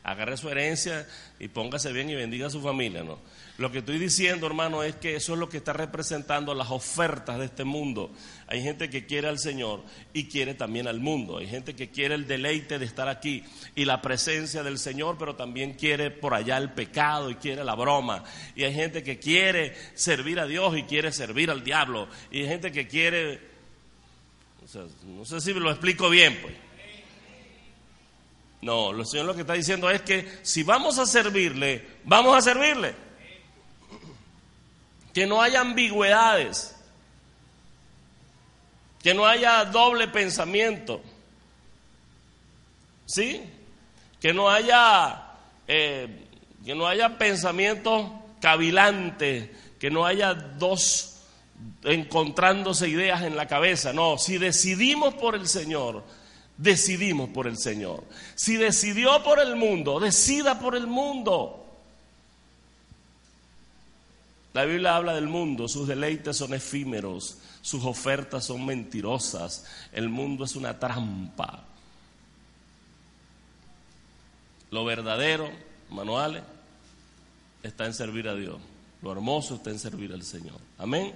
Agarre 0.03 0.37
su 0.37 0.49
herencia 0.49 1.07
y 1.39 1.49
póngase 1.49 1.93
bien 1.93 2.11
y 2.11 2.15
bendiga 2.15 2.49
a 2.49 2.51
su 2.51 2.61
familia, 2.61 3.05
no. 3.05 3.19
Lo 3.59 3.73
que 3.73 3.79
estoy 3.79 3.99
diciendo, 3.99 4.47
hermano, 4.47 4.83
es 4.83 4.97
que 4.97 5.17
eso 5.17 5.33
es 5.33 5.39
lo 5.39 5.49
que 5.49 5.57
está 5.57 5.73
representando 5.73 6.55
las 6.55 6.71
ofertas 6.71 7.39
de 7.39 7.47
este 7.47 7.65
mundo. 7.65 8.13
Hay 8.49 8.63
gente 8.63 8.91
que 8.91 9.07
quiere 9.07 9.29
al 9.29 9.39
Señor 9.39 9.83
y 10.13 10.27
quiere 10.27 10.53
también 10.53 10.87
al 10.87 11.01
mundo. 11.01 11.39
Hay 11.39 11.47
gente 11.47 11.75
que 11.75 11.91
quiere 11.91 12.17
el 12.17 12.27
deleite 12.27 12.79
de 12.79 12.85
estar 12.85 13.09
aquí 13.09 13.45
y 13.75 13.87
la 13.87 14.03
presencia 14.03 14.63
del 14.63 14.79
Señor, 14.79 15.17
pero 15.19 15.37
también 15.37 15.73
quiere 15.73 16.11
por 16.11 16.35
allá 16.35 16.59
el 16.59 16.73
pecado 16.73 17.31
y 17.31 17.37
quiere 17.37 17.65
la 17.65 17.75
broma. 17.75 18.25
Y 18.55 18.65
hay 18.65 18.75
gente 18.75 19.03
que 19.03 19.19
quiere 19.19 19.75
servir 19.95 20.39
a 20.39 20.47
Dios 20.47 20.77
y 20.77 20.83
quiere 20.83 21.11
servir 21.11 21.51
al 21.51 21.65
diablo. 21.65 22.09
Y 22.31 22.43
hay 22.43 22.49
gente 22.49 22.71
que 22.71 22.87
quiere... 22.87 23.41
no 25.07 25.25
sé 25.25 25.41
si 25.41 25.55
lo 25.55 25.71
explico 25.71 26.11
bien, 26.11 26.39
pues. 26.43 26.55
No, 28.61 28.91
el 28.91 29.07
Señor 29.07 29.27
lo 29.27 29.35
que 29.35 29.43
está 29.43 29.55
diciendo 29.55 29.89
es 29.89 30.03
que 30.03 30.29
si 30.43 30.63
vamos 30.63 30.99
a 30.99 31.07
servirle, 31.07 31.87
vamos 32.05 32.37
a 32.37 32.43
servirle 32.43 33.06
que 35.17 35.27
no 35.27 35.41
haya 35.41 35.63
ambigüedades, 35.63 36.77
que 39.03 39.15
no 39.15 39.25
haya 39.25 39.65
doble 39.65 40.09
pensamiento, 40.09 41.01
¿sí? 43.07 43.41
Que 44.21 44.35
no 44.35 44.51
haya, 44.51 45.23
eh, 45.67 46.27
que 46.67 46.75
no 46.75 46.87
haya 46.87 47.17
pensamientos 47.17 48.11
cavilantes, 48.43 49.49
que 49.79 49.91
no 49.91 50.05
haya 50.05 50.35
dos 50.35 51.23
encontrándose 51.85 52.87
ideas 52.87 53.23
en 53.23 53.37
la 53.37 53.49
cabeza. 53.49 53.95
No, 53.95 54.19
si 54.19 54.37
decidimos 54.37 55.15
por 55.15 55.35
el 55.35 55.49
Señor, 55.49 56.05
decidimos 56.59 57.31
por 57.31 57.47
el 57.47 57.57
Señor. 57.57 58.05
Si 58.35 58.59
decidió 58.59 59.23
por 59.23 59.41
el 59.41 59.57
mundo, 59.57 59.99
decida 59.99 60.59
por 60.61 60.77
el 60.77 60.87
mundo. 60.87 61.66
La 64.57 64.65
Biblia 64.65 64.97
habla 64.97 65.13
del 65.13 65.29
mundo, 65.29 65.69
sus 65.69 65.87
deleites 65.87 66.39
son 66.39 66.55
efímeros, 66.55 67.37
sus 67.61 67.85
ofertas 67.85 68.47
son 68.47 68.65
mentirosas, 68.65 69.67
el 69.93 70.09
mundo 70.09 70.47
es 70.47 70.57
una 70.57 70.79
trampa. 70.79 71.63
Lo 74.71 74.87
verdadero, 74.87 75.51
manuales, 75.91 76.43
está 77.63 77.85
en 77.85 77.93
servir 77.93 78.29
a 78.29 78.35
Dios. 78.35 78.57
Lo 79.03 79.13
hermoso 79.13 79.57
está 79.57 79.69
en 79.69 79.79
servir 79.79 80.11
al 80.15 80.23
Señor. 80.23 80.59
Amén. 80.79 81.13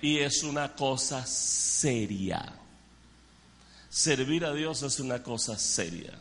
Y 0.00 0.16
es 0.20 0.42
una 0.42 0.74
cosa 0.74 1.26
seria. 1.26 2.50
Servir 3.90 4.46
a 4.46 4.54
Dios 4.54 4.82
es 4.84 4.98
una 5.00 5.22
cosa 5.22 5.58
seria. 5.58 6.14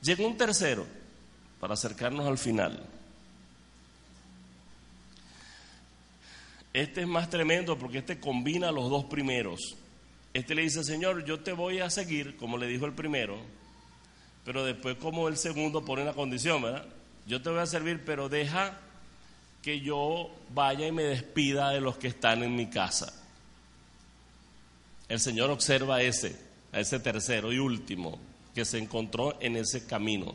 Llegó 0.00 0.26
un 0.26 0.38
tercero 0.38 0.86
para 1.60 1.74
acercarnos 1.74 2.26
al 2.26 2.38
final. 2.38 2.93
Este 6.74 7.02
es 7.02 7.06
más 7.06 7.30
tremendo 7.30 7.78
porque 7.78 7.98
este 7.98 8.18
combina 8.18 8.72
los 8.72 8.90
dos 8.90 9.04
primeros. 9.04 9.76
Este 10.32 10.56
le 10.56 10.62
dice, 10.62 10.82
Señor, 10.82 11.24
yo 11.24 11.38
te 11.38 11.52
voy 11.52 11.78
a 11.78 11.88
seguir, 11.88 12.36
como 12.36 12.58
le 12.58 12.66
dijo 12.66 12.84
el 12.84 12.92
primero, 12.92 13.38
pero 14.44 14.64
después 14.64 14.96
como 14.96 15.28
el 15.28 15.36
segundo 15.36 15.84
pone 15.84 16.02
una 16.02 16.14
condición, 16.14 16.62
¿verdad? 16.62 16.84
Yo 17.26 17.40
te 17.40 17.50
voy 17.50 17.60
a 17.60 17.66
servir, 17.66 18.02
pero 18.04 18.28
deja 18.28 18.80
que 19.62 19.80
yo 19.80 20.30
vaya 20.52 20.88
y 20.88 20.92
me 20.92 21.04
despida 21.04 21.70
de 21.70 21.80
los 21.80 21.96
que 21.96 22.08
están 22.08 22.42
en 22.42 22.56
mi 22.56 22.66
casa. 22.66 23.22
El 25.08 25.20
Señor 25.20 25.50
observa 25.50 25.96
a 25.96 26.02
ese, 26.02 26.36
a 26.72 26.80
ese 26.80 26.98
tercero 26.98 27.52
y 27.52 27.58
último 27.60 28.18
que 28.52 28.64
se 28.64 28.78
encontró 28.78 29.40
en 29.40 29.54
ese 29.56 29.86
camino. 29.86 30.34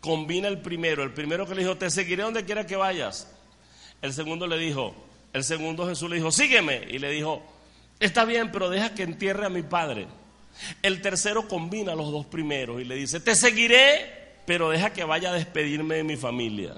Combina 0.00 0.46
el 0.46 0.60
primero, 0.60 1.02
el 1.02 1.12
primero 1.12 1.44
que 1.44 1.56
le 1.56 1.62
dijo, 1.62 1.76
te 1.76 1.90
seguiré 1.90 2.22
donde 2.22 2.44
quiera 2.44 2.66
que 2.66 2.76
vayas. 2.76 3.28
El 4.02 4.12
segundo 4.12 4.46
le 4.46 4.58
dijo, 4.58 4.94
el 5.32 5.44
segundo 5.44 5.86
Jesús 5.86 6.10
le 6.10 6.16
dijo, 6.16 6.30
sígueme. 6.30 6.86
Y 6.90 6.98
le 6.98 7.10
dijo, 7.10 7.42
está 8.00 8.24
bien, 8.24 8.50
pero 8.52 8.68
deja 8.68 8.94
que 8.94 9.04
entierre 9.04 9.46
a 9.46 9.48
mi 9.48 9.62
padre. 9.62 10.08
El 10.82 11.00
tercero 11.00 11.48
combina 11.48 11.94
los 11.94 12.10
dos 12.10 12.26
primeros 12.26 12.80
y 12.80 12.84
le 12.84 12.96
dice, 12.96 13.20
te 13.20 13.34
seguiré, 13.34 14.34
pero 14.44 14.70
deja 14.70 14.92
que 14.92 15.04
vaya 15.04 15.30
a 15.30 15.34
despedirme 15.34 15.96
de 15.96 16.04
mi 16.04 16.16
familia. 16.16 16.74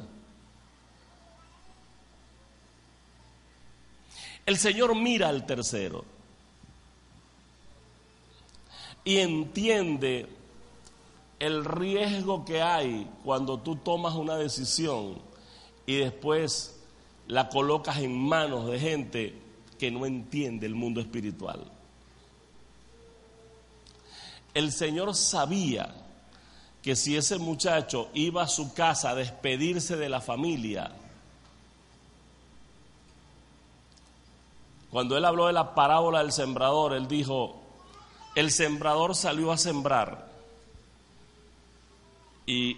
El 4.47 4.59
Señor 4.59 4.95
mira 4.95 5.31
al 5.31 5.47
tercero 5.47 6.05
y 9.03 9.19
entiende 9.19 10.27
el 11.39 11.65
riesgo 11.65 12.45
que 12.45 12.61
hay 12.61 13.11
cuando 13.25 13.59
tú 13.59 13.77
tomas 13.77 14.15
una 14.15 14.37
decisión 14.37 15.19
y 15.87 15.97
después 15.97 16.74
la 17.29 17.49
colocas 17.49 17.99
en 17.99 18.17
manos 18.19 18.67
de 18.67 18.79
gente 18.79 19.35
que 19.79 19.91
no 19.91 20.07
entiende 20.07 20.67
el 20.67 20.75
mundo 20.75 21.01
espiritual. 21.01 21.65
El 24.53 24.71
Señor 24.73 25.15
sabía 25.15 25.95
que 26.83 26.95
si 26.95 27.17
ese 27.17 27.39
muchacho 27.39 28.11
iba 28.15 28.43
a 28.43 28.49
su 28.49 28.75
casa 28.75 29.11
a 29.11 29.15
despedirse 29.15 29.97
de 29.97 30.09
la 30.09 30.21
familia, 30.21 30.93
cuando 34.91 35.17
él 35.17 35.25
habló 35.25 35.49
de 35.49 35.53
la 35.53 35.75
parábola 35.75 36.21
del 36.21 36.31
sembrador, 36.31 36.93
él 36.93 37.09
dijo, 37.09 37.61
el 38.35 38.51
sembrador 38.51 39.15
salió 39.15 39.51
a 39.51 39.59
sembrar 39.59 40.31
y, 42.47 42.75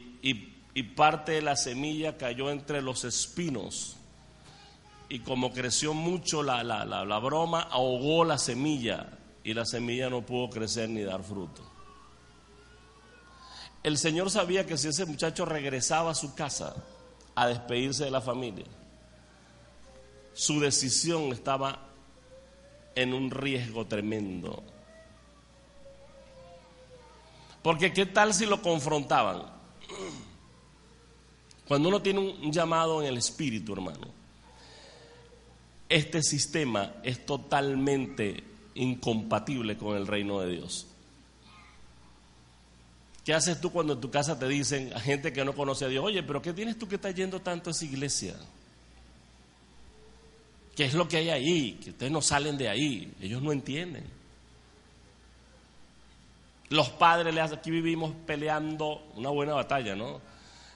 parte 0.94 1.32
de 1.32 1.42
la 1.42 1.56
semilla 1.56 2.16
cayó 2.16 2.50
entre 2.50 2.80
los 2.80 3.04
espinos 3.04 3.95
y 5.08 5.20
como 5.20 5.52
creció 5.52 5.94
mucho 5.94 6.42
la, 6.42 6.64
la 6.64 7.18
broma, 7.18 7.62
ahogó 7.62 8.24
la 8.24 8.38
semilla 8.38 9.18
y 9.44 9.54
la 9.54 9.64
semilla 9.64 10.10
no 10.10 10.26
pudo 10.26 10.50
crecer 10.50 10.88
ni 10.88 11.02
dar 11.02 11.22
fruto. 11.22 11.62
El 13.82 13.98
Señor 13.98 14.30
sabía 14.30 14.66
que 14.66 14.76
si 14.76 14.88
ese 14.88 15.06
muchacho 15.06 15.44
regresaba 15.44 16.10
a 16.10 16.14
su 16.14 16.34
casa 16.34 16.74
a 17.36 17.46
despedirse 17.46 18.04
de 18.04 18.10
la 18.10 18.20
familia, 18.20 18.66
su 20.32 20.58
decisión 20.58 21.30
estaba 21.32 21.86
en 22.96 23.14
un 23.14 23.30
riesgo 23.30 23.86
tremendo. 23.86 24.64
Porque 27.62 27.92
qué 27.92 28.06
tal 28.06 28.34
si 28.34 28.46
lo 28.46 28.60
confrontaban. 28.60 29.44
Cuando 31.68 31.88
uno 31.88 32.02
tiene 32.02 32.18
un 32.18 32.52
llamado 32.52 33.00
en 33.02 33.08
el 33.08 33.18
espíritu, 33.18 33.72
hermano, 33.72 34.08
este 35.88 36.22
sistema 36.22 36.94
es 37.02 37.24
totalmente 37.24 38.42
incompatible 38.74 39.76
con 39.76 39.96
el 39.96 40.06
reino 40.06 40.40
de 40.40 40.52
Dios. 40.52 40.86
¿Qué 43.24 43.34
haces 43.34 43.60
tú 43.60 43.72
cuando 43.72 43.94
en 43.94 44.00
tu 44.00 44.10
casa 44.10 44.38
te 44.38 44.46
dicen 44.46 44.92
a 44.94 45.00
gente 45.00 45.32
que 45.32 45.44
no 45.44 45.54
conoce 45.54 45.84
a 45.84 45.88
Dios, 45.88 46.04
oye, 46.04 46.22
pero 46.22 46.40
¿qué 46.40 46.52
tienes 46.52 46.78
tú 46.78 46.86
que 46.86 46.94
estás 46.94 47.14
yendo 47.14 47.40
tanto 47.40 47.70
a 47.70 47.72
esa 47.72 47.84
iglesia? 47.84 48.36
¿Qué 50.76 50.84
es 50.84 50.94
lo 50.94 51.08
que 51.08 51.16
hay 51.16 51.30
ahí? 51.30 51.72
Que 51.82 51.90
ustedes 51.90 52.12
no 52.12 52.22
salen 52.22 52.58
de 52.58 52.68
ahí. 52.68 53.12
Ellos 53.20 53.42
no 53.42 53.50
entienden. 53.50 54.04
Los 56.68 56.90
padres, 56.90 57.34
aquí 57.50 57.70
vivimos 57.70 58.12
peleando 58.26 59.02
una 59.14 59.30
buena 59.30 59.54
batalla, 59.54 59.96
¿no? 59.96 60.20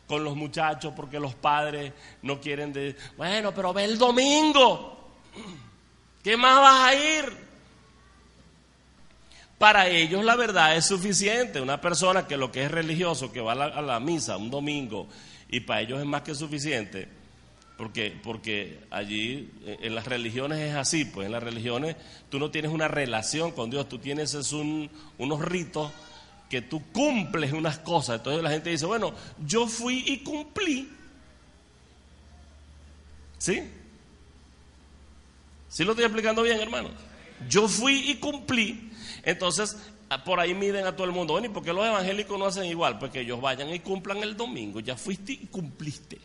Con 0.07 0.25
los 0.25 0.35
muchachos 0.35 0.93
porque 0.97 1.21
los 1.21 1.35
padres 1.35 1.93
no 2.23 2.41
quieren 2.41 2.73
de, 2.73 2.97
bueno, 3.17 3.53
pero 3.55 3.73
ve 3.73 3.85
el 3.85 3.99
domingo. 3.99 5.00
¿Qué 6.23 6.37
más 6.37 6.61
vas 6.61 6.89
a 6.89 6.95
ir? 6.95 7.51
Para 9.59 9.89
ellos 9.89 10.25
la 10.25 10.37
verdad 10.37 10.75
es 10.77 10.87
suficiente. 10.87 11.61
Una 11.61 11.81
persona 11.81 12.27
que 12.27 12.37
lo 12.37 12.51
que 12.51 12.65
es 12.65 12.71
religioso, 12.71 13.31
que 13.31 13.43
va 13.43 13.53
a 13.53 13.83
la, 13.83 14.01
misa 14.01 14.39
un 14.39 14.51
domingo, 14.51 15.07
y 15.51 15.61
para 15.61 15.83
ellos 15.83 16.01
es 16.01 16.07
más 16.07 16.23
que 16.23 16.35
suficiente, 16.35 17.09
porque, 17.77 18.19
porque 18.23 18.81
allí 18.91 19.51
eh, 19.65 19.79
en 19.83 19.95
las 19.95 20.07
religiones 20.07 20.61
es 20.61 20.75
así, 20.75 21.05
pues 21.05 21.27
en 21.27 21.33
las 21.33 21.43
religiones 21.43 21.97
tú 22.31 22.39
no 22.39 22.51
tienes 22.51 22.71
una 22.71 22.89
relación 22.89 23.53
con 23.53 23.71
Dios, 23.71 23.87
tú 23.87 23.99
tienes 23.99 24.33
es 24.33 24.53
un, 24.53 24.91
unos 25.19 25.43
ritos 25.43 25.93
que 26.49 26.63
tú 26.63 26.83
cumples 26.93 27.53
unas 27.53 27.79
cosas. 27.79 28.17
Entonces 28.17 28.43
la 28.43 28.51
gente 28.51 28.71
dice, 28.71 28.87
bueno, 28.87 29.15
yo 29.47 29.67
fui 29.67 30.05
y 30.07 30.19
cumplí. 30.19 30.91
¿Sí? 33.39 33.63
¿Sí 35.71 35.85
lo 35.85 35.93
estoy 35.93 36.05
explicando 36.05 36.43
bien, 36.43 36.61
hermano? 36.61 36.91
Yo 37.49 37.69
fui 37.69 38.11
y 38.11 38.17
cumplí. 38.17 38.91
Entonces, 39.23 39.77
por 40.25 40.41
ahí 40.41 40.53
miden 40.53 40.85
a 40.85 40.97
todo 40.97 41.07
el 41.07 41.13
mundo. 41.13 41.35
Bueno, 41.35 41.47
¿y 41.47 41.51
por 41.51 41.63
qué 41.63 41.73
los 41.73 41.87
evangélicos 41.87 42.37
no 42.37 42.47
hacen 42.47 42.65
igual? 42.65 42.99
Pues 42.99 43.13
que 43.13 43.21
ellos 43.21 43.41
vayan 43.41 43.73
y 43.73 43.79
cumplan 43.79 44.19
el 44.19 44.37
domingo. 44.37 44.81
Ya 44.81 44.97
fuiste 44.97 45.33
y 45.33 45.47
cumpliste. 45.47 46.19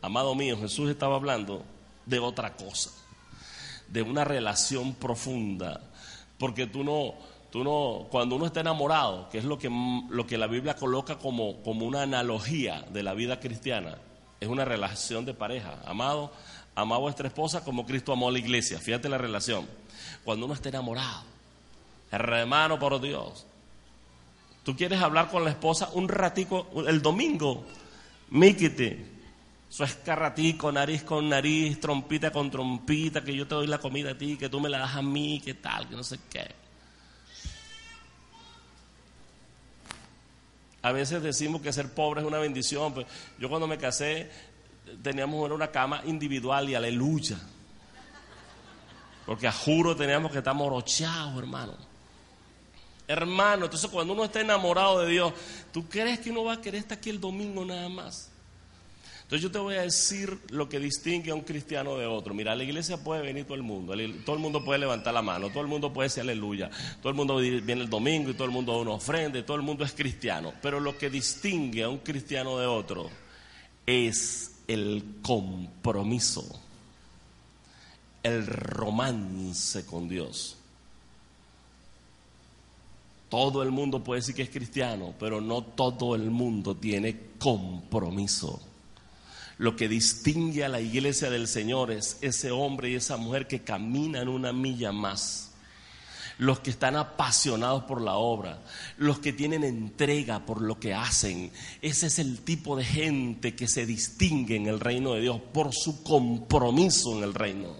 Amado 0.00 0.36
mío, 0.36 0.56
Jesús 0.56 0.88
estaba 0.88 1.16
hablando 1.16 1.64
de 2.06 2.20
otra 2.20 2.54
cosa, 2.54 2.90
de 3.88 4.02
una 4.02 4.22
relación 4.22 4.94
profunda. 4.94 5.80
Porque 6.38 6.68
tú 6.68 6.84
no, 6.84 7.14
tú 7.50 7.64
no, 7.64 8.06
cuando 8.08 8.36
uno 8.36 8.46
está 8.46 8.60
enamorado, 8.60 9.28
que 9.30 9.38
es 9.38 9.44
lo 9.44 9.58
que, 9.58 9.68
lo 10.08 10.28
que 10.28 10.38
la 10.38 10.46
Biblia 10.46 10.76
coloca 10.76 11.18
como, 11.18 11.60
como 11.64 11.84
una 11.84 12.02
analogía 12.02 12.86
de 12.92 13.02
la 13.02 13.14
vida 13.14 13.40
cristiana, 13.40 13.98
es 14.38 14.48
una 14.48 14.64
relación 14.64 15.24
de 15.24 15.34
pareja. 15.34 15.80
Amado, 15.84 16.30
ama 16.80 16.94
a 16.96 16.98
vuestra 16.98 17.28
esposa 17.28 17.64
como 17.64 17.84
Cristo 17.84 18.12
amó 18.12 18.28
a 18.28 18.32
la 18.32 18.38
iglesia. 18.38 18.78
Fíjate 18.78 19.08
la 19.08 19.18
relación. 19.18 19.66
Cuando 20.24 20.46
uno 20.46 20.54
está 20.54 20.68
enamorado, 20.68 21.24
Hermano, 22.10 22.78
por 22.78 23.00
Dios. 23.00 23.46
Tú 24.64 24.76
quieres 24.76 25.00
hablar 25.00 25.30
con 25.30 25.44
la 25.44 25.50
esposa 25.50 25.90
un 25.92 26.08
ratico 26.08 26.68
el 26.86 27.02
domingo. 27.02 27.64
Míquete. 28.30 29.18
Eso 29.70 29.84
es 29.84 29.94
carratico, 29.96 30.72
nariz 30.72 31.02
con 31.02 31.28
nariz, 31.28 31.78
trompita 31.78 32.30
con 32.30 32.50
trompita, 32.50 33.22
que 33.22 33.34
yo 33.34 33.46
te 33.46 33.54
doy 33.54 33.66
la 33.66 33.78
comida 33.78 34.12
a 34.12 34.18
ti, 34.18 34.38
que 34.38 34.48
tú 34.48 34.60
me 34.60 34.70
la 34.70 34.78
das 34.78 34.96
a 34.96 35.02
mí, 35.02 35.42
que 35.44 35.54
tal, 35.54 35.86
que 35.86 35.94
no 35.94 36.02
sé 36.02 36.18
qué. 36.30 36.46
A 40.80 40.92
veces 40.92 41.22
decimos 41.22 41.60
que 41.60 41.72
ser 41.72 41.92
pobre 41.92 42.22
es 42.22 42.26
una 42.26 42.38
bendición. 42.38 42.94
Pues 42.94 43.06
yo 43.38 43.50
cuando 43.50 43.66
me 43.66 43.76
casé 43.76 44.30
teníamos 45.02 45.50
una 45.50 45.70
cama 45.70 46.02
individual 46.04 46.68
y 46.68 46.74
aleluya. 46.74 47.38
Porque 49.26 49.46
a 49.46 49.52
juro 49.52 49.94
teníamos 49.94 50.32
que 50.32 50.38
estar 50.38 50.54
morochados, 50.54 51.38
hermano. 51.38 51.74
Hermano, 53.06 53.64
entonces 53.66 53.90
cuando 53.90 54.12
uno 54.12 54.24
está 54.24 54.40
enamorado 54.40 55.00
de 55.00 55.10
Dios, 55.10 55.32
¿tú 55.72 55.88
crees 55.88 56.20
que 56.20 56.30
uno 56.30 56.44
va 56.44 56.54
a 56.54 56.60
querer 56.60 56.80
estar 56.80 56.98
aquí 56.98 57.10
el 57.10 57.20
domingo 57.20 57.64
nada 57.64 57.88
más? 57.88 58.30
Entonces 59.28 59.42
yo 59.42 59.50
te 59.50 59.58
voy 59.58 59.74
a 59.74 59.82
decir 59.82 60.38
lo 60.48 60.70
que 60.70 60.78
distingue 60.78 61.30
a 61.30 61.34
un 61.34 61.42
cristiano 61.42 61.98
de 61.98 62.06
otro. 62.06 62.32
Mira, 62.32 62.56
la 62.56 62.64
iglesia 62.64 62.96
puede 62.96 63.20
venir 63.20 63.44
todo 63.44 63.56
el 63.56 63.62
mundo, 63.62 63.94
todo 64.24 64.36
el 64.36 64.40
mundo 64.40 64.64
puede 64.64 64.78
levantar 64.78 65.12
la 65.12 65.20
mano, 65.20 65.50
todo 65.50 65.60
el 65.60 65.66
mundo 65.66 65.92
puede 65.92 66.08
decir 66.08 66.22
aleluya, 66.22 66.70
todo 67.02 67.10
el 67.10 67.14
mundo 67.14 67.36
viene 67.36 67.82
el 67.82 67.90
domingo 67.90 68.30
y 68.30 68.32
todo 68.32 68.46
el 68.46 68.50
mundo 68.50 68.72
da 68.72 68.78
una 68.78 68.92
ofrenda 68.92 69.44
todo 69.44 69.58
el 69.58 69.62
mundo 69.62 69.84
es 69.84 69.92
cristiano. 69.92 70.54
Pero 70.62 70.80
lo 70.80 70.96
que 70.96 71.10
distingue 71.10 71.82
a 71.82 71.90
un 71.90 71.98
cristiano 71.98 72.58
de 72.58 72.66
otro 72.66 73.10
es 73.84 74.57
el 74.68 75.16
compromiso, 75.22 76.44
el 78.22 78.46
romance 78.46 79.84
con 79.86 80.08
Dios. 80.08 80.56
Todo 83.28 83.62
el 83.62 83.70
mundo 83.70 84.04
puede 84.04 84.20
decir 84.20 84.34
que 84.34 84.42
es 84.42 84.50
cristiano, 84.50 85.14
pero 85.18 85.40
no 85.40 85.62
todo 85.62 86.14
el 86.14 86.30
mundo 86.30 86.76
tiene 86.76 87.18
compromiso. 87.38 88.60
Lo 89.58 89.74
que 89.74 89.88
distingue 89.88 90.64
a 90.64 90.68
la 90.68 90.80
iglesia 90.80 91.30
del 91.30 91.48
Señor 91.48 91.90
es 91.90 92.18
ese 92.20 92.50
hombre 92.50 92.90
y 92.90 92.94
esa 92.94 93.16
mujer 93.16 93.46
que 93.46 93.64
caminan 93.64 94.28
una 94.28 94.52
milla 94.52 94.92
más. 94.92 95.47
Los 96.38 96.60
que 96.60 96.70
están 96.70 96.96
apasionados 96.96 97.84
por 97.84 98.00
la 98.00 98.14
obra, 98.14 98.60
los 98.96 99.18
que 99.18 99.32
tienen 99.32 99.64
entrega 99.64 100.46
por 100.46 100.62
lo 100.62 100.78
que 100.78 100.94
hacen. 100.94 101.50
Ese 101.82 102.06
es 102.06 102.20
el 102.20 102.40
tipo 102.40 102.76
de 102.76 102.84
gente 102.84 103.56
que 103.56 103.66
se 103.66 103.84
distingue 103.84 104.56
en 104.56 104.66
el 104.66 104.78
reino 104.78 105.14
de 105.14 105.20
Dios 105.20 105.40
por 105.52 105.74
su 105.74 106.04
compromiso 106.04 107.18
en 107.18 107.24
el 107.24 107.34
reino, 107.34 107.74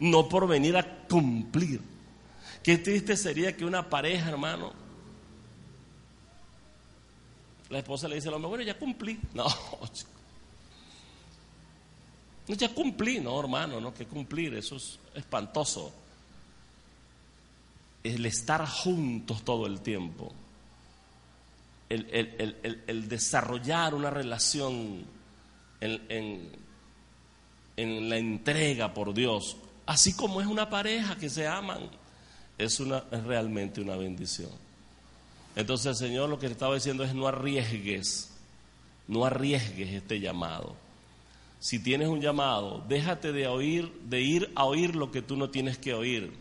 no 0.00 0.28
por 0.28 0.48
venir 0.48 0.76
a 0.76 1.06
cumplir. 1.06 1.80
Qué 2.62 2.78
triste 2.78 3.16
sería 3.16 3.56
que 3.56 3.64
una 3.64 3.88
pareja, 3.88 4.30
hermano, 4.30 4.72
la 7.68 7.78
esposa 7.78 8.08
le 8.08 8.16
dice 8.16 8.28
al 8.28 8.34
hombre, 8.34 8.48
bueno, 8.48 8.64
ya 8.64 8.78
cumplí. 8.78 9.20
No, 9.34 9.44
no, 12.48 12.54
ya 12.54 12.74
cumplí, 12.74 13.20
no, 13.20 13.38
hermano, 13.38 13.80
no, 13.80 13.94
que 13.94 14.06
cumplir, 14.06 14.54
eso 14.54 14.76
es 14.76 14.98
espantoso. 15.14 15.92
El 18.14 18.26
estar 18.26 18.66
juntos 18.66 19.44
todo 19.44 19.66
el 19.66 19.80
tiempo, 19.80 20.32
el, 21.88 23.08
desarrollar 23.08 23.94
una 23.94 24.10
relación 24.10 25.04
en, 25.80 26.50
en 27.76 28.08
la 28.08 28.16
entrega 28.16 28.94
por 28.94 29.14
Dios, 29.14 29.56
así 29.86 30.14
como 30.14 30.40
es 30.40 30.46
una 30.46 30.68
pareja 30.68 31.16
que 31.16 31.28
se 31.28 31.46
aman 31.46 31.90
es, 32.58 32.80
una, 32.80 33.04
es 33.10 33.22
realmente 33.24 33.80
una 33.80 33.96
bendición. 33.96 34.50
Entonces 35.54 35.86
el 35.86 36.08
Señor 36.08 36.28
lo 36.28 36.38
que 36.38 36.46
le 36.46 36.52
estaba 36.52 36.74
diciendo 36.74 37.04
es 37.04 37.14
no 37.14 37.26
arriesgues, 37.28 38.30
no 39.08 39.24
arriesgues 39.24 39.90
este 39.90 40.20
llamado. 40.20 40.74
si 41.58 41.78
tienes 41.82 42.08
un 42.08 42.20
llamado, 42.20 42.84
déjate 42.88 43.32
de 43.32 43.46
oír, 43.46 43.90
de 44.04 44.20
ir 44.20 44.52
a 44.54 44.64
oír 44.64 44.94
lo 44.94 45.10
que 45.10 45.22
tú 45.22 45.36
no 45.36 45.50
tienes 45.50 45.78
que 45.78 45.94
oír. 45.94 46.32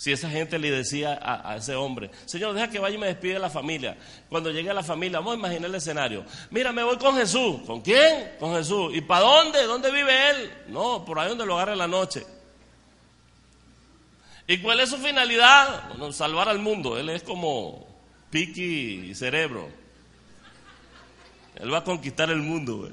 Si 0.00 0.10
esa 0.10 0.30
gente 0.30 0.58
le 0.58 0.70
decía 0.70 1.20
a, 1.22 1.56
ese 1.56 1.74
hombre, 1.74 2.10
Señor, 2.24 2.54
deja 2.54 2.70
que 2.70 2.78
vaya 2.78 2.96
y 2.96 2.98
me 2.98 3.08
despide 3.08 3.34
de 3.34 3.38
la 3.38 3.50
familia. 3.50 3.98
Cuando 4.30 4.50
llegue 4.50 4.70
a 4.70 4.72
la 4.72 4.82
familia, 4.82 5.18
vamos 5.18 5.34
a 5.34 5.36
imaginar 5.36 5.68
el 5.68 5.74
escenario. 5.74 6.24
Mira, 6.48 6.72
me 6.72 6.82
voy 6.82 6.96
con 6.96 7.16
Jesús. 7.16 7.60
¿Con 7.66 7.82
quién? 7.82 8.32
Con 8.40 8.54
Jesús. 8.54 8.94
¿Y 8.94 9.02
para 9.02 9.26
dónde? 9.26 9.62
¿Dónde 9.64 9.92
vive 9.92 10.30
él? 10.30 10.54
No, 10.68 11.04
por 11.04 11.18
ahí 11.18 11.28
donde 11.28 11.44
lo 11.44 11.54
agarre 11.54 11.76
la 11.76 11.86
noche. 11.86 12.24
¿Y 14.46 14.56
cuál 14.62 14.80
es 14.80 14.88
su 14.88 14.96
finalidad? 14.96 15.90
Bueno, 15.90 16.10
salvar 16.14 16.48
al 16.48 16.60
mundo. 16.60 16.96
Él 16.96 17.10
es 17.10 17.22
como 17.22 17.86
piqui 18.30 19.14
cerebro. 19.14 19.68
Él 21.56 21.70
va 21.70 21.80
a 21.80 21.84
conquistar 21.84 22.30
el 22.30 22.40
mundo. 22.40 22.88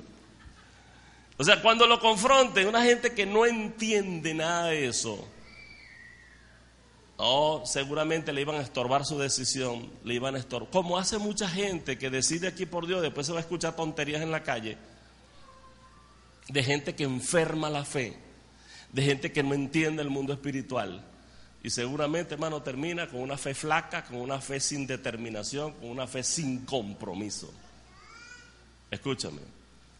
O 1.37 1.43
sea, 1.45 1.61
cuando 1.61 1.87
lo 1.87 2.01
confronten, 2.01 2.67
una 2.67 2.83
gente 2.83 3.13
que 3.13 3.25
no 3.25 3.45
entiende 3.45 4.33
nada 4.33 4.65
de 4.65 4.87
eso, 4.87 5.25
Oh, 7.19 7.63
seguramente 7.65 8.31
le 8.31 8.41
iban 8.41 8.57
a 8.57 8.61
estorbar 8.61 9.03
su 9.03 9.17
decisión, 9.17 9.89
le 10.03 10.13
iban 10.13 10.35
a 10.35 10.37
estorbar. 10.37 10.69
Como 10.69 10.99
hace 10.99 11.17
mucha 11.17 11.49
gente 11.49 11.97
que 11.97 12.11
decide 12.11 12.47
aquí 12.47 12.67
por 12.67 12.85
Dios, 12.85 13.01
después 13.01 13.25
se 13.25 13.33
va 13.33 13.39
a 13.39 13.41
escuchar 13.41 13.75
tonterías 13.75 14.21
en 14.21 14.31
la 14.31 14.43
calle, 14.43 14.77
de 16.47 16.63
gente 16.63 16.93
que 16.93 17.03
enferma 17.03 17.71
la 17.71 17.83
fe, 17.83 18.15
de 18.93 19.01
gente 19.01 19.31
que 19.31 19.41
no 19.41 19.55
entiende 19.55 20.03
el 20.03 20.11
mundo 20.11 20.31
espiritual. 20.31 21.03
Y 21.63 21.71
seguramente, 21.71 22.35
hermano, 22.35 22.61
termina 22.61 23.07
con 23.07 23.19
una 23.21 23.35
fe 23.35 23.55
flaca, 23.55 24.03
con 24.03 24.17
una 24.17 24.39
fe 24.39 24.59
sin 24.59 24.85
determinación, 24.85 25.73
con 25.73 25.89
una 25.89 26.05
fe 26.05 26.23
sin 26.23 26.65
compromiso. 26.65 27.51
Escúchame, 28.91 29.41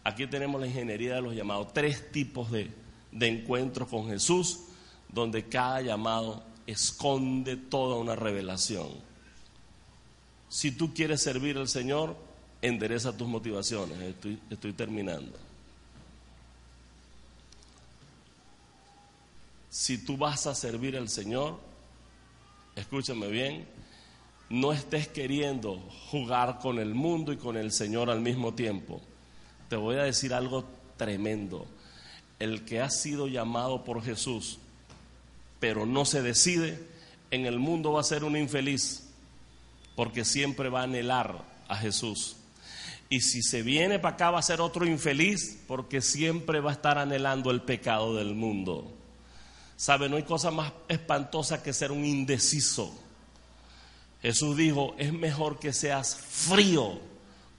aquí 0.04 0.28
tenemos 0.28 0.62
la 0.62 0.68
ingeniería 0.68 1.16
de 1.16 1.22
los 1.24 1.34
llamados, 1.34 1.74
tres 1.74 2.12
tipos 2.12 2.52
de, 2.52 2.72
de 3.12 3.28
encuentros 3.28 3.90
con 3.90 4.08
Jesús, 4.08 4.60
donde 5.10 5.46
cada 5.46 5.82
llamado 5.82 6.44
esconde 6.68 7.56
toda 7.56 7.96
una 7.96 8.16
revelación. 8.16 8.90
Si 10.50 10.72
tú 10.72 10.94
quieres 10.94 11.22
servir 11.22 11.58
al 11.58 11.70
Señor, 11.70 12.16
endereza 12.62 13.16
tus 13.16 13.28
motivaciones. 13.28 13.98
Estoy, 14.50 14.74
terminando. 14.74 15.38
Si 19.70 19.98
tú 19.98 20.18
vas 20.18 20.46
a 20.48 20.56
servir 20.56 20.98
al 20.98 21.10
Señor, 21.10 21.58
escúchame 22.76 23.28
bien, 23.28 23.68
no 24.50 24.74
estés 24.74 25.08
queriendo 25.08 25.78
jugar 26.10 26.60
con 26.60 26.80
el 26.80 26.94
mundo 26.94 27.32
y 27.32 27.38
con 27.38 27.58
el 27.58 27.72
Señor 27.72 28.10
al 28.10 28.22
mismo 28.22 28.54
tiempo. 28.54 29.02
Te 29.70 29.76
voy 29.76 29.98
a 29.98 30.04
decir 30.04 30.34
algo 30.34 30.66
tremendo. 30.98 31.66
El 32.40 32.66
que 32.66 32.82
ha 32.82 32.90
sido 32.90 33.28
llamado 33.28 33.84
por 33.84 34.04
Jesús 34.04 34.60
pero 35.60 35.86
no 35.86 36.06
se 36.06 36.22
decide, 36.22 36.80
en 37.32 37.46
el 37.46 37.60
mundo 37.60 37.94
va 37.94 38.02
a 38.02 38.04
ser 38.04 38.24
un 38.24 38.38
infeliz, 38.38 39.10
porque 39.96 40.26
siempre 40.26 40.70
va 40.70 40.82
a 40.82 40.84
anhelar 40.84 41.44
a 41.68 41.76
Jesús. 41.76 42.38
Y 43.10 43.22
si 43.22 43.42
se 43.42 43.62
viene 43.62 44.00
para 44.00 44.16
acá 44.16 44.32
va 44.32 44.40
a 44.40 44.44
ser 44.44 44.60
otro 44.62 44.86
infeliz, 44.86 45.60
porque 45.68 46.02
siempre 46.02 46.60
va 46.60 46.72
a 46.72 46.74
estar 46.74 46.98
anhelando 46.98 47.52
el 47.52 47.62
pecado 47.62 48.16
del 48.16 48.36
mundo. 48.36 48.94
¿Sabe? 49.78 50.10
No 50.10 50.18
hay 50.18 50.24
cosa 50.24 50.52
más 50.52 50.74
espantosa 50.88 51.64
que 51.64 51.72
ser 51.72 51.92
un 51.92 52.04
indeciso. 52.04 52.94
Jesús 54.22 54.58
dijo, 54.58 54.96
es 54.98 55.14
mejor 55.14 55.60
que 55.60 55.72
seas 55.72 56.16
frío 56.16 57.00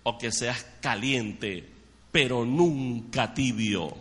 o 0.02 0.18
que 0.18 0.32
seas 0.32 0.66
caliente, 0.80 1.68
pero 2.10 2.44
nunca 2.44 3.32
tibio, 3.32 3.94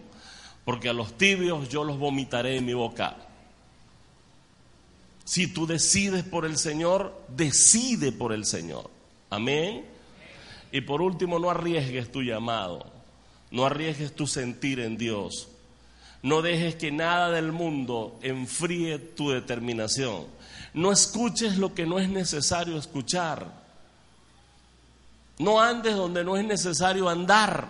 porque 0.65 0.89
a 0.89 0.93
los 0.93 1.17
tibios 1.17 1.69
yo 1.69 1.83
los 1.83 1.97
vomitaré 1.97 2.57
en 2.57 2.65
mi 2.65 2.73
boca. 2.73 3.26
Si 5.27 5.47
tú 5.47 5.67
decides 5.67 6.23
por 6.23 6.45
el 6.45 6.57
Señor, 6.57 7.13
decide 7.27 8.13
por 8.13 8.31
el 8.31 8.45
Señor. 8.45 8.89
Amén. 9.29 9.83
Y 10.71 10.79
por 10.79 11.01
último, 11.01 11.37
no 11.37 11.49
arriesgues 11.49 12.09
tu 12.09 12.21
llamado. 12.21 12.85
No 13.51 13.65
arriesgues 13.65 14.15
tu 14.15 14.25
sentir 14.25 14.79
en 14.79 14.97
Dios. 14.97 15.49
No 16.23 16.41
dejes 16.41 16.75
que 16.75 16.93
nada 16.93 17.29
del 17.29 17.51
mundo 17.51 18.17
enfríe 18.21 18.99
tu 18.99 19.31
determinación. 19.31 20.27
No 20.73 20.93
escuches 20.93 21.57
lo 21.57 21.73
que 21.73 21.85
no 21.85 21.99
es 21.99 22.07
necesario 22.07 22.77
escuchar. 22.77 23.51
No 25.39 25.59
andes 25.61 25.93
donde 25.97 26.23
no 26.23 26.37
es 26.37 26.45
necesario 26.45 27.09
andar. 27.09 27.67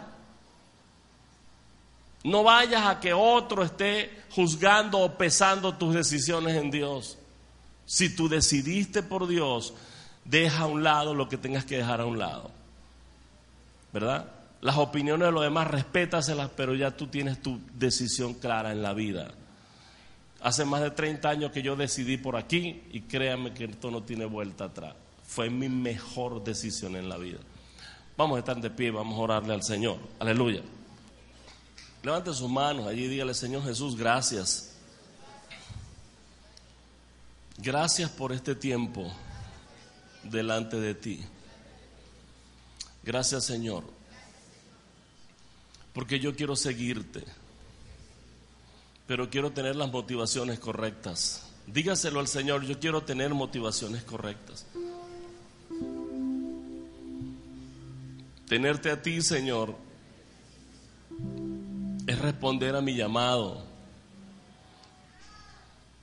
No 2.23 2.43
vayas 2.43 2.85
a 2.85 2.99
que 2.99 3.13
otro 3.13 3.63
esté 3.63 4.11
juzgando 4.29 4.99
o 4.99 5.17
pesando 5.17 5.73
tus 5.73 5.95
decisiones 5.95 6.55
en 6.55 6.69
Dios. 6.69 7.17
Si 7.87 8.09
tú 8.13 8.27
decidiste 8.27 9.01
por 9.01 9.27
Dios, 9.27 9.73
deja 10.25 10.63
a 10.63 10.67
un 10.67 10.83
lado 10.83 11.15
lo 11.15 11.29
que 11.29 11.37
tengas 11.37 11.63
que 11.63 11.77
dejar 11.77 12.01
a 12.01 12.05
un 12.05 12.19
lado. 12.19 12.51
¿Verdad? 13.93 14.29
Las 14.59 14.75
opiniones 14.75 15.27
de 15.27 15.31
los 15.31 15.41
demás, 15.41 15.67
respétaselas, 15.67 16.51
pero 16.55 16.75
ya 16.75 16.91
tú 16.91 17.07
tienes 17.07 17.41
tu 17.41 17.59
decisión 17.73 18.33
clara 18.33 18.73
en 18.73 18.83
la 18.83 18.93
vida. 18.93 19.31
Hace 20.41 20.65
más 20.65 20.81
de 20.81 20.91
30 20.91 21.29
años 21.29 21.51
que 21.51 21.61
yo 21.61 21.77
decidí 21.77 22.17
por 22.17 22.35
aquí 22.35 22.83
y 22.91 23.01
créanme 23.01 23.53
que 23.53 23.63
esto 23.63 23.89
no 23.89 24.03
tiene 24.03 24.25
vuelta 24.25 24.65
atrás. 24.65 24.93
Fue 25.25 25.49
mi 25.49 25.69
mejor 25.69 26.43
decisión 26.43 26.97
en 26.97 27.07
la 27.07 27.17
vida. 27.17 27.39
Vamos 28.17 28.35
a 28.35 28.39
estar 28.39 28.59
de 28.59 28.69
pie, 28.69 28.91
vamos 28.91 29.17
a 29.17 29.21
orarle 29.21 29.53
al 29.53 29.63
Señor. 29.63 29.97
Aleluya. 30.19 30.61
Levante 32.03 32.33
sus 32.33 32.49
manos 32.49 32.85
allí 32.85 33.05
y 33.05 33.07
dígale, 33.07 33.33
Señor 33.33 33.63
Jesús, 33.63 33.95
gracias 33.95 34.76
Gracias 37.57 38.09
por 38.11 38.31
este 38.31 38.55
tiempo 38.55 39.11
delante 40.23 40.79
de 40.79 40.93
ti. 40.93 41.23
Gracias 43.03 43.45
Señor, 43.45 43.83
porque 45.93 46.19
yo 46.19 46.35
quiero 46.35 46.55
seguirte, 46.55 47.23
pero 49.07 49.29
quiero 49.29 49.51
tener 49.51 49.75
las 49.75 49.91
motivaciones 49.91 50.59
correctas. 50.59 51.47
Dígaselo 51.65 52.19
al 52.19 52.27
Señor, 52.27 52.63
yo 52.63 52.79
quiero 52.79 53.03
tener 53.03 53.33
motivaciones 53.33 54.03
correctas. 54.03 54.65
Tenerte 58.47 58.91
a 58.91 59.01
ti, 59.01 59.21
Señor, 59.21 59.75
es 62.05 62.19
responder 62.19 62.75
a 62.75 62.81
mi 62.81 62.95
llamado 62.95 63.66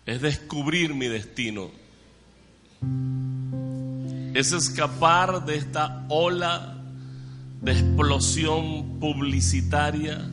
es 0.06 0.20
descubrir 0.20 0.94
mi 0.94 1.06
destino, 1.06 1.70
es 4.34 4.52
escapar 4.52 5.44
de 5.44 5.56
esta 5.56 6.04
ola 6.08 6.76
de 7.62 7.72
explosión 7.72 8.98
publicitaria 9.00 10.30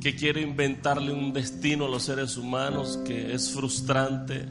que 0.00 0.14
quiere 0.14 0.42
inventarle 0.42 1.12
un 1.12 1.32
destino 1.32 1.86
a 1.86 1.88
los 1.88 2.04
seres 2.04 2.36
humanos 2.36 2.98
que 3.06 3.34
es 3.34 3.50
frustrante 3.50 4.46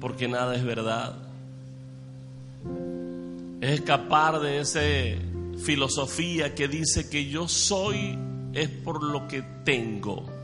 porque 0.00 0.28
nada 0.28 0.54
es 0.54 0.64
verdad. 0.64 1.16
Es 3.60 3.80
escapar 3.80 4.40
de 4.40 4.60
esa 4.60 4.80
filosofía 5.64 6.54
que 6.54 6.68
dice 6.68 7.08
que 7.08 7.26
yo 7.28 7.48
soy 7.48 8.18
es 8.52 8.68
por 8.68 9.02
lo 9.02 9.26
que 9.28 9.42
tengo. 9.64 10.35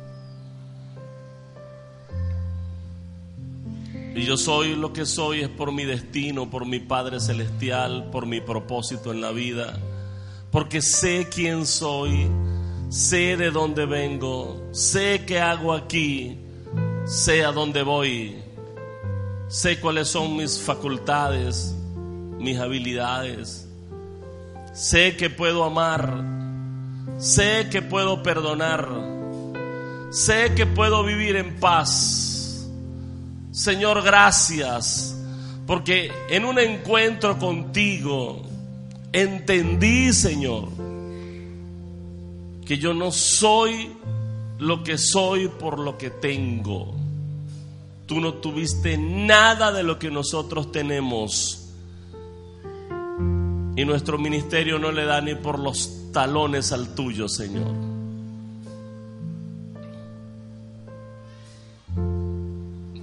Y 4.14 4.24
yo 4.24 4.36
soy 4.36 4.74
lo 4.74 4.92
que 4.92 5.06
soy 5.06 5.40
es 5.40 5.48
por 5.48 5.72
mi 5.72 5.84
destino, 5.84 6.50
por 6.50 6.66
mi 6.66 6.80
Padre 6.80 7.18
Celestial, 7.18 8.10
por 8.10 8.26
mi 8.26 8.42
propósito 8.42 9.10
en 9.10 9.22
la 9.22 9.32
vida. 9.32 9.78
Porque 10.50 10.82
sé 10.82 11.28
quién 11.32 11.64
soy, 11.64 12.28
sé 12.90 13.38
de 13.38 13.50
dónde 13.50 13.86
vengo, 13.86 14.68
sé 14.72 15.24
qué 15.26 15.40
hago 15.40 15.72
aquí, 15.72 16.36
sé 17.06 17.42
a 17.42 17.52
dónde 17.52 17.82
voy, 17.82 18.36
sé 19.48 19.80
cuáles 19.80 20.08
son 20.08 20.36
mis 20.36 20.60
facultades, 20.60 21.74
mis 22.38 22.58
habilidades. 22.58 23.66
Sé 24.74 25.16
que 25.16 25.30
puedo 25.30 25.64
amar, 25.64 26.22
sé 27.16 27.68
que 27.70 27.80
puedo 27.80 28.22
perdonar, 28.22 28.88
sé 30.10 30.52
que 30.54 30.66
puedo 30.66 31.02
vivir 31.02 31.36
en 31.36 31.58
paz 31.58 32.31
Señor, 33.52 34.02
gracias, 34.02 35.14
porque 35.66 36.10
en 36.30 36.46
un 36.46 36.58
encuentro 36.58 37.38
contigo 37.38 38.42
entendí, 39.12 40.12
Señor, 40.14 40.68
que 42.64 42.78
yo 42.78 42.94
no 42.94 43.12
soy 43.12 43.92
lo 44.58 44.82
que 44.82 44.96
soy 44.96 45.48
por 45.48 45.78
lo 45.78 45.98
que 45.98 46.08
tengo. 46.08 46.94
Tú 48.06 48.20
no 48.20 48.34
tuviste 48.34 48.96
nada 48.96 49.70
de 49.70 49.82
lo 49.82 49.98
que 49.98 50.10
nosotros 50.10 50.72
tenemos. 50.72 51.68
Y 53.76 53.84
nuestro 53.84 54.16
ministerio 54.16 54.78
no 54.78 54.92
le 54.92 55.04
da 55.04 55.20
ni 55.20 55.34
por 55.34 55.58
los 55.58 56.10
talones 56.10 56.72
al 56.72 56.94
tuyo, 56.94 57.28
Señor. 57.28 57.91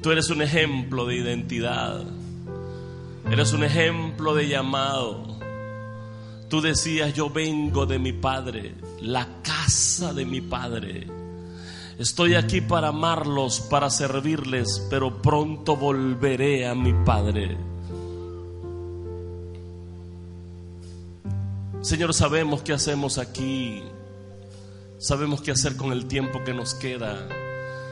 Tú 0.02 0.12
eres 0.12 0.30
un 0.30 0.42
ejemplo 0.42 1.06
de 1.06 1.16
identidad. 1.16 2.06
Eres 3.30 3.52
un 3.52 3.64
ejemplo 3.64 4.34
de 4.34 4.48
llamado. 4.48 5.38
Tú 6.48 6.62
decías, 6.62 7.14
yo 7.14 7.30
vengo 7.30 7.86
de 7.86 8.00
mi 8.00 8.14
Padre, 8.14 8.74
la 9.02 9.28
casa 9.44 10.14
de 10.14 10.26
mi 10.26 10.42
Padre. 10.42 11.06
Estoy 12.00 12.36
aquí 12.36 12.62
para 12.62 12.88
amarlos, 12.88 13.60
para 13.60 13.90
servirles, 13.90 14.88
pero 14.90 15.22
pronto 15.22 15.76
volveré 15.76 16.66
a 16.66 16.74
mi 16.74 16.94
Padre. 17.04 17.58
Señor, 21.82 22.14
sabemos 22.14 22.62
qué 22.62 22.72
hacemos 22.72 23.18
aquí. 23.18 23.84
Sabemos 24.98 25.42
qué 25.42 25.52
hacer 25.52 25.76
con 25.76 25.92
el 25.92 26.06
tiempo 26.06 26.44
que 26.44 26.54
nos 26.54 26.74
queda. 26.74 27.28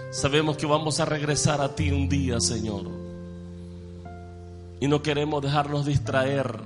Sabemos 0.10 0.56
que 0.58 0.66
vamos 0.66 1.00
a 1.00 1.06
regresar 1.06 1.62
a 1.62 1.76
ti 1.76 1.92
un 1.92 2.08
día, 2.08 2.40
Señor. 2.40 2.86
Y 4.80 4.88
no 4.88 5.02
queremos 5.02 5.42
dejarnos 5.42 5.86
distraer. 5.86 6.60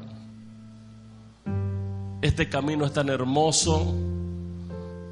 Este 2.21 2.49
camino 2.49 2.85
es 2.85 2.93
tan 2.93 3.09
hermoso 3.09 3.95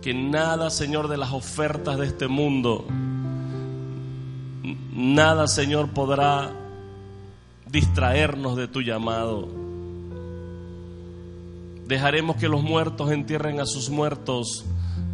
que 0.01 0.13
nada, 0.13 0.69
Señor, 0.69 1.07
de 1.07 1.17
las 1.17 1.31
ofertas 1.33 1.97
de 1.97 2.05
este 2.05 2.27
mundo, 2.27 2.85
nada, 4.93 5.47
Señor, 5.47 5.89
podrá 5.89 6.51
distraernos 7.69 8.55
de 8.55 8.67
tu 8.67 8.81
llamado. 8.81 9.47
Dejaremos 11.87 12.35
que 12.35 12.47
los 12.47 12.61
muertos 12.61 13.11
entierren 13.11 13.59
a 13.59 13.65
sus 13.65 13.89
muertos 13.89 14.65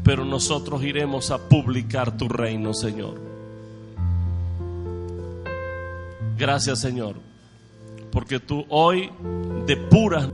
pero 0.03 0.23
nosotros 0.23 0.83
iremos 0.83 1.31
a 1.31 1.37
publicar 1.37 2.15
tu 2.15 2.29
reino, 2.29 2.73
Señor. 2.73 3.19
Gracias, 6.37 6.79
Señor, 6.79 7.15
porque 8.11 8.39
tú 8.39 8.65
hoy 8.69 9.09
depuras, 9.65 10.29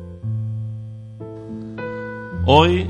hoy 2.45 2.89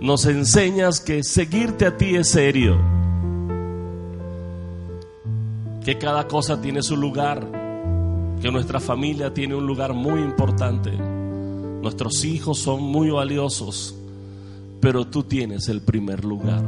nos 0.00 0.24
enseñas 0.24 1.00
que 1.00 1.22
seguirte 1.22 1.84
a 1.84 1.96
ti 1.96 2.16
es 2.16 2.30
serio, 2.30 2.78
que 5.84 5.98
cada 5.98 6.26
cosa 6.26 6.62
tiene 6.62 6.82
su 6.82 6.96
lugar, 6.96 7.44
que 8.40 8.50
nuestra 8.50 8.80
familia 8.80 9.34
tiene 9.34 9.56
un 9.56 9.66
lugar 9.66 9.92
muy 9.92 10.20
importante, 10.20 10.90
nuestros 10.92 12.24
hijos 12.24 12.58
son 12.58 12.82
muy 12.82 13.10
valiosos 13.10 13.99
pero 14.80 15.06
tú 15.06 15.22
tienes 15.22 15.68
el 15.68 15.82
primer 15.82 16.24
lugar. 16.24 16.62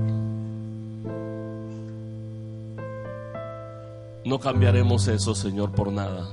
No 4.25 4.39
cambiaremos 4.39 5.09
eso, 5.09 5.35
Señor, 5.35 5.73
por 5.73 5.91
nada. 5.91 6.29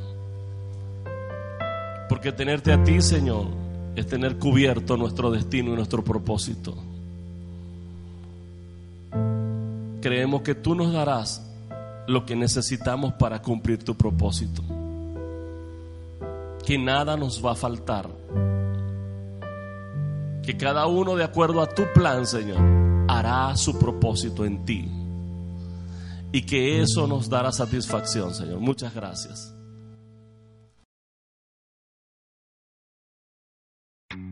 Porque 2.08 2.32
tenerte 2.32 2.74
a 2.74 2.84
ti, 2.84 3.02
Señor, 3.02 3.48
es 3.96 4.08
tener 4.08 4.38
cubierto 4.38 4.98
nuestro 4.98 5.32
destino 5.32 5.74
y 5.74 5.76
nuestro 5.76 6.04
propósito. 6.04 6.76
Creemos 10.02 10.42
que 10.42 10.56
tú 10.56 10.76
nos 10.76 10.94
darás 10.94 11.46
lo 12.08 12.26
que 12.26 12.36
necesitamos 12.36 13.14
para 13.14 13.42
cumplir 13.42 13.84
tu 13.84 13.96
propósito. 13.96 14.62
Que 16.66 16.78
nada 16.78 17.16
nos 17.18 17.44
va 17.44 17.52
a 17.52 17.56
faltar 17.56 18.19
que 20.50 20.58
cada 20.58 20.88
uno 20.88 21.16
de 21.16 21.24
acuerdo 21.24 21.62
a 21.62 21.70
tu 21.70 21.84
plan, 21.94 22.26
Señor, 22.26 22.58
hará 23.08 23.56
su 23.56 23.78
propósito 23.78 24.46
en 24.46 24.66
ti. 24.66 24.90
Y 26.32 26.42
que 26.42 26.82
eso 26.82 27.06
nos 27.06 27.30
dará 27.30 27.52
satisfacción, 27.52 28.34
Señor. 28.34 28.60
Muchas 28.60 28.96
gracias. 28.96 29.59